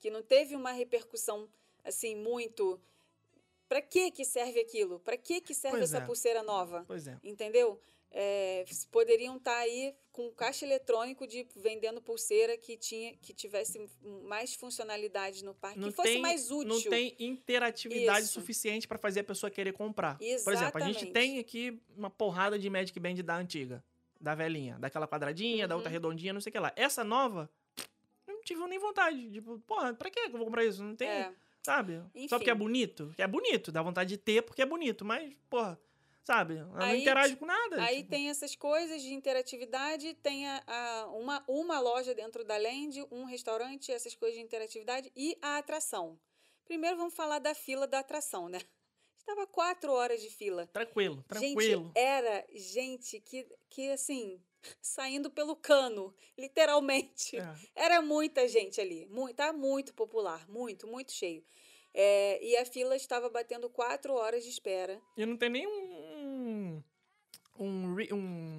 [0.00, 1.46] Que não teve uma repercussão
[1.84, 2.80] assim muito.
[3.68, 4.98] Pra que que serve aquilo?
[5.00, 6.06] Pra que que serve Pois essa é.
[6.06, 6.82] pulseira nova?
[6.86, 7.18] Pois é.
[7.22, 7.78] Entendeu?
[8.12, 13.80] É, poderiam estar aí com caixa eletrônico de vendendo pulseira que tinha que tivesse
[14.24, 16.68] mais funcionalidade no parque, que fosse mais útil.
[16.68, 18.32] Não tem interatividade Isso.
[18.40, 20.18] suficiente pra fazer a pessoa querer comprar.
[20.18, 21.12] Por exemplo, a gente Exatamente.
[21.12, 23.84] tem aqui uma porrada de Magic Band da antiga,
[24.20, 25.92] da velhinha, daquela quadradinha, da outra Uhum.
[25.94, 26.72] redondinha, não sei o que lá.
[26.74, 27.48] Essa nova,
[28.26, 29.30] não tive nem vontade.
[29.30, 30.82] Tipo, porra, pra que eu vou comprar isso?
[30.82, 31.32] Não tem, É,
[31.62, 31.98] sabe?
[31.98, 32.28] Só Enfim.
[32.28, 33.14] porque é bonito?
[33.16, 35.78] É bonito, dá vontade de ter porque é bonito, mas, porra,
[36.24, 36.58] sabe?
[36.58, 37.82] Ela não Aí, interage com nada.
[37.82, 42.56] Aí tipo, tem essas coisas de interatividade, tem a, a- uma, uma loja dentro da
[42.56, 46.18] Land, um restaurante, essas coisas de interatividade e a atração.
[46.64, 48.60] Primeiro vamos falar da fila da atração, né?
[49.18, 50.66] Estava quatro horas de fila.
[50.68, 51.86] Tranquilo, tranquilo.
[51.86, 54.40] Gente, era gente que, que assim,
[54.80, 57.36] saindo pelo cano, literalmente.
[57.36, 57.54] É.
[57.74, 59.06] Era muita gente ali.
[59.06, 61.44] Muito, tá muito popular, muito, muito cheio.
[61.92, 65.00] É, e a fila estava batendo quatro horas de espera.
[65.16, 66.82] E não tem nem um.
[67.58, 67.96] Um.
[68.12, 68.58] um,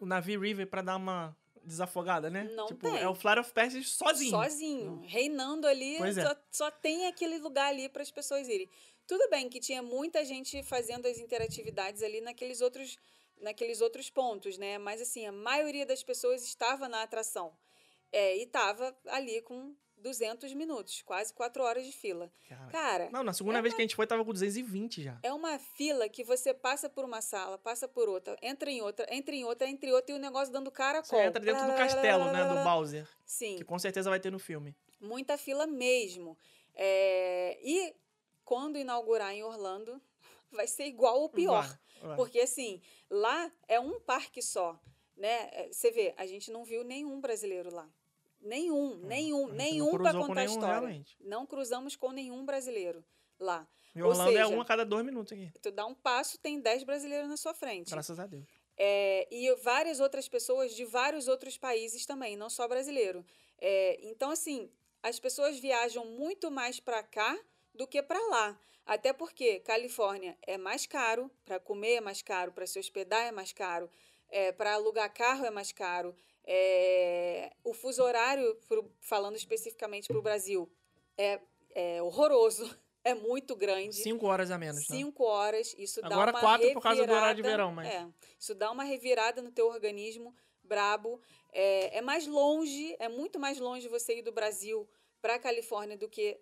[0.00, 2.44] um navio River pra dar uma desafogada, né?
[2.54, 3.00] Não tipo, tem.
[3.00, 4.30] é o Flight of Passage sozinho.
[4.30, 6.24] Sozinho, reinando ali, Pois é.
[6.24, 8.68] só, só tem aquele lugar ali para as pessoas irem.
[9.06, 12.96] Tudo bem que tinha muita gente fazendo as interatividades ali naqueles outros,
[13.40, 14.78] naqueles outros pontos, né?
[14.78, 17.52] Mas assim, a maioria das pessoas estava na atração.
[18.10, 22.30] É, e estava ali com 200 minutos, quase 4 horas de fila.
[22.48, 22.70] Cara.
[22.70, 25.18] Cara, Não, na segunda é vez que a gente foi, tava com 220 já.
[25.22, 29.06] é uma fila que você passa por uma sala, passa por outra, entra em outra,
[29.14, 31.74] entra em outra, entra em outra e o negócio dando cara Você entra dentro do
[31.74, 32.44] castelo, né?
[32.44, 33.08] Do Bowser.
[33.24, 33.56] Sim.
[33.56, 34.74] Que com certeza vai ter no filme.
[35.00, 36.36] muita fila mesmo.
[36.74, 37.94] É, e
[38.44, 40.00] quando inaugurar em Orlando,
[40.50, 41.64] vai ser igual ou pior.
[41.64, 42.16] Vai, vai.
[42.16, 44.78] Porque, assim, lá é um parque só.
[45.16, 45.48] Né?
[45.52, 47.88] É, Você vê, a gente não viu nenhum brasileiro lá.
[48.42, 50.80] Nenhum, nenhum, É, não nenhum para contar a nenhum, história.
[50.80, 51.16] realmente.
[51.20, 53.04] Não cruzamos com nenhum brasileiro
[53.38, 53.66] lá.
[53.94, 55.50] E Orlando é seja- um a cada dois minutos aqui.
[55.60, 57.90] Tu dá um passo, tem 10 brasileiros na sua frente.
[57.90, 58.44] Graças a Deus.
[58.76, 63.24] É, e várias outras pessoas de vários outros países também, não só brasileiro.
[63.60, 64.70] É, então, assim,
[65.02, 67.38] as pessoas viajam muito mais para cá
[67.74, 68.58] do que para lá.
[68.84, 73.30] Até porque Califórnia é mais caro, para comer é mais caro, para se hospedar é
[73.30, 73.88] mais caro,
[74.28, 76.16] é, para alugar carro é mais caro.
[76.44, 80.70] É, o fuso horário, pro- falando especificamente para o Brasil,
[81.16, 81.40] é,
[81.74, 82.64] é horroroso,
[83.04, 83.96] é muito grande.
[83.96, 84.96] Cinco horas a menos, né?
[84.96, 87.88] Cinco horas, isso Agora dá uma quatro por causa do horário de revirada- verão, mas-
[87.88, 88.08] É,
[88.38, 91.20] isso dá uma revirada no teu organismo, brabo.
[91.52, 94.88] É, é mais longe, é muito mais longe você ir do Brasil
[95.20, 96.40] para Califórnia do que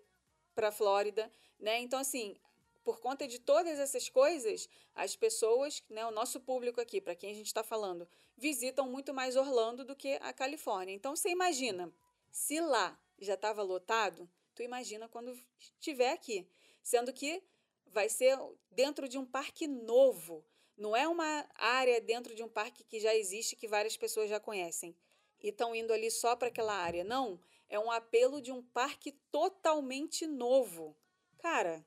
[0.55, 1.79] para Flórida, né?
[1.79, 2.35] Então, assim,
[2.83, 7.31] por conta de todas essas coisas, as pessoas, né, o nosso público aqui, para quem
[7.31, 10.93] a gente está falando, visitam muito mais Orlando do que a Califórnia.
[10.93, 11.93] Então, você imagina,
[12.31, 16.47] se lá já estava lotado, tu imagina quando estiver aqui.
[16.81, 17.43] Sendo que
[17.87, 18.37] vai ser
[18.71, 20.43] dentro de um parque novo.
[20.77, 24.39] Não é uma área dentro de um parque que já existe, que várias pessoas já
[24.39, 24.95] conhecem.
[25.39, 27.03] E estão indo ali só para aquela área.
[27.03, 27.39] Não.
[27.69, 30.95] É um apelo de um parque totalmente novo.
[31.37, 31.85] Cara,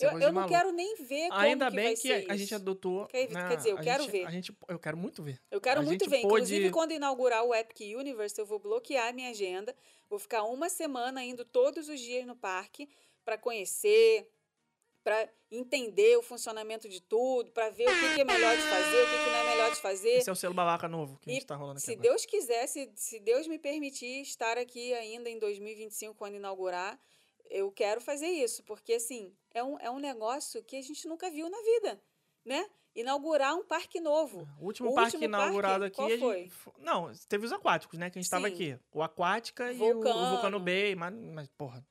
[0.00, 3.06] eu, eu não quero nem ver como Ainda que bem que a, a gente adotou.
[3.06, 4.26] Quer- né, quer dizer, eu a quero gente- ver.
[4.26, 5.40] A gente, eu quero muito ver.
[5.50, 6.22] Eu quero A muito ver.
[6.22, 9.74] pôde- Inclusive, quando inaugurar o Epic Universe, eu vou bloquear a minha agenda.
[10.08, 12.88] Vou ficar uma semana indo todos os dias no parque
[13.24, 14.28] para conhecer,
[15.02, 19.02] para entender o funcionamento de tudo, para ver o que, que é melhor de fazer,
[19.02, 20.08] o que, que não é melhor de fazer.
[20.16, 22.08] Esse é o selo babaca novo que a E gente tá rolando aqui Se agora.
[22.08, 26.98] Deus quiser, se, se Deus me permitir estar aqui ainda em 2025, quando inaugurar,
[27.50, 31.30] eu quero fazer isso, porque assim, é um, é um negócio que a gente nunca
[31.30, 32.00] viu na vida,
[32.44, 32.66] né?
[32.94, 34.46] Inaugurar um parque novo.
[34.60, 36.12] O último o parque último inaugurado parque, aqui.
[36.12, 38.08] a gente Não, teve os aquáticos, né?
[38.08, 38.54] Que a gente tava Sim.
[38.54, 38.78] aqui.
[38.92, 40.30] O Aquática e o, o Vulcano.
[40.30, 40.94] Vulcano Bay.
[40.94, 41.84] Mas, mas porra.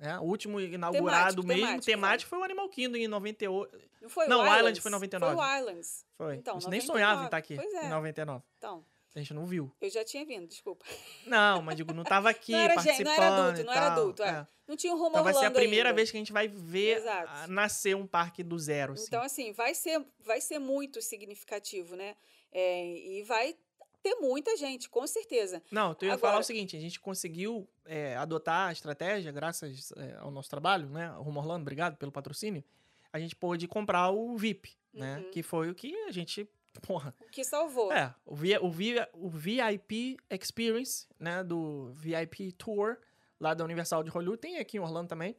[0.00, 3.78] né, O último inaugurado Temático, mesmo, temático, temático, foi o Animal Kingdom em 98.
[4.00, 4.78] Não foi Não, o Island Islands?
[4.80, 5.36] foi em 99.
[5.36, 6.06] Foi o Islands.
[6.16, 6.34] Foi.
[6.34, 6.86] Então, a gente nem 99.
[6.92, 7.86] sonhava em estar aqui Pois é.
[7.86, 8.44] em 99.
[8.58, 9.70] Então, A gente não viu.
[9.80, 10.84] Eu já tinha vindo, desculpa.
[11.26, 14.22] Não, mas digo, não tava aqui não era participando não era adulto, não era adulto.
[14.22, 14.28] é.
[14.30, 14.46] É.
[14.66, 15.96] Não tinha um rumo Então vai ser a primeira ainda.
[15.96, 18.94] vez que a gente vai ver ah, nascer um parque do zero.
[18.94, 19.04] assim.
[19.06, 22.14] Então, assim, vai ser, vai ser muito significativo, né?
[22.50, 22.86] É,
[23.18, 23.54] e vai
[24.02, 25.62] ter muita gente, com certeza.
[25.70, 29.92] Não, tu ia falar Agora- o seguinte, a gente conseguiu é, adotar a estratégia, graças
[29.96, 31.08] é, ao nosso trabalho, né?
[31.18, 32.64] Rumo Orlando, obrigado pelo patrocínio.
[33.12, 35.18] A gente pôde comprar o VIP, né?
[35.18, 35.30] Uhum.
[35.30, 36.48] Que foi o que a gente,
[36.80, 37.92] porra, O que salvou.
[37.92, 42.96] É, o, vi, o, vi, o VIP Experience, né, do VIP Tour,
[43.38, 45.36] lá da Universal de Hollywood, tem aqui em Orlando também.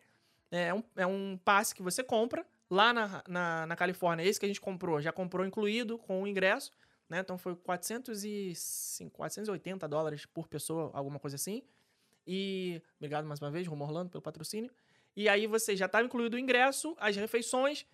[0.52, 4.24] É um, é um passe que você compra lá na, na, na Califórnia.
[4.24, 6.72] Esse que a gente comprou, já comprou incluído com o ingresso,
[7.10, 7.20] né?
[7.20, 11.64] Então foi 405, 480 dólares por pessoa, alguma coisa assim.
[12.26, 14.72] E obrigado mais uma vez, Rumo Orlando, pelo patrocínio.
[15.16, 17.86] E aí você já estava incluído o ingresso, as refeições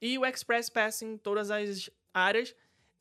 [0.00, 2.54] e o Express Pass em todas as áreas.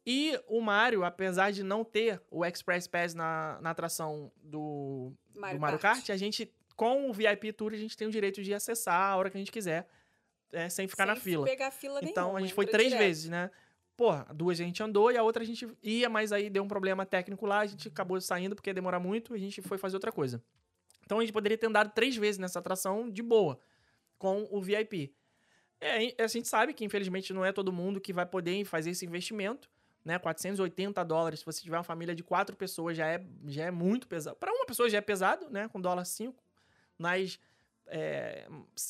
[0.05, 5.39] E o Mario, apesar de não ter o Express Pass na, na atração do do
[5.39, 6.09] Mario, Mario Kart.
[6.11, 9.29] a gente, com o VIP Tour, a gente tem o direito de acessar a hora
[9.31, 9.87] que a gente quiser,
[10.51, 11.45] é, sem ficar na Sem fila.
[11.45, 13.03] pegar fila Então nenhuma, a gente foi três direto.
[13.05, 13.49] vezes, né?
[13.97, 16.67] Porra, duas a gente andou e a outra a gente ia, mas aí deu um
[16.67, 19.77] problema técnico lá, a gente acabou saindo porque ia demorar muito e a gente foi
[19.77, 20.43] fazer outra coisa.
[21.03, 23.57] Então a gente poderia ter andado três vezes nessa atração de boa,
[24.17, 25.13] com o VIP.
[25.79, 29.05] É, a gente sabe que infelizmente não é todo mundo que vai poder fazer esse
[29.05, 29.69] investimento,
[30.05, 30.17] né?
[30.19, 34.07] 480 dólares, se você tiver uma família de quatro pessoas, já é, já é muito
[34.07, 34.37] pesado.
[34.37, 35.67] Para uma pessoa já é pesado, né?
[35.67, 36.41] Com dólar 5,
[36.97, 37.39] mas
[37.87, 38.47] é,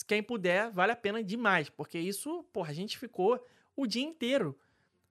[0.08, 3.44] quem puder, vale a pena demais, porque isso, porra, a gente ficou
[3.76, 4.58] o dia inteiro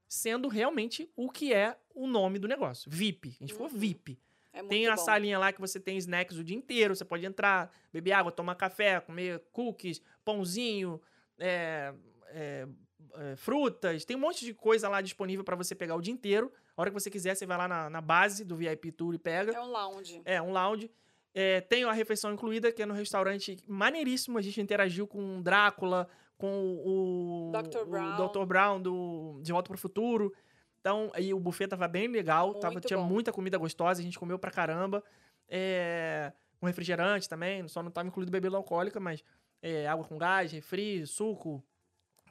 [0.07, 3.31] sendo realmente o que é o nome do negócio, VIP.
[3.41, 3.79] A gente ficou Uhum.
[3.79, 4.19] VIP.
[4.53, 5.03] É Tem a bom.
[5.05, 8.55] salinha lá que você tem snacks o dia inteiro, você pode entrar, beber água, tomar
[8.55, 11.01] café, comer cookies, pãozinho,
[11.39, 11.93] é,
[12.29, 12.69] é,
[13.15, 16.53] é, frutas, tem um monte de coisa lá disponível para você pegar o dia inteiro.
[16.77, 19.19] A hora que você quiser, você vai lá na, na base do VIP Tour e
[19.19, 19.53] pega.
[19.53, 20.23] É um lounge.
[20.25, 20.91] É, um lounge.
[21.35, 24.39] É, tem a refeição incluída, que é no restaurante maneiríssimo.
[24.39, 26.09] A gente interagiu com o Drácula,
[26.39, 27.79] com o, Dr.
[27.79, 28.29] o Brown.
[28.29, 28.45] Dr.
[28.45, 30.33] Brown do De Volta pro Futuro.
[30.81, 33.07] Então, aí o buffet tava bem legal, tava, Muito tinha bom.
[33.07, 35.03] muita comida gostosa, a gente comeu pra caramba.
[35.49, 39.25] É, com refrigerante também, só não tava incluído bebida alcoólica, mas
[39.63, 41.65] é, água com gás, refri, suco,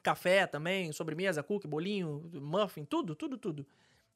[0.03, 3.65] café também, sobremesa, cookie, bolinho, muffin, tudo, tudo, tudo.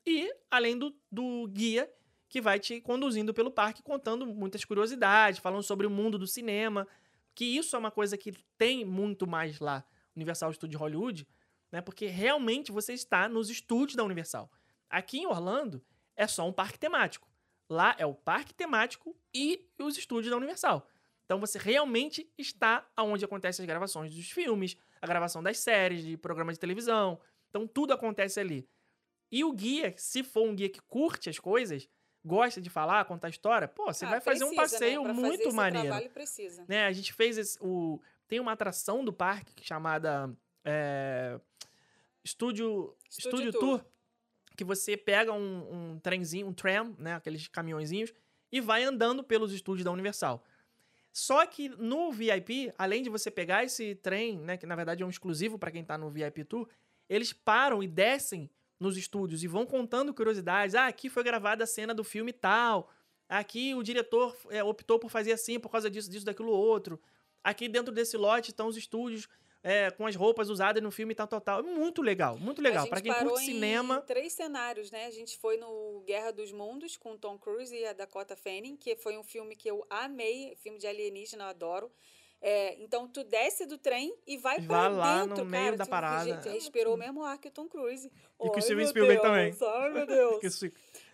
[0.06, 1.90] E além do, do guia
[2.30, 6.88] que vai te conduzindo pelo parque, contando muitas curiosidades, falando sobre o mundo do cinema,
[7.34, 9.84] que isso é uma coisa que tem muito mais lá,
[10.16, 11.28] Universal Studio Hollywood,
[11.72, 11.82] né?
[11.82, 14.52] Porque realmente você está nos estúdios da Universal.
[14.90, 15.84] Aqui em Orlando
[16.16, 17.28] é só um parque temático.
[17.70, 20.88] Lá é o parque temático e os estúdios da Universal.
[21.26, 26.18] Então você realmente está aonde acontecem as gravações dos filmes, a gravação das séries, de
[26.18, 27.20] programas de televisão.
[27.50, 28.68] Então tudo acontece ali.
[29.32, 31.88] E o guia, se for um guia que curte as coisas,
[32.24, 35.14] gosta de falar, contar história, pô, você Ah, vai fazer um precisa, passeio né?
[35.14, 35.88] Muito fazer maneiro.
[35.88, 36.66] trabalho precisa.
[36.68, 36.86] Né?
[36.86, 40.30] A gente fez esse, o tem uma atração do parque chamada
[40.66, 41.40] é,
[42.24, 43.80] Estúdio, Estúdio Estúdio Tour.
[43.80, 43.86] Tour,
[44.58, 48.14] que você pega um, um trenzinho, um tram, né, aqueles caminhõezinhos,
[48.52, 50.44] e vai andando pelos estúdios da Universal.
[51.18, 55.06] Só que no VIP, além de você pegar esse trem, né, que na verdade é
[55.06, 56.70] um exclusivo para quem tá no VIP Tour,
[57.10, 58.48] eles param e descem
[58.80, 60.76] nos estúdios e vão contando curiosidades.
[60.76, 62.92] Ah, aqui foi gravada a cena do filme tal.
[63.28, 67.02] Aqui o diretor é, optou por fazer assim por causa disso, disso, daquilo outro.
[67.44, 69.28] Aqui dentro desse lote estão os estúdios
[69.68, 71.62] é, com as roupas usadas no filme tal, tal, tal.
[71.62, 72.88] Muito legal, muito legal.
[72.88, 75.06] Para quem curte em cinema, três cenários, né?
[75.06, 78.78] A gente foi no Guerra dos Mundos com o Tom Cruise e a Dakota Fanning,
[78.78, 81.92] que foi um filme que eu amei, filme de alienígena, eu adoro.
[82.40, 85.78] É, então tu desce do trem e vai pra vai lá no dentro, meio cara.
[85.78, 86.34] da tu, parada.
[86.34, 88.10] Gente, respirou o mesmo ar que o Tom Cruise.
[88.42, 89.54] E que o Steven Spielberg também.
[89.60, 90.64] Ai, meu Deus.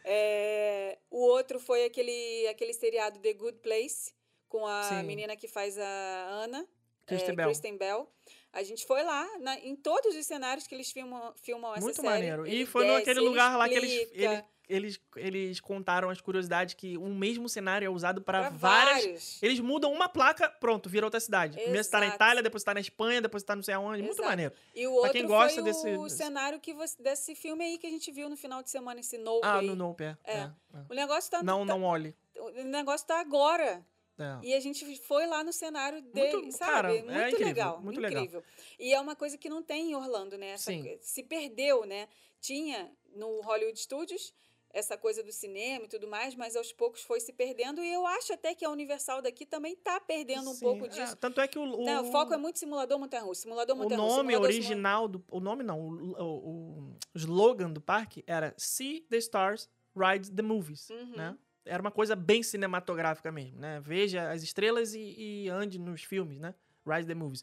[0.03, 4.13] É, o outro foi aquele, aquele seriado The Good Place,
[4.47, 5.03] com a Sim.
[5.03, 6.67] menina que faz a Ana,
[7.05, 7.47] Kristen é, Bell.
[7.47, 8.09] Kristen Bell.
[8.53, 11.95] A gente foi lá, na- em todos os cenários que eles filmam, filmam essa muito
[11.95, 12.07] série.
[12.07, 12.45] maneiro.
[12.47, 16.75] E foi desce, naquele ele lugar lá que eles, eles, eles, eles contaram as curiosidades
[16.75, 19.41] que um mesmo cenário é usado para pra várias vários.
[19.43, 21.57] Eles mudam uma placa, pronto, vira outra cidade.
[21.57, 22.15] Primeiro você tá na Exato.
[22.17, 24.03] Itália, depois você tá na Espanha, depois você tá não sei aonde.
[24.03, 24.29] Muito Exato.
[24.29, 24.53] maneiro.
[24.75, 27.87] E o outro quem gosta foi desse- o cenário que você, desse filme aí que
[27.87, 29.65] a gente viu no final de semana, esse Nope Ah, aí.
[29.65, 30.17] no Nope, é.
[30.25, 30.37] É.
[30.37, 30.51] é, é.
[30.87, 32.15] O negócio tá, Não, tá- não olhe.
[32.37, 33.83] o negócio tá agora.
[34.17, 34.39] É.
[34.47, 36.71] E a gente foi lá no cenário dele, sabe?
[36.71, 38.23] cara, é muito incrível, legal, muito legal.
[38.23, 38.43] incrível.
[38.79, 40.49] E é uma coisa que não tem em Orlando, né?
[40.51, 40.71] Essa
[41.01, 42.07] se perdeu, né?
[42.39, 44.33] Tinha no Hollywood Studios
[44.69, 48.07] essa coisa do cinema e tudo mais, mas aos poucos foi se perdendo e eu
[48.07, 51.15] acho até que a Universal daqui também tá perdendo um Sim, pouco é, disso.
[51.17, 54.15] tanto é que o, o, Não, o foco é muito simulador montanha-russa, simulador o montanha-russa.
[54.17, 55.23] nome simulador, original do.
[55.29, 60.41] O nome não, o, o, o slogan do parque era See the Stars Ride the
[60.41, 61.15] Movies, Uhum.
[61.15, 61.37] né?
[61.65, 63.79] Era uma coisa bem cinematográfica mesmo, né?
[63.81, 65.15] Veja as estrelas e,
[65.45, 66.53] e ande nos filmes, né?
[66.85, 67.41] Ride the Movies.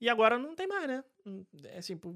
[0.00, 1.04] E agora não tem mais, né?
[1.24, 2.14] Hum, É tipo,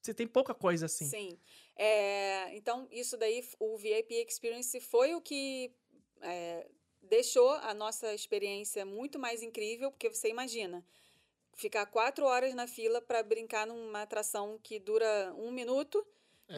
[0.00, 1.04] você tem pouca coisa assim.
[1.06, 1.38] Sim.
[1.76, 5.70] É, então, isso daí, o VIP Experience foi o que
[6.22, 6.66] é,
[7.02, 10.84] deixou a nossa experiência muito mais incrível, porque você imagina,
[11.54, 16.04] ficar quatro horas na fila para brincar numa atração que dura um minuto,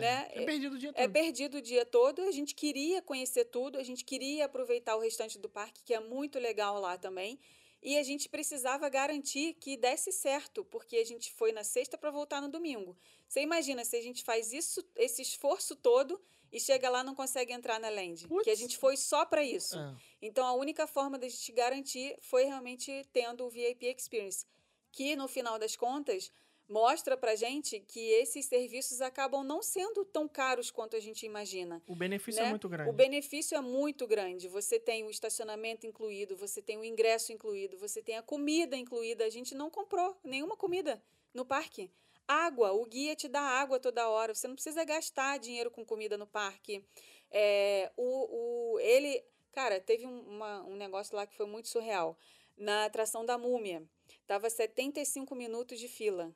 [0.01, 0.29] né?
[0.33, 1.03] É perdido o dia todo.
[1.03, 2.23] É perdido o dia todo.
[2.23, 6.01] A gente queria conhecer tudo, a gente queria aproveitar o restante do parque, que é
[6.01, 7.39] muito legal lá também.
[7.83, 12.11] E a gente precisava garantir que desse certo, porque a gente foi na sexta para
[12.11, 12.97] voltar no domingo.
[13.29, 16.19] Você imagina se a gente faz isso, esse esforço todo
[16.51, 18.59] e chega lá não consegue entrar na land, que a Putz.
[18.59, 19.79] gente foi só para isso.
[19.79, 19.97] É.
[20.23, 24.47] Então a única forma da gente garantir foi realmente tendo o VIP Experience,
[24.91, 26.33] que no final das contas
[26.69, 31.83] mostra pra gente que esses serviços acabam não sendo tão caros quanto a gente imagina.
[31.87, 32.51] O benefício é né?
[32.51, 32.91] muito grande.
[32.91, 34.49] O benefício é muito grande.
[34.49, 39.25] Você tem o estacionamento incluído, você tem o ingresso incluído, você tem a comida incluída.
[39.25, 41.91] A gente não comprou nenhuma comida no parque.
[42.27, 44.35] Água, o guia te dá água toda hora.
[44.35, 46.83] Você não precisa gastar dinheiro com comida no parque.
[47.31, 49.23] É, o, o, ele,
[49.53, 52.17] cara, teve um, uma- um negócio lá que foi muito surreal.
[52.57, 53.83] Na atração da múmia,
[54.27, 56.35] tava 75 minutos de fila.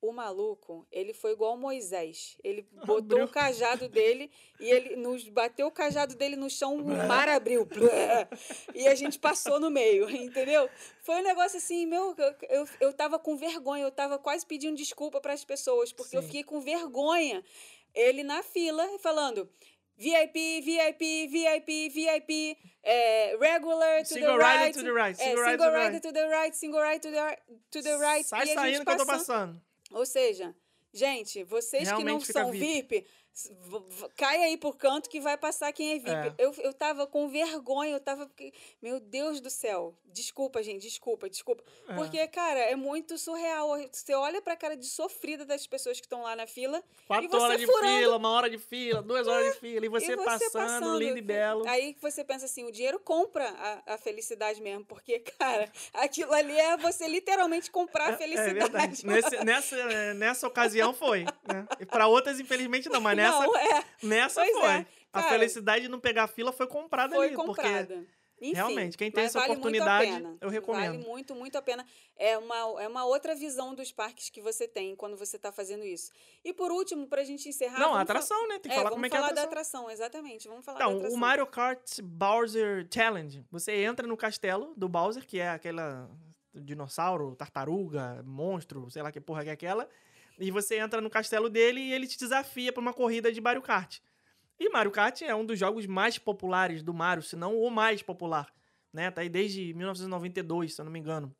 [0.00, 2.36] O maluco, ele foi igual Moisés.
[2.44, 3.24] Ele botou Abriu.
[3.24, 4.30] o cajado dele
[4.60, 7.64] e ele nos bateu o cajado dele no chão, o mar abriu.
[7.66, 8.28] Blé.
[8.74, 10.68] E a gente passou no meio, entendeu?
[11.02, 14.76] Foi um negócio assim, meu, eu, eu, eu tava com vergonha, eu tava quase pedindo
[14.76, 16.28] desculpa para as pessoas, porque eu Sim.
[16.28, 17.44] fiquei com vergonha.
[17.94, 19.50] Ele na fila falando.
[19.96, 24.78] VIP, VIP, VIP, VIP, é, regular to Single the rider right.
[24.78, 26.02] to the right, é, single rider to single the rider right.
[26.02, 27.38] to the right, single rider to the,
[27.72, 28.24] to the right.
[28.24, 29.60] Sai e saindo que eu tô passando.
[29.90, 30.54] Ou seja,
[30.92, 32.98] gente, vocês que não Realmente são VIP.
[32.98, 33.06] VIP,
[34.16, 36.10] cai aí por canto que vai passar quem é VIP.
[36.10, 36.34] É.
[36.38, 38.30] Eu, eu tava com vergonha, eu tava.
[38.82, 39.94] Meu Deus do céu.
[40.06, 41.62] Desculpa, gente, desculpa, desculpa.
[41.88, 41.94] É.
[41.94, 43.68] Porque, cara, é muito surreal.
[43.92, 46.82] Você olha pra cara de sofrida das pessoas que estão lá na fila.
[47.06, 47.98] Quatro você horas de furando.
[47.98, 51.18] fila, uma hora de fila, duas horas de fila, e você, e você passando, lindo
[51.18, 51.68] e belo.
[51.68, 56.58] Aí você pensa assim, o dinheiro compra a, a felicidade mesmo, porque, cara, aquilo ali
[56.58, 58.54] é você literalmente comprar a É felicidade.
[58.54, 59.06] verdade.
[59.06, 61.24] Nesse- nessa, nessa ocasião foi.
[61.46, 61.66] Né?
[61.78, 64.68] E pra outras, infelizmente, não, mas nessa, Não, é, nessa Pois foi.
[64.70, 67.36] é, a felicidade de não pegar fila foi comprada foi ali.
[67.36, 68.06] Porque comprada.
[68.40, 70.92] Enfim, realmente, quem tem essa vale a oportunidade, eu recomendo.
[70.92, 71.84] Vale muito, muito a pena.
[72.16, 75.84] É uma, é uma outra visão dos parques que você tem quando você está fazendo
[75.84, 76.12] isso.
[76.44, 77.80] E por último, pra gente encerrar.
[77.80, 78.60] Não, a vamos atração, né?
[78.60, 79.80] Tem que é, falar vamos como é que é a falar da atração.
[79.80, 80.46] atração, exatamente.
[80.46, 81.16] Vamos falar da Então, atração.
[81.16, 83.44] o Mario Kart Bowser Challenge.
[83.50, 86.08] Você entra no castelo do Bowser, que é aquela
[86.54, 89.88] dinossauro, tartaruga, monstro, sei lá que porra que é aquela.
[90.38, 93.62] E você entra no castelo dele e ele te desafia pra uma corrida de Mario
[93.62, 93.98] Kart.
[94.58, 98.02] E Mario Kart é um dos jogos mais populares do Mario, se não o mais
[98.02, 98.52] popular.
[98.92, 99.10] Né?
[99.10, 101.34] Tá aí desde 1992, se eu não me engano.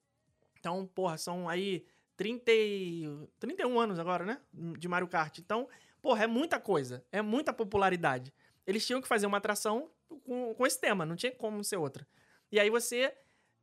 [0.58, 1.84] Então, porra, são aí
[2.16, 3.28] 30 e...
[3.38, 4.40] 31 anos agora, né?
[4.52, 5.38] De Mario Kart.
[5.38, 5.68] Então,
[6.02, 7.04] porra, é muita coisa.
[7.10, 8.32] É muita popularidade.
[8.66, 9.90] Eles tinham que fazer uma atração
[10.24, 12.06] com, com esse tema, não tinha como ser outra.
[12.50, 13.14] E aí você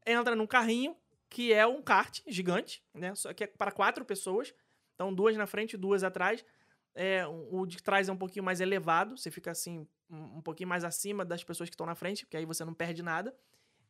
[0.05, 0.95] entra num carrinho
[1.29, 3.13] que é um kart gigante, né?
[3.15, 4.53] Só que é para quatro pessoas.
[4.95, 6.43] Então, duas na frente duas atrás.
[6.93, 10.69] É, o de trás é um pouquinho mais elevado, você fica assim, um um pouquinho
[10.69, 13.35] mais acima das pessoas que estão na frente, porque aí você não perde nada.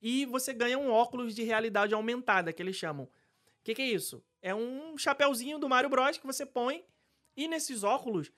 [0.01, 3.05] E você ganha um óculos de realidade aumentada, que eles chamam.
[3.05, 3.09] O
[3.63, 4.23] que, que é isso?
[4.41, 6.85] É um chapéuzinho do Mario Bros que você põe,
[7.35, 8.31] e nesses óculos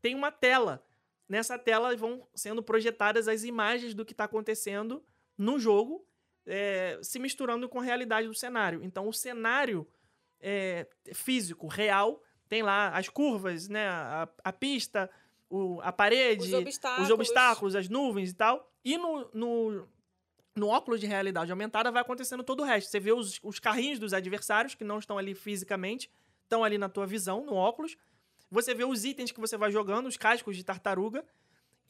[0.00, 0.84] tem uma tela.
[1.28, 5.02] Nessa tela vão sendo projetadas as imagens do que está acontecendo
[5.38, 6.06] no jogo,
[6.46, 8.82] é, se misturando com a realidade do cenário.
[8.82, 9.88] Então, o cenário
[10.46, 13.88] é, físico, real, tem lá as curvas, né?
[13.88, 15.10] A, a pista,
[15.48, 17.08] o- a parede, Os obstáculos.
[17.08, 18.70] os obstáculos, as nuvens e tal.
[18.84, 19.88] E no, no,
[20.54, 22.90] no óculos de realidade aumentada vai acontecendo todo o resto.
[22.90, 26.10] Você vê os, os carrinhos dos adversários que não estão ali fisicamente,
[26.42, 27.96] estão ali na tua visão, no óculos.
[28.50, 31.24] Você vê os itens que você vai jogando, os cascos de tartaruga.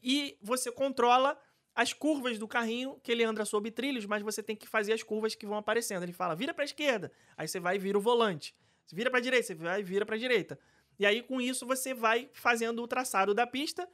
[0.01, 1.37] E você controla
[1.75, 5.03] as curvas do carrinho, que ele anda sob trilhos, mas você tem que fazer as
[5.03, 6.03] curvas que vão aparecendo.
[6.03, 7.11] Ele fala, vira pra esquerda.
[7.35, 8.55] Aí você vai e vira o volante.
[8.85, 10.57] Você vira pra direita, você vai e vira pra direita.
[10.97, 13.87] E aí, com isso, você vai fazendo o traçado da pista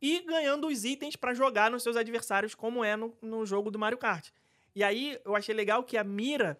[0.00, 3.78] e ganhando os itens pra jogar nos seus adversários, como é no, no jogo do
[3.78, 4.30] Mario Kart.
[4.74, 6.58] E aí, eu achei legal que a mira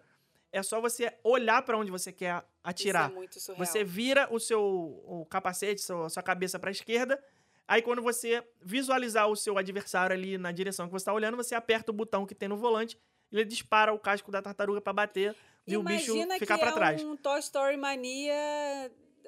[0.51, 3.05] é só você olhar pra onde você quer atirar.
[3.07, 3.65] Isso é muito surreal.
[3.65, 7.23] Você vira o seu o capacete, seu- a sua cabeça para a esquerda.
[7.69, 11.53] Aí, quando você visualizar o seu adversário ali na direção que você está olhando, você
[11.53, 12.97] aperta o botão que tem no volante
[13.31, 15.35] e ele dispara o casco da tartaruga para bater
[15.67, 17.03] e o bicho Imagina ficar que para é trás.
[17.03, 18.33] um Toy Story Mania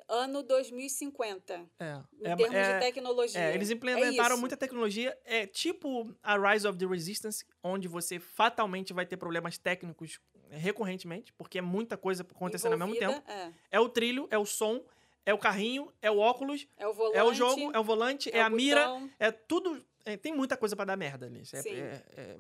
[0.10, 1.70] ano 2050.
[1.80, 2.00] É.
[2.20, 3.40] Em É- termos é- de tecnologia.
[3.40, 4.40] É, eles implementaram isso.
[4.40, 5.16] muita tecnologia.
[5.24, 10.20] É tipo a Rise of the Resistance, onde você fatalmente vai ter problemas técnicos
[10.50, 13.12] recorrentemente, porque é muita coisa acontecendo ao mesmo tempo.
[13.12, 13.78] Envolvida, É.
[13.78, 14.84] É o trilho, é o som,
[15.26, 17.18] é o carrinho, é o óculos, É o volante.
[17.18, 19.10] é o jogo, é o volante, é, é a mira, botão.
[19.20, 19.86] é tudo.
[20.06, 21.44] é, tem muita coisa pra dar merda ali.
[21.54, 22.38] É- é- é-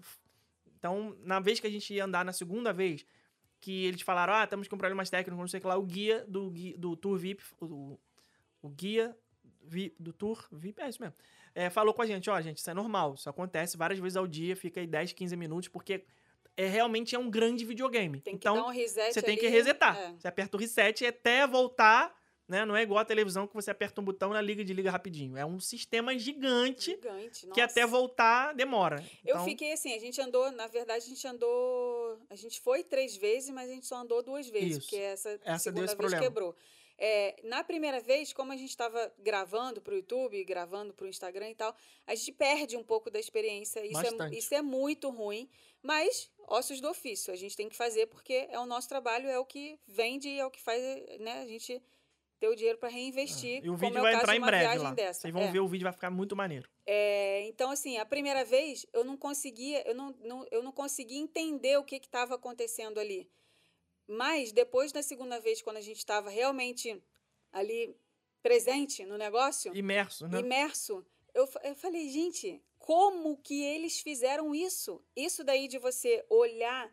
[0.77, 3.05] então, na vez que a gente ia andar na segunda vez,
[3.59, 6.25] que eles falaram, ah, estamos com problemas técnicos, não sei o que lá, o guia
[6.27, 7.99] do, do Tour VIP, o,
[8.63, 9.15] o guia
[9.63, 11.15] vi- do Tour VIP, é isso mesmo,
[11.71, 14.55] falou com a gente, ó, gente, isso é normal, isso acontece várias vezes ao dia,
[14.55, 16.03] fica aí 10, 15 minutos, porque
[16.57, 18.19] é realmente é um grande videogame.
[18.19, 19.95] Tem que então, um reset você tem que ali, resetar.
[19.95, 20.13] é.
[20.13, 22.11] Você aperta o reset até voltar,
[22.51, 22.65] né?
[22.65, 25.37] Não é igual a televisão que você aperta um botão na liga de liga rapidinho.
[25.37, 28.97] É um sistema gigante Gigante, que até voltar demora.
[29.25, 32.19] Eu Então, fiquei assim, a gente andou, na verdade, a gente andou.
[32.29, 34.81] A gente foi três vezes, mas a gente só andou duas vezes, Isso.
[34.81, 36.21] porque essa, Essa segunda vez problema.
[36.21, 36.55] quebrou.
[37.03, 41.09] É, na primeira vez, como a gente estava gravando para o YouTube, gravando para o
[41.09, 41.75] Instagram e tal,
[42.05, 43.83] a gente perde um pouco da experiência.
[43.83, 45.49] Isso, é, isso é muito ruim,
[45.81, 47.33] mas ossos do ofício.
[47.33, 50.45] A gente tem que fazer porque é o nosso trabalho, é o que vende, é
[50.45, 50.79] o que faz
[51.19, 51.81] né, a gente
[52.41, 53.63] ter o dinheiro para reinvestir.
[53.63, 54.91] E o como vídeo é o vai caso entrar em breve lá.
[54.95, 55.21] Dessa.
[55.21, 55.51] Vocês vão É.
[55.51, 56.67] ver o vídeo, vai ficar muito maneiro.
[56.87, 61.19] É, então, assim, a primeira vez eu não conseguia, eu não, não- eu não conseguia
[61.19, 63.29] entender o que estava acontecendo ali.
[64.07, 66.99] Mas depois da segunda vez, quando a gente estava realmente
[67.53, 67.95] ali
[68.41, 70.39] presente no negócio, Imerso, né?
[70.39, 71.05] imerso,
[71.35, 74.99] eu, eu falei, gente, como que eles fizeram isso?
[75.15, 76.91] Isso daí de você olhar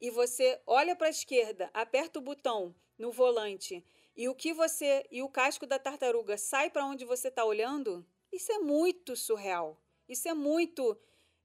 [0.00, 3.84] e você olha para a esquerda, aperta o botão no volante
[4.18, 8.04] e o que você e o casco da tartaruga sai para onde você está olhando,
[8.32, 9.80] isso é muito surreal.
[10.08, 10.98] Isso é muito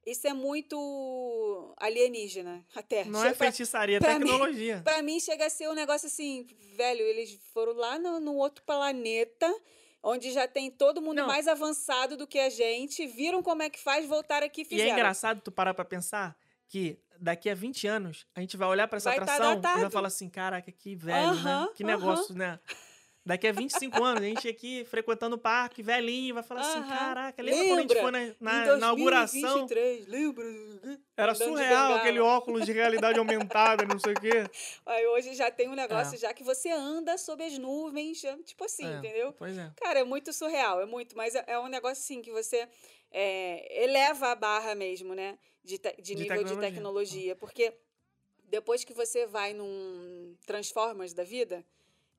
[0.05, 3.05] isso é muito alienígena até.
[3.05, 4.81] Não é Chega pra- feitiçaria, é pra mim- tecnologia.
[4.83, 6.45] Pra mim chega a ser um negócio assim,
[6.75, 9.53] velho, eles foram lá no, no outro planeta,
[10.01, 11.27] onde já tem todo mundo Não.
[11.27, 14.65] mais avançado do que a gente, viram como é que faz, voltaram aqui e E
[14.65, 14.89] fizeram.
[14.89, 16.35] é engraçado tu parar pra pensar
[16.73, 19.81] que daqui a 20 anos a gente vai olhar pra essa Vai tá atração e
[19.81, 21.51] vai falar assim, caraca, que velho, né?
[21.51, 21.93] Aham, Que aham.
[21.93, 22.59] negócio, né?
[23.25, 27.41] Daqui a 25 anos, a gente aqui frequentando o parque, velhinho, vai falar assim, caraca,
[27.41, 29.65] lembra, quando a gente foi na, Em na inauguração?
[29.65, 30.43] 2023, lembra?
[31.15, 34.43] Era surreal aquele óculos de realidade aumentada, não sei o quê.
[34.85, 36.17] Aí hoje já tem um negócio É.
[36.17, 39.31] já que você anda sob as nuvens, tipo assim, É, entendeu?
[39.33, 39.71] Pois é.
[39.77, 42.67] Cara, é muito surreal, é muito, mas é, é um negócio assim que você
[43.09, 45.37] é, eleva a barra mesmo, né?
[45.63, 46.69] De, te- de De nível de tecnologia.
[46.69, 47.35] tecnologia.
[47.37, 47.73] Porque
[48.49, 51.63] depois que você vai num Transformers da vida,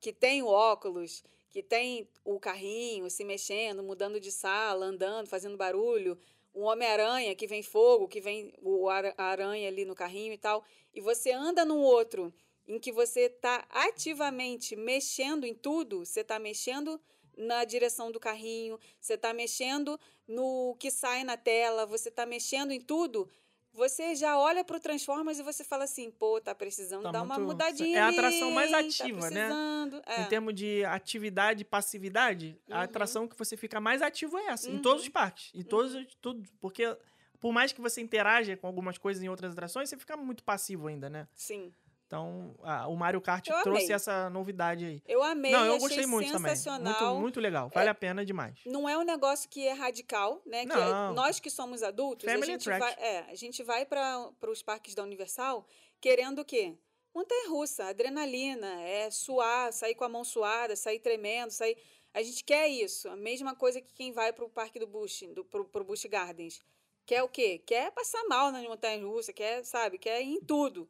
[0.05, 5.57] que tem o óculos, que tem o carrinho se mexendo, mudando de sala, andando, fazendo
[5.57, 6.19] barulho,
[6.53, 10.63] o Homem-Aranha que vem fogo, que vem o a aranha ali no carrinho e tal,
[10.93, 12.35] e você anda num outro
[12.69, 17.01] em que você está ativamente mexendo em tudo, você está mexendo
[17.35, 19.99] na direção do carrinho, você está mexendo
[20.29, 23.27] no que sai na tela, você está mexendo em tudo,
[23.75, 27.23] você já olha para o Transformers e você fala assim, pô, tá precisando Tá dar
[27.23, 29.47] uma muito- mudadinha é a atração mais tá ativa, né?
[29.49, 30.03] precisando.
[30.07, 30.21] É.
[30.23, 32.81] Em termos de atividade e passividade, a Uhum.
[32.83, 34.83] atração que você fica mais ativo é essa, em Uhum.
[34.83, 35.51] todos os parques.
[35.55, 36.43] Em todos, os- tudo.
[36.61, 36.97] Porque
[37.41, 40.87] por mais que você interaja com algumas coisas em outras atrações, você fica muito passivo
[40.89, 41.29] ainda, né?
[41.35, 41.75] Sim.
[42.15, 43.95] Então, a- o Mario Kart Eu trouxe amei.
[43.95, 45.03] essa novidade aí.
[45.07, 46.51] Eu amei, Não, eu achei gostei muito também.
[46.55, 47.01] sensacional.
[47.11, 47.71] Muito, muito legal.
[47.75, 48.59] Vale a pena demais.
[48.67, 50.63] Não é um negócio que é radical, né?
[50.63, 51.13] Que Não.
[51.15, 53.03] nós que somos adultos, a Family gente vai, attraction.
[53.05, 55.67] é, a gente vai para os parques da Universal
[56.01, 56.77] querendo o quê?
[57.15, 61.77] Montanha russa, adrenalina, é suar, sair com a mão suada, sair tremendo, sair.
[62.13, 63.09] A gente quer isso.
[63.09, 66.05] A mesma coisa que quem vai para o parque do Busch, do, pro, pro Busch
[66.07, 66.61] Gardens.
[67.07, 67.59] Quer o quê?
[67.67, 70.89] Quer passar mal nas montanhas russas, quer, sabe, quer ir em tudo.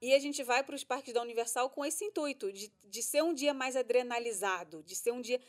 [0.00, 3.22] E a gente vai para os parques da Universal com esse intuito, de, de ser
[3.22, 5.40] um dia mais adrenalizado, de ser um dia.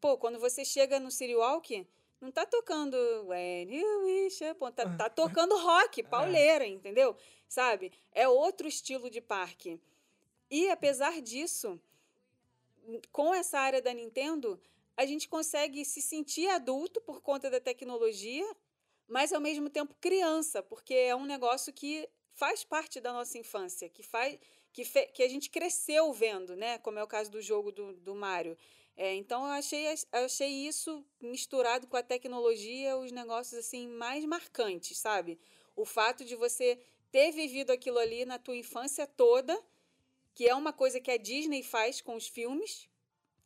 [0.00, 1.86] Pô, quando você chega no City Walk,
[2.20, 2.96] não tá tocando
[3.26, 7.16] When You Wish Upon, tá, tá tocando rock, pauleira, entendeu?
[7.48, 7.92] Sabe?
[8.12, 9.78] É outro estilo de parque.
[10.50, 11.80] E apesar disso,
[13.12, 14.60] com essa área da Nintendo,
[14.96, 18.44] a gente consegue se sentir adulto por conta da tecnologia,
[19.06, 23.88] mas ao mesmo tempo criança, porque é um negócio que faz parte da nossa infância,
[23.88, 24.38] que faz
[24.72, 26.78] que, fe, que a gente cresceu vendo, né?
[26.78, 28.56] Como é o caso do jogo do, do Mario.
[28.96, 34.98] É, então eu achei, achei isso misturado com a tecnologia, os negócios assim mais marcantes,
[34.98, 35.38] sabe?
[35.74, 36.78] O fato de você
[37.10, 39.60] ter vivido aquilo ali na tua infância toda,
[40.34, 42.88] que é uma coisa que a Disney faz com os filmes,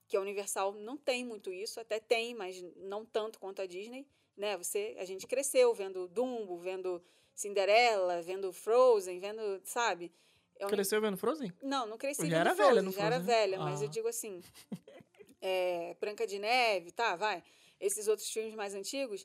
[0.06, 4.06] que a Universal não tem muito isso, até tem, mas não tanto quanto a Disney,
[4.34, 4.56] né?
[4.56, 7.02] Você, a gente cresceu vendo Dumbo, vendo
[7.42, 10.10] Cinderela, vendo Frozen, vendo, sabe?
[10.58, 11.52] É um- Cresceu vendo Frozen?
[11.62, 13.40] Não, não cresci Já vendo era Frozen, velha no já era Frozen, né?
[13.40, 13.90] velha, mas eu Ah.
[13.90, 14.42] digo assim,
[15.40, 17.44] é, Branca de Neve, tá, vai.
[17.80, 19.24] Esses outros filmes mais antigos.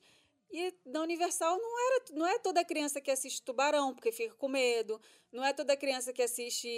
[0.52, 4.48] E na Universal não, era, não é toda criança que assiste Tubarão, porque fica com
[4.48, 5.02] medo.
[5.32, 6.70] Não é toda criança que assiste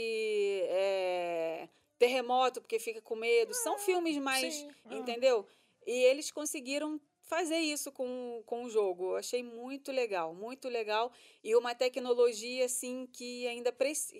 [0.69, 1.67] é,
[1.99, 3.53] Terremoto, porque fica com medo.
[3.53, 4.53] São filmes mais.
[4.53, 4.95] sim, ah.
[4.95, 5.45] Entendeu?
[5.85, 9.11] E eles conseguiram fazer isso com, com o jogo.
[9.11, 11.11] Eu achei muito legal, muito legal.
[11.43, 13.71] E uma tecnologia, assim, que ainda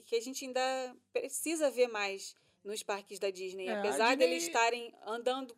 [0.06, 3.68] que a gente ainda precisa ver mais nos parques da Disney.
[3.68, 5.56] É, apesar deles Disney- estarem andando,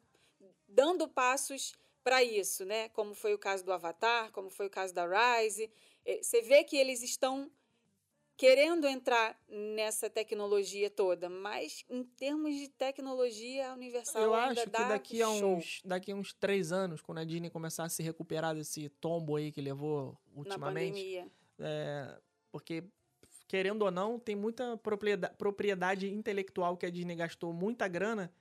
[0.67, 2.89] dando passos para isso, né?
[2.89, 5.71] Como foi o caso do Avatar, como foi o caso da Rise.
[6.05, 7.51] Eh, Você vê que eles estão
[8.37, 14.69] querendo entrar nessa tecnologia toda, mas em termos de tecnologia, a Universal Eu ainda acho
[14.69, 17.89] que daqui a, show uns, daqui a uns três anos, quando a Disney começar a
[17.89, 21.27] se recuperar desse tombo aí que levou na ultimamente, pandemia.
[21.59, 22.19] é,
[22.51, 22.83] porque,
[23.47, 28.31] querendo ou não, tem muita propriedade, propriedade intelectual que a Disney gastou muita grana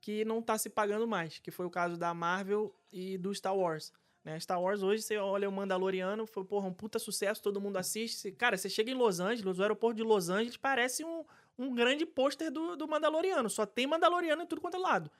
[0.00, 3.56] que não tá se pagando mais, que foi o caso da Marvel e do Star
[3.56, 3.92] Wars.
[4.28, 4.38] Né?
[4.38, 8.30] Star Wars, hoje, você olha o Mandaloriano, foi, porra, um puta sucesso, todo mundo assiste.
[8.32, 11.24] Cara, você chega em Los Angeles, o aeroporto de Los Angeles parece um,
[11.58, 13.48] um grande pôster do, do Mandaloriano.
[13.48, 15.10] Só tem Mandaloriano em tudo quanto é lado.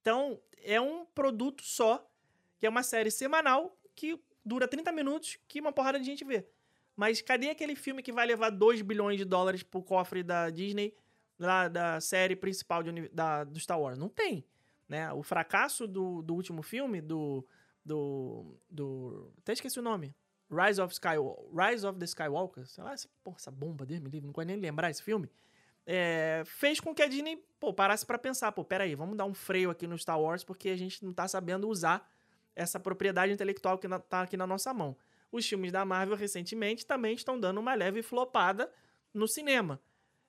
[0.00, 2.10] Então, é um produto só,
[2.58, 6.46] que é uma série semanal, que dura 30 minutos, que uma porrada de gente vê.
[6.96, 10.96] Mas cadê aquele filme que vai levar 2 bilhões de dólares pro cofre da Disney,
[11.38, 13.98] lá da série principal de da, do Star Wars?
[13.98, 14.42] Não tem.
[14.88, 15.12] Né?
[15.12, 17.46] O fracasso do, do último filme, do,
[17.88, 19.32] do, do.
[19.38, 20.14] Até esqueci o nome.
[20.50, 21.16] Rise of, Sky,
[21.52, 22.66] Rise of the Skywalker.
[22.66, 25.30] Sei lá, essa, porra, essa bomba, Deus me livre, não consigo nem lembrar esse filme.
[25.86, 29.34] É, fez com que a Disney pô, parasse pra pensar: pô, peraí, vamos dar um
[29.34, 32.06] freio aqui no Star Wars porque a gente não tá sabendo usar
[32.54, 34.96] essa propriedade intelectual que na, tá aqui na nossa mão.
[35.32, 38.70] Os filmes da Marvel recentemente também estão dando uma leve flopada
[39.12, 39.80] no cinema.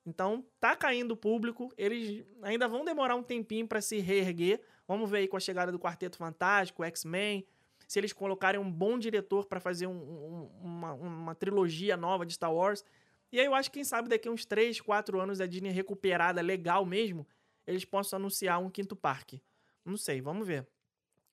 [0.06, 4.62] Então tá caindo o público, eles ainda vão demorar um tempinho pra se reerguer.
[4.90, 7.46] Vamos ver aí com a chegada do Quarteto Fantástico, X-Men,
[7.88, 12.34] se eles colocarem um bom diretor pra fazer um- um- uma, uma trilogia nova de
[12.34, 12.84] Star Wars.
[13.32, 16.42] E aí eu acho que quem sabe daqui uns 3, 4 anos a Disney recuperada
[16.42, 17.28] legal mesmo,
[17.68, 19.44] eles possam anunciar um quinto parque.
[19.86, 20.68] Não sei, vamos ver.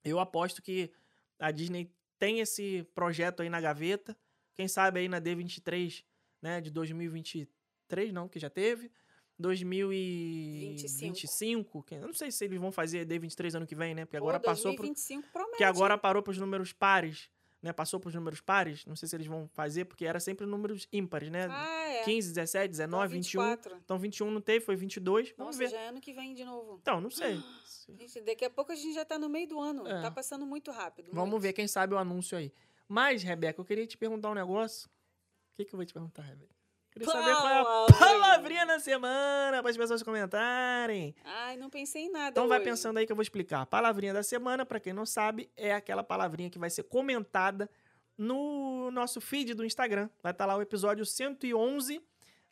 [0.04, 0.90] Eu aposto que
[1.38, 4.14] a Disney tem esse projeto aí na gaveta.
[4.54, 6.04] Quem sabe aí na D23,
[6.42, 8.90] né, de 2023, não, que já teve.
[9.38, 11.82] 2025.
[11.82, 14.04] quem- Eu não sei se eles vão fazer D23 ano que vem, né?
[14.04, 15.56] Porque agora Pô, passou pro, 2025 promete.
[15.58, 17.28] que agora parou para os números pares,
[17.62, 17.72] né?
[17.72, 18.84] Passou para os números pares.
[18.86, 21.46] Não sei se eles vão fazer, porque era sempre números ímpares, né?
[21.50, 22.02] Ah, é.
[22.04, 23.42] 15, 17, 19, 21.
[23.42, 23.76] 24.
[23.84, 25.30] Então 21 não teve, foi 22.
[25.36, 25.70] Vamos Nossa, ver.
[25.70, 26.78] já é ano que vem de novo.
[26.80, 27.42] Então, não sei.
[27.98, 29.86] Gente, daqui a pouco a gente já tá no meio do ano.
[29.86, 30.02] É.
[30.02, 31.10] Tá passando muito rápido.
[31.12, 31.42] Vamos muito.
[31.42, 32.52] ver, quem sabe o anúncio aí.
[32.88, 34.88] Mas, Rebeca, eu queria te perguntar um negócio.
[34.88, 36.54] O que, que eu vou te perguntar, Rebeca?
[36.98, 38.64] Queria saber qual é a Palavrinha.
[38.66, 41.14] da semana para as pessoas comentarem.
[41.24, 42.70] Ai, não pensei em nada Então vai hoje.
[42.70, 43.60] pensando aí que eu vou explicar.
[43.60, 47.68] A palavrinha da semana, para quem não sabe, é aquela palavrinha que vai ser comentada
[48.16, 50.08] no nosso feed do Instagram.
[50.22, 52.00] Vai estar lá o episódio 111,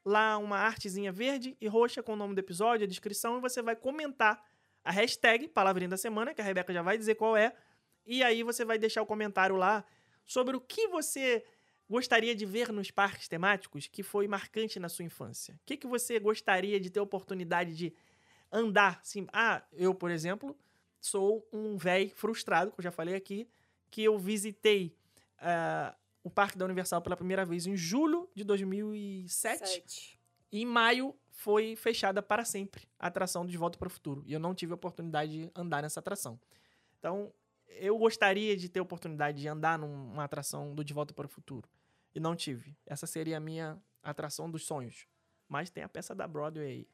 [0.04, 3.62] lá uma artezinha verde e roxa com o nome do episódio, a descrição, e você
[3.62, 4.44] vai comentar
[4.84, 7.54] a hashtag palavrinha da semana, que a Rebeca já vai dizer qual é,
[8.04, 9.82] e aí você vai deixar o comentário lá
[10.26, 11.42] sobre o que você
[11.94, 15.54] gostaria de ver nos parques temáticos que foi marcante na sua infância.
[15.54, 17.94] O que, que você gostaria de ter oportunidade de
[18.50, 18.98] andar?
[19.00, 20.56] Assim, ah, eu, por exemplo,
[21.00, 23.48] sou um velho frustrado, que eu já falei aqui,
[23.92, 24.92] que eu visitei
[25.38, 25.94] ah,
[26.24, 30.20] o Parque da Universal pela primeira vez em julho de 2007 Sete.
[30.50, 34.24] e em maio foi fechada para sempre a atração do De Volta para o Futuro.
[34.26, 36.40] E eu não tive a oportunidade de andar nessa atração.
[36.98, 37.32] Então,
[37.68, 41.28] eu gostaria de ter a oportunidade de andar numa atração do De Volta para o
[41.28, 41.68] Futuro.
[42.14, 42.76] E não tive.
[42.86, 45.06] Essa seria a minha atração dos sonhos.
[45.48, 46.88] Mas tem a peça da Broadway aí,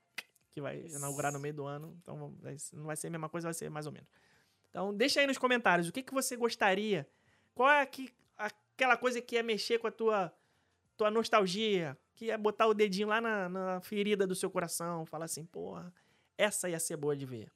[0.51, 1.97] que vai inaugurar no meio do ano.
[2.03, 2.35] Então,
[2.73, 4.09] não vai ser a mesma coisa, vai ser mais ou menos.
[4.71, 7.07] Então, deixa aí nos comentários o que, que você gostaria.
[7.55, 10.33] Qual é aqui, aquela coisa que ia mexer com a tua,
[10.97, 15.25] tua nostalgia, que ia botar o dedinho lá na, na ferida do seu coração, falar
[15.25, 15.93] assim, porra,
[16.39, 17.53] essa ia ser boa de ver.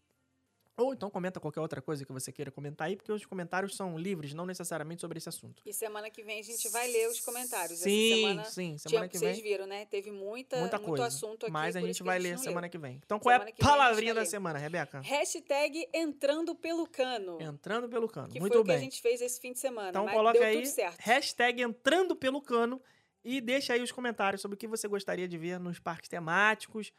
[0.77, 3.97] Ou então comenta qualquer outra coisa que você queira comentar aí, porque os comentários são
[3.97, 5.63] livres, não necessariamente sobre esse assunto.
[5.65, 7.79] E semana que vem a gente vai ler os comentários.
[7.79, 9.43] Sim, semana, sim, semana que vocês vem.
[9.45, 9.87] viram, né?
[9.87, 11.07] Teve muita, Muita muito coisa.
[11.07, 11.53] assunto aqui.
[11.53, 12.71] Mas a gente vai gente ler semana leu.
[12.71, 13.01] que vem.
[13.05, 15.01] Então, qual é Semana a vem a palavrinha vai da semana, Rebeca?
[15.01, 17.41] Hashtag entrando pelo cano.
[17.41, 18.29] Entrando pelo cano.
[18.29, 18.77] Que Muito foi o que bem.
[18.77, 19.91] a gente fez esse fim de semana.
[19.91, 20.99] Então coloca aí, tudo certo.
[20.99, 22.83] hashtag entrando pelo cano
[23.25, 26.93] e deixa aí os comentários sobre o que você gostaria de ver nos parques temáticos,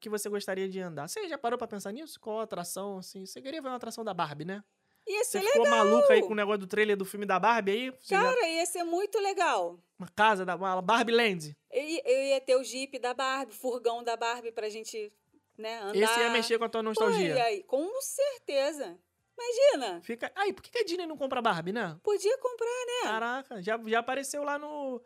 [0.00, 1.08] que você gostaria de andar.
[1.08, 2.18] Você já parou pra pensar nisso?
[2.20, 3.24] Qual a atração, assim?
[3.26, 4.62] Você queria ver uma atração da Barbie, né?
[5.08, 5.84] Ia Você ser ficou legal.
[5.84, 7.90] maluca aí com o negócio do trailer do filme da Barbie aí?
[7.90, 9.78] Você já- Cara, ia ser muito legal.
[9.98, 11.56] Uma casa da uma Barbie Land.
[11.70, 15.12] Eu ia, eu ia ter o Jeep da Barbie, o furgão da Barbie pra gente
[15.56, 15.78] né?
[15.80, 15.96] Andar.
[15.96, 17.34] Esse ia mexer com a tua Pô, nostalgia.
[17.34, 18.98] e aí, com certeza.
[19.38, 20.30] Imagina, Fica.
[20.34, 21.96] Ai, por que que a Disney não compra Barbie, né?
[22.02, 23.02] podia comprar, né?
[23.04, 25.00] Caraca, já, já apareceu lá no,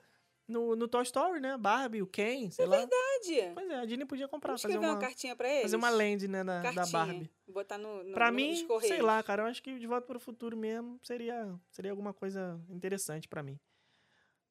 [0.50, 1.56] no, no Toy Story, né?
[1.56, 2.76] Barbie, o Ken, sei lá.
[2.78, 3.52] Verdade.
[3.54, 5.62] Pois é, a Disney podia comprar, Vamos fazer uma, uma, cartinha pra eles?
[5.62, 6.86] fazer uma land, né, da, da.
[6.86, 7.30] Barbie.
[7.48, 10.16] Botar no, no, Pra no- mim, sei lá, cara, eu acho que De Volta para
[10.16, 13.58] o Futuro mesmo seria, seria alguma coisa interessante pra mim.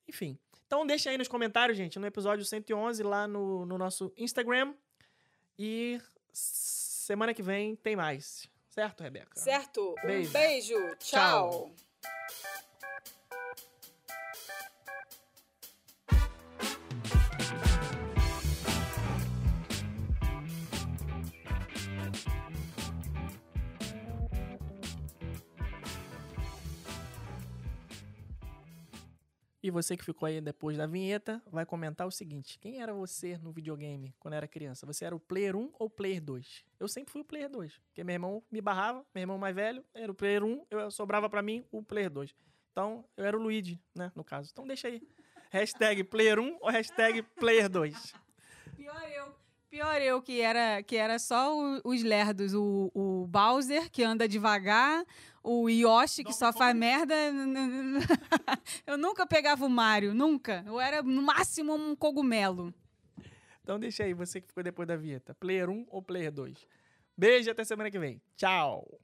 [0.07, 4.73] Enfim, então deixa aí nos comentários, gente, no episódio 111 lá no, no nosso Instagram.
[5.57, 5.99] E
[6.31, 8.49] semana que vem tem mais.
[8.69, 9.37] Certo, Rebeca?
[9.39, 9.93] Certo?
[10.03, 10.29] Beijo.
[10.29, 10.75] Um beijo.
[10.97, 11.49] Tchau.
[11.51, 11.75] Tchau.
[29.61, 33.37] E você que ficou aí depois da vinheta vai comentar o seguinte: quem era você
[33.37, 34.85] no videogame quando era criança?
[34.85, 36.65] Você era o player 1 ou player 2?
[36.79, 39.83] Eu sempre fui o player 2, porque meu irmão me barrava, meu irmão mais velho
[39.93, 42.33] era o player 1, eu sobrava pra mim o player 2.
[42.71, 44.49] Então, eu era o Luigi, né, no caso.
[44.51, 45.01] Então deixa aí.
[45.51, 48.13] Hashtag player 1 ou hashtag player 2?
[48.77, 49.38] Pior eu.
[49.69, 52.53] Pior eu, que era, que era só o- os lerdos.
[52.55, 55.05] O, o Bowser, que anda devagar.
[55.43, 57.13] O Yoshi, que só faz merda.
[58.85, 60.63] eu nunca pegava o Mario, nunca.
[60.65, 62.73] Eu era, no máximo, um cogumelo.
[63.63, 65.35] Então deixa aí, você que ficou depois da vinheta.
[65.35, 66.67] Player 1 ou player 2?
[67.15, 68.19] Beijo, até semana que vem.
[68.35, 68.99] Tchau!